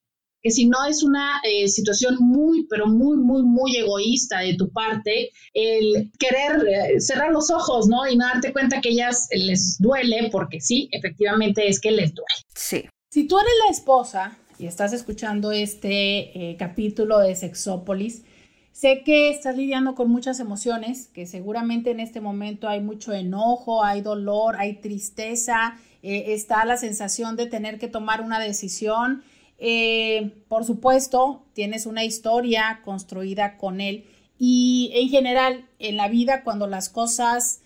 que 0.44 0.50
si 0.50 0.66
no 0.66 0.84
es 0.84 1.02
una 1.02 1.40
eh, 1.42 1.66
situación 1.68 2.16
muy, 2.20 2.66
pero 2.68 2.86
muy, 2.86 3.16
muy, 3.16 3.42
muy 3.42 3.78
egoísta 3.78 4.40
de 4.40 4.54
tu 4.54 4.68
parte, 4.68 5.30
el 5.54 6.12
querer 6.18 6.68
eh, 6.68 7.00
cerrar 7.00 7.32
los 7.32 7.50
ojos, 7.50 7.88
¿no? 7.88 8.06
Y 8.06 8.14
no 8.14 8.26
darte 8.26 8.52
cuenta 8.52 8.82
que 8.82 8.90
ellas 8.90 9.26
les 9.32 9.78
duele, 9.78 10.28
porque 10.30 10.60
sí, 10.60 10.90
efectivamente 10.92 11.66
es 11.66 11.80
que 11.80 11.92
les 11.92 12.12
duele. 12.12 12.34
Sí. 12.54 12.84
Si 13.10 13.26
tú 13.26 13.38
eres 13.38 13.52
la 13.64 13.72
esposa 13.72 14.38
y 14.58 14.66
estás 14.66 14.92
escuchando 14.92 15.50
este 15.50 16.50
eh, 16.50 16.56
capítulo 16.58 17.20
de 17.20 17.34
Sexópolis, 17.36 18.24
sé 18.70 19.00
que 19.02 19.30
estás 19.30 19.56
lidiando 19.56 19.94
con 19.94 20.10
muchas 20.10 20.40
emociones, 20.40 21.06
que 21.06 21.24
seguramente 21.24 21.90
en 21.90 22.00
este 22.00 22.20
momento 22.20 22.68
hay 22.68 22.82
mucho 22.82 23.14
enojo, 23.14 23.82
hay 23.82 24.02
dolor, 24.02 24.56
hay 24.58 24.74
tristeza, 24.74 25.78
está 26.02 26.66
la 26.66 26.76
sensación 26.76 27.34
de 27.34 27.46
tener 27.46 27.78
que 27.78 27.88
tomar 27.88 28.20
una 28.20 28.38
decisión 28.38 29.22
eh, 29.66 30.44
por 30.48 30.66
supuesto, 30.66 31.46
tienes 31.54 31.86
una 31.86 32.04
historia 32.04 32.82
construida 32.84 33.56
con 33.56 33.80
él 33.80 34.04
y 34.38 34.90
en 34.92 35.08
general 35.08 35.64
en 35.78 35.96
la 35.96 36.08
vida 36.08 36.44
cuando 36.44 36.66
las 36.66 36.90
cosas, 36.90 37.62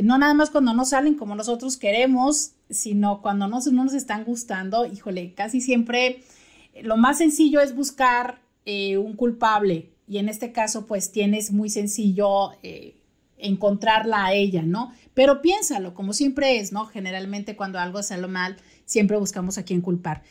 no 0.00 0.16
nada 0.16 0.32
más 0.34 0.50
cuando 0.50 0.74
no 0.74 0.84
salen 0.84 1.14
como 1.14 1.34
nosotros 1.34 1.76
queremos, 1.76 2.52
sino 2.70 3.20
cuando 3.20 3.48
no, 3.48 3.58
no 3.58 3.84
nos 3.84 3.94
están 3.94 4.22
gustando, 4.22 4.86
híjole, 4.86 5.34
casi 5.34 5.60
siempre 5.60 6.22
lo 6.82 6.96
más 6.96 7.18
sencillo 7.18 7.60
es 7.60 7.74
buscar 7.74 8.40
eh, 8.64 8.96
un 8.96 9.16
culpable 9.16 9.90
y 10.06 10.18
en 10.18 10.28
este 10.28 10.52
caso 10.52 10.86
pues 10.86 11.10
tienes 11.10 11.50
muy 11.50 11.68
sencillo 11.68 12.52
eh, 12.62 12.94
encontrarla 13.38 14.24
a 14.24 14.34
ella, 14.34 14.62
¿no? 14.62 14.92
Pero 15.14 15.42
piénsalo, 15.42 15.94
como 15.94 16.12
siempre 16.12 16.60
es, 16.60 16.70
¿no? 16.70 16.86
Generalmente 16.86 17.56
cuando 17.56 17.80
algo 17.80 18.04
sale 18.04 18.28
mal, 18.28 18.56
siempre 18.84 19.16
buscamos 19.16 19.58
a 19.58 19.64
quién 19.64 19.80
culpar. 19.80 20.22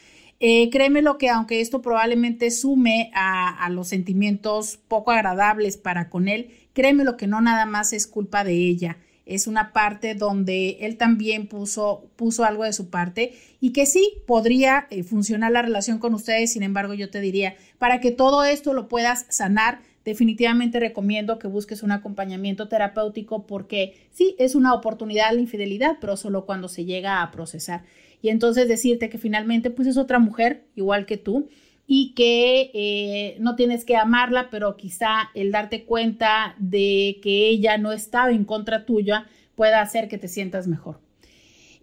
Eh, 0.45 0.69
créeme 0.71 1.01
lo 1.01 1.17
que 1.17 1.29
aunque 1.29 1.61
esto 1.61 1.81
probablemente 1.81 2.51
sume 2.51 3.11
a, 3.15 3.69
los 3.69 3.87
sentimientos 3.87 4.77
poco 4.89 5.11
agradables 5.11 5.77
para 5.77 6.09
con 6.09 6.27
él, 6.27 6.49
créeme 6.73 7.05
lo 7.05 7.15
que 7.15 7.27
no 7.27 7.39
nada 7.39 7.65
más 7.65 7.93
es 7.93 8.07
culpa 8.07 8.43
de 8.43 8.51
ella. 8.51 8.97
Es 9.25 9.47
una 9.47 9.71
parte 9.71 10.15
donde 10.15 10.79
él 10.81 10.97
también 10.97 11.47
puso, 11.47 12.09
puso 12.17 12.43
algo 12.43 12.65
de 12.65 12.73
su 12.73 12.89
parte 12.89 13.39
y 13.61 13.71
que 13.71 13.85
sí 13.85 14.15
podría 14.27 14.85
eh, 14.89 15.03
funcionar 15.03 15.53
la 15.53 15.61
relación 15.61 15.97
con 15.97 16.13
ustedes. 16.13 16.51
Sin 16.51 16.63
embargo, 16.63 16.93
yo 16.93 17.09
te 17.09 17.21
diría, 17.21 17.55
para 17.77 18.01
que 18.01 18.11
todo 18.11 18.43
esto 18.43 18.73
lo 18.73 18.89
puedas 18.89 19.25
sanar, 19.29 19.79
definitivamente 20.03 20.81
recomiendo 20.81 21.39
que 21.39 21.47
busques 21.47 21.83
un 21.83 21.93
acompañamiento 21.93 22.67
terapéutico 22.67 23.47
porque 23.47 24.09
sí, 24.11 24.35
es 24.39 24.55
una 24.55 24.73
oportunidad 24.73 25.31
la 25.31 25.39
infidelidad, 25.39 25.99
pero 26.01 26.17
solo 26.17 26.45
cuando 26.45 26.67
se 26.67 26.83
llega 26.83 27.21
a 27.21 27.31
procesar 27.31 27.85
y 28.23 28.29
entonces 28.29 28.69
decirte 28.69 29.09
que 29.09 29.17
finalmente 29.17 29.69
pues 29.69 29.85
es 29.85 29.97
otra 29.97 30.17
mujer 30.17 30.65
igual 30.75 31.05
que 31.05 31.17
tú 31.17 31.49
y 31.85 32.13
que 32.13 32.71
eh, 32.73 33.35
no 33.41 33.57
tienes 33.57 33.83
que 33.83 33.97
amarla, 33.97 34.47
pero 34.49 34.77
quizá 34.77 35.29
el 35.35 35.51
darte 35.51 35.83
cuenta 35.83 36.55
de 36.57 37.19
que 37.21 37.49
ella 37.49 37.77
no 37.77 37.91
estaba 37.91 38.31
en 38.31 38.45
contra 38.45 38.85
tuya 38.85 39.27
pueda 39.55 39.81
hacer 39.81 40.07
que 40.07 40.17
te 40.17 40.29
sientas 40.29 40.67
mejor. 40.69 41.01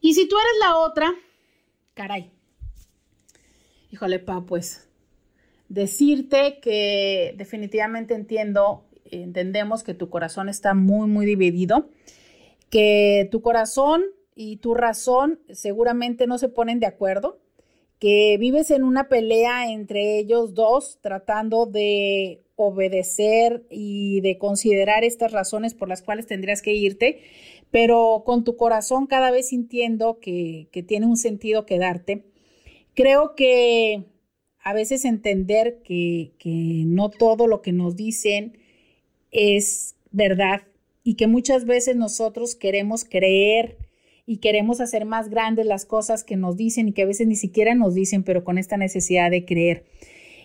Y 0.01 0.15
si 0.15 0.27
tú 0.27 0.37
eres 0.39 0.59
la 0.61 0.79
otra, 0.79 1.13
caray, 1.93 2.31
híjole, 3.93 4.19
pa, 4.19 4.41
pues 4.47 4.89
decirte 5.69 6.59
que 6.63 7.35
definitivamente 7.37 8.15
entiendo, 8.15 8.87
entendemos 9.05 9.83
que 9.83 9.93
tu 9.93 10.09
corazón 10.09 10.49
está 10.49 10.73
muy, 10.73 11.07
muy 11.07 11.27
dividido, 11.27 11.91
que 12.71 13.29
tu 13.31 13.43
corazón 13.43 14.05
y 14.43 14.57
tu 14.57 14.73
razón 14.73 15.39
seguramente 15.51 16.27
no 16.27 16.39
se 16.39 16.49
ponen 16.49 16.81
de 16.81 16.87
acuerdo, 16.87 17.39
que 17.99 18.39
vives 18.41 18.71
en 18.71 18.85
una 18.85 19.11
pelea 19.11 19.71
entre 19.71 20.19
ellos 20.19 20.55
dos, 20.55 20.99
tratando 21.03 21.67
de 21.67 22.41
obedecer 22.57 23.67
y 23.69 24.23
de 24.23 24.39
considerar 24.39 25.05
estas 25.05 25.33
razones 25.33 25.75
por 25.75 25.91
las 25.91 26.01
cuales 26.01 26.27
tendrías 26.27 26.63
que 26.63 26.73
irte, 26.73 27.21
pero 27.71 28.23
con 28.25 28.43
tu 28.43 28.57
corazón 28.57 29.07
cada 29.07 29.31
vez 29.31 29.49
sintiendo 29.49 30.21
que, 30.21 30.69
que 30.73 30.83
tiene 30.83 31.05
un 31.05 31.19
sentido 31.19 31.67
quedarte. 31.67 32.25
Creo 32.95 33.35
que 33.35 34.05
a 34.65 34.73
veces 34.73 35.05
entender 35.05 35.83
que, 35.85 36.33
que 36.39 36.85
no 36.87 37.11
todo 37.11 37.47
lo 37.47 37.61
que 37.61 37.73
nos 37.73 37.95
dicen 37.95 38.57
es 39.33 39.97
verdad 40.13 40.63
y 41.05 41.17
que 41.17 41.27
muchas 41.27 41.67
veces 41.67 41.95
nosotros 41.95 42.55
queremos 42.55 43.05
creer 43.05 43.77
y 44.31 44.37
queremos 44.37 44.81
hacer 44.81 45.07
más 45.07 45.29
grandes 45.29 45.67
las 45.67 45.85
cosas 45.85 46.23
que 46.23 46.37
nos 46.37 46.57
dicen 46.57 46.87
y 46.87 46.93
que 46.93 47.03
a 47.03 47.07
veces 47.07 47.27
ni 47.27 47.35
siquiera 47.35 47.75
nos 47.75 47.97
dicen, 47.97 48.23
pero 48.23 48.45
con 48.45 48.59
esta 48.59 48.77
necesidad 48.77 49.29
de 49.29 49.45
creer. 49.45 49.87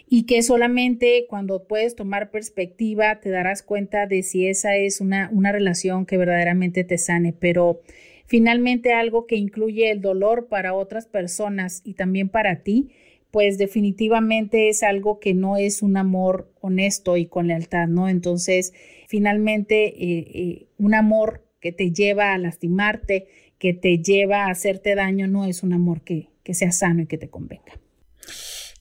Y 0.10 0.26
que 0.26 0.42
solamente 0.42 1.28
cuando 1.30 1.68
puedes 1.68 1.96
tomar 1.96 2.32
perspectiva 2.32 3.20
te 3.20 3.30
darás 3.30 3.62
cuenta 3.62 4.08
de 4.08 4.24
si 4.24 4.48
esa 4.48 4.76
es 4.76 5.02
una, 5.02 5.30
una 5.32 5.52
relación 5.52 6.08
que 6.08 6.18
verdaderamente 6.18 6.84
te 6.84 6.98
sane. 6.98 7.32
Pero 7.32 7.82
finalmente 8.26 8.92
algo 8.92 9.28
que 9.28 9.36
incluye 9.36 9.92
el 9.92 10.02
dolor 10.02 10.48
para 10.48 10.74
otras 10.74 11.06
personas 11.06 11.84
y 11.86 11.94
también 11.94 12.30
para 12.30 12.64
ti, 12.64 12.90
pues 13.30 13.60
definitivamente 13.60 14.70
es 14.70 14.82
algo 14.82 15.20
que 15.20 15.36
no 15.36 15.58
es 15.58 15.84
un 15.84 15.96
amor 15.96 16.52
honesto 16.60 17.18
y 17.18 17.28
con 17.28 17.50
lealtad, 17.50 17.88
¿no? 17.88 18.10
Entonces, 18.10 18.74
finalmente, 19.08 19.86
eh, 19.86 20.28
eh, 20.34 20.66
un 20.80 20.96
amor 20.96 21.46
que 21.66 21.72
te 21.72 21.92
lleva 21.92 22.34
a 22.34 22.38
lastimarte, 22.38 23.26
que 23.60 23.74
te 23.74 23.98
lleva 23.98 24.46
a 24.46 24.52
hacerte 24.52 24.96
daño, 24.96 25.28
no 25.28 25.46
es 25.46 25.64
un 25.64 25.74
amor 25.74 26.02
que, 26.02 26.30
que 26.44 26.54
sea 26.54 26.72
sano 26.72 27.04
y 27.04 27.08
que 27.08 27.18
te 27.18 27.30
convenga. 27.30 27.80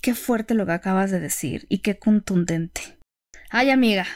Qué 0.01 0.14
fuerte 0.14 0.55
lo 0.55 0.66
que 0.66 0.72
acabas 0.72 1.11
de 1.11 1.20
decir 1.20 1.66
y 1.68 1.79
qué 1.79 1.99
contundente. 1.99 2.83
Ay, 3.51 3.70
amiga, 3.70 4.07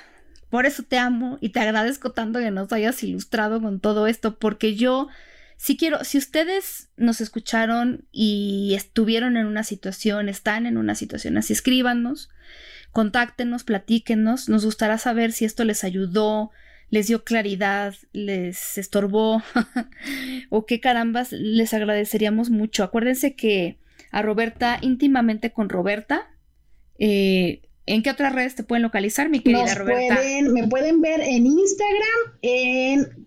por 0.50 0.66
eso 0.66 0.82
te 0.82 0.98
amo 0.98 1.38
y 1.40 1.50
te 1.50 1.60
agradezco 1.60 2.12
tanto 2.12 2.38
que 2.38 2.50
nos 2.50 2.72
hayas 2.72 3.02
ilustrado 3.02 3.60
con 3.60 3.80
todo 3.80 4.06
esto, 4.06 4.38
porque 4.38 4.74
yo 4.74 5.08
si 5.58 5.76
quiero, 5.76 6.04
si 6.04 6.18
ustedes 6.18 6.88
nos 6.96 7.20
escucharon 7.20 8.06
y 8.12 8.74
estuvieron 8.76 9.36
en 9.36 9.46
una 9.46 9.64
situación, 9.64 10.28
están 10.28 10.66
en 10.66 10.78
una 10.78 10.94
situación 10.94 11.36
así, 11.36 11.52
escríbanos, 11.52 12.30
contáctenos, 12.92 13.64
platíquenos, 13.64 14.48
nos 14.48 14.64
gustará 14.64 14.98
saber 14.98 15.32
si 15.32 15.44
esto 15.44 15.64
les 15.64 15.82
ayudó, 15.82 16.52
les 16.90 17.06
dio 17.06 17.24
claridad, 17.24 17.94
les 18.12 18.78
estorbó 18.78 19.42
o 20.50 20.66
qué 20.66 20.80
carambas, 20.80 21.32
les 21.32 21.74
agradeceríamos 21.74 22.50
mucho. 22.50 22.84
Acuérdense 22.84 23.34
que 23.34 23.78
a 24.10 24.22
Roberta, 24.22 24.78
íntimamente 24.80 25.52
con 25.52 25.68
Roberta, 25.68 26.30
eh, 26.98 27.62
¿En 27.88 28.02
qué 28.02 28.10
otras 28.10 28.34
redes 28.34 28.54
te 28.54 28.64
pueden 28.64 28.82
localizar, 28.82 29.30
mi 29.30 29.40
querida 29.40 29.74
Roberta? 29.74 30.20
me 30.52 30.68
pueden 30.68 31.00
ver 31.00 31.22
en 31.22 31.46
Instagram, 31.46 32.38
en 32.42 33.26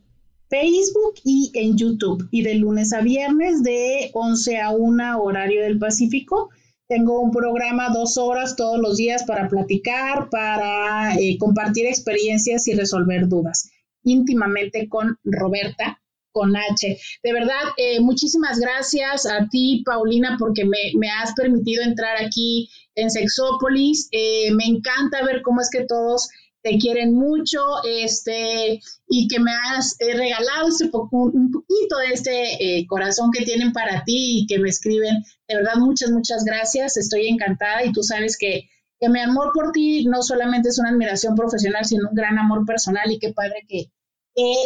Facebook 0.50 1.16
y 1.24 1.52
en 1.56 1.78
YouTube. 1.78 2.28
Y 2.30 2.44
de 2.44 2.56
lunes 2.56 2.94
a 2.94 3.02
viernes 3.02 3.64
de 3.64 4.12
11 4.14 4.60
a 4.60 4.70
1 4.70 5.20
horario 5.20 5.64
del 5.64 5.80
Pacífico. 5.80 6.52
Tengo 6.92 7.22
un 7.22 7.32
programa 7.32 7.88
dos 7.88 8.18
horas 8.18 8.58
todos 8.58 8.78
los 8.78 8.98
días 8.98 9.24
para 9.24 9.48
platicar, 9.48 10.30
para 10.30 11.16
eh, 11.16 11.38
compartir 11.40 11.86
experiencias 11.86 12.68
y 12.68 12.74
resolver 12.74 13.30
dudas. 13.30 13.72
Íntimamente 14.04 14.90
con 14.90 15.18
Roberta, 15.24 16.02
con 16.34 16.54
H. 16.54 17.00
De 17.24 17.32
verdad, 17.32 17.62
eh, 17.78 18.02
muchísimas 18.02 18.60
gracias 18.60 19.26
a 19.26 19.48
ti, 19.50 19.84
Paulina, 19.86 20.36
porque 20.38 20.66
me, 20.66 21.10
has 21.10 21.34
permitido 21.34 21.82
entrar 21.82 22.18
aquí 22.22 22.70
en 22.96 23.10
Sexópolis. 23.10 24.10
Eh, 24.12 24.52
me 24.52 24.66
encanta 24.66 25.24
ver 25.24 25.44
cómo 25.44 25.62
es 25.62 25.70
que 25.72 25.86
todos 25.86 26.28
te 26.64 26.78
quieren 26.78 27.14
mucho, 27.14 27.60
este, 27.88 28.80
y 29.08 29.28
que 29.28 29.40
me 29.40 29.52
has 29.52 29.98
regalado 30.00 30.68
este 30.70 30.86
un, 30.86 31.52
poquito 31.52 31.98
de 31.98 32.14
este 32.14 32.80
eh, 32.80 32.86
corazón 32.88 33.32
que 33.32 33.44
tienen 33.46 33.74
para 33.74 34.04
ti 34.04 34.42
y 34.42 34.48
que 34.48 34.60
me 34.60 34.70
escriben. 34.70 35.24
De 35.48 35.56
verdad, 35.56 35.76
muchas, 35.78 36.12
muchas 36.12 36.44
gracias. 36.44 36.98
Estoy 36.98 37.28
encantada 37.28 37.84
y 37.84 37.92
tú 37.92 38.04
sabes 38.04 38.38
que, 38.38 38.70
que 39.00 39.10
mi 39.10 39.20
amor 39.20 39.52
por 39.54 39.72
ti 39.72 40.06
no 40.06 40.22
solamente 40.22 40.70
es 40.70 40.80
una 40.80 40.90
admiración 40.90 41.36
profesional, 41.36 41.86
sino 41.86 42.10
un 42.10 42.16
gran 42.16 42.38
amor 42.38 42.66
personal 42.66 43.12
y 43.12 43.20
qué 43.20 43.34
padre 43.34 43.66
que, 43.68 43.92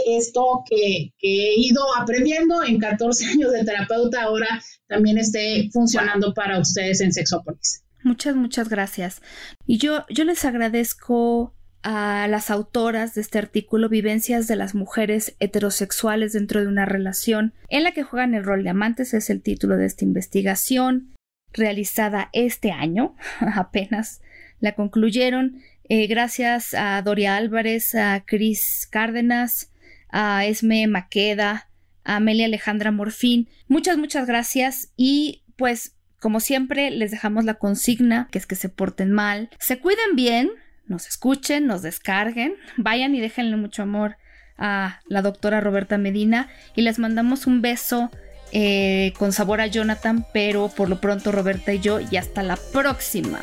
esto 0.08 0.64
que, 0.70 1.14
que, 1.18 1.50
he 1.50 1.60
ido 1.60 1.82
aprendiendo 1.98 2.64
en 2.64 2.80
14 2.80 3.26
años 3.32 3.52
de 3.52 3.64
terapeuta 3.64 4.24
ahora 4.24 4.62
también 4.88 5.18
esté 5.18 5.70
funcionando 5.72 6.34
para 6.34 6.60
ustedes 6.60 7.02
en 7.02 7.12
Sexópolis. 7.12 7.84
Muchas, 8.04 8.36
muchas 8.36 8.70
gracias. 8.70 9.22
Y 9.66 9.80
yo, 9.80 10.06
yo 10.10 10.26
les 10.26 10.46
agradezco 10.46 11.56
a 11.86 12.28
las 12.28 12.50
autoras 12.50 13.14
de 13.14 13.22
este 13.22 13.38
artículo 13.38 13.90
Vivencias 13.90 14.48
de 14.48 14.56
las 14.56 14.74
mujeres 14.74 15.36
heterosexuales 15.40 16.34
dentro 16.34 16.60
de 16.60 16.68
una 16.68 16.84
relación 16.84 17.54
en 17.70 17.84
la 17.84 17.92
que 17.92 18.02
juegan 18.02 18.34
el 18.34 18.44
rol 18.44 18.64
de 18.64 18.72
amantes 18.72 19.14
es 19.14 19.30
el 19.30 19.44
título 19.44 19.78
de 19.78 19.86
esta 19.86 20.04
investigación 20.04 21.14
realizada 21.54 22.32
este 22.34 22.72
año 22.72 23.16
apenas 23.56 24.22
la 24.60 24.74
concluyeron 24.74 25.62
eh, 25.88 26.08
gracias 26.08 26.74
a 26.74 27.00
Doria 27.04 27.36
Álvarez 27.36 27.94
a 27.94 28.24
Cris 28.26 28.88
Cárdenas 28.90 29.72
a 30.10 30.44
Esme 30.44 30.88
Maqueda 30.88 31.70
a 32.04 32.16
Amelia 32.16 32.46
Alejandra 32.46 32.92
Morfín. 32.92 33.48
Muchas 33.68 33.98
muchas 33.98 34.26
gracias 34.26 34.92
y 34.98 35.44
pues 35.56 35.96
como 36.20 36.40
siempre 36.40 36.90
les 36.90 37.12
dejamos 37.12 37.46
la 37.46 37.56
consigna 37.56 38.28
que 38.32 38.40
es 38.40 38.48
que 38.48 38.56
se 38.56 38.70
porten 38.70 39.12
mal 39.12 39.52
se 39.60 39.80
cuiden 39.80 40.16
bien 40.16 40.50
nos 40.88 41.08
escuchen, 41.08 41.68
nos 41.68 41.82
descarguen, 41.82 42.56
vayan 42.78 43.16
y 43.16 43.22
déjenle 43.22 43.58
mucho 43.58 43.84
amor 43.84 44.18
a 44.58 45.02
la 45.08 45.22
doctora 45.22 45.60
Roberta 45.60 45.98
Medina 45.98 46.48
y 46.76 46.82
les 46.82 46.98
mandamos 47.00 47.46
un 47.46 47.62
beso 47.62 48.10
eh, 48.52 49.14
con 49.18 49.34
sabor 49.34 49.60
a 49.60 49.68
Jonathan, 49.68 50.26
pero 50.32 50.70
por 50.70 50.88
lo 50.88 51.02
pronto 51.02 51.32
Roberta 51.32 51.74
y 51.74 51.80
yo 51.80 52.00
y 52.00 52.16
hasta 52.16 52.42
la 52.42 52.56
próxima. 52.56 53.40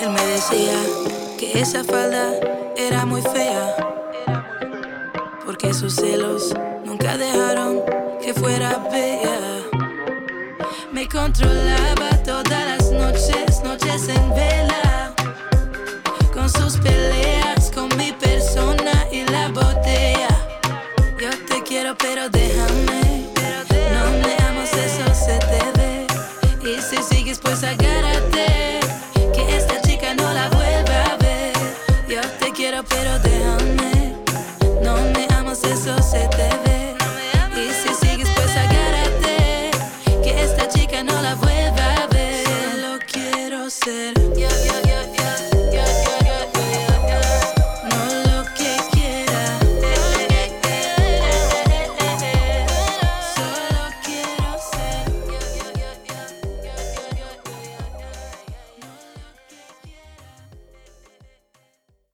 Él 0.00 0.10
me 0.10 0.26
decía 0.26 0.72
que 1.38 1.60
esa 1.60 1.84
falda 1.84 2.32
era 2.76 3.06
muy 3.06 3.22
fea, 3.22 3.74
porque 5.44 5.72
sus 5.72 5.94
celos 5.94 6.54
nunca 6.84 7.16
dejaron 7.16 7.80
que 8.22 8.34
fuera 8.34 8.76
bella. 8.90 9.38
Me 10.92 11.06
controlaba 11.08 12.10
todas 12.24 12.64
las 12.66 12.92
noches, 12.92 13.49
noches 13.62 14.08
en 14.08 14.34
vela. 14.34 15.14
Con 16.32 16.48
sus 16.48 16.76
peleas, 16.78 17.59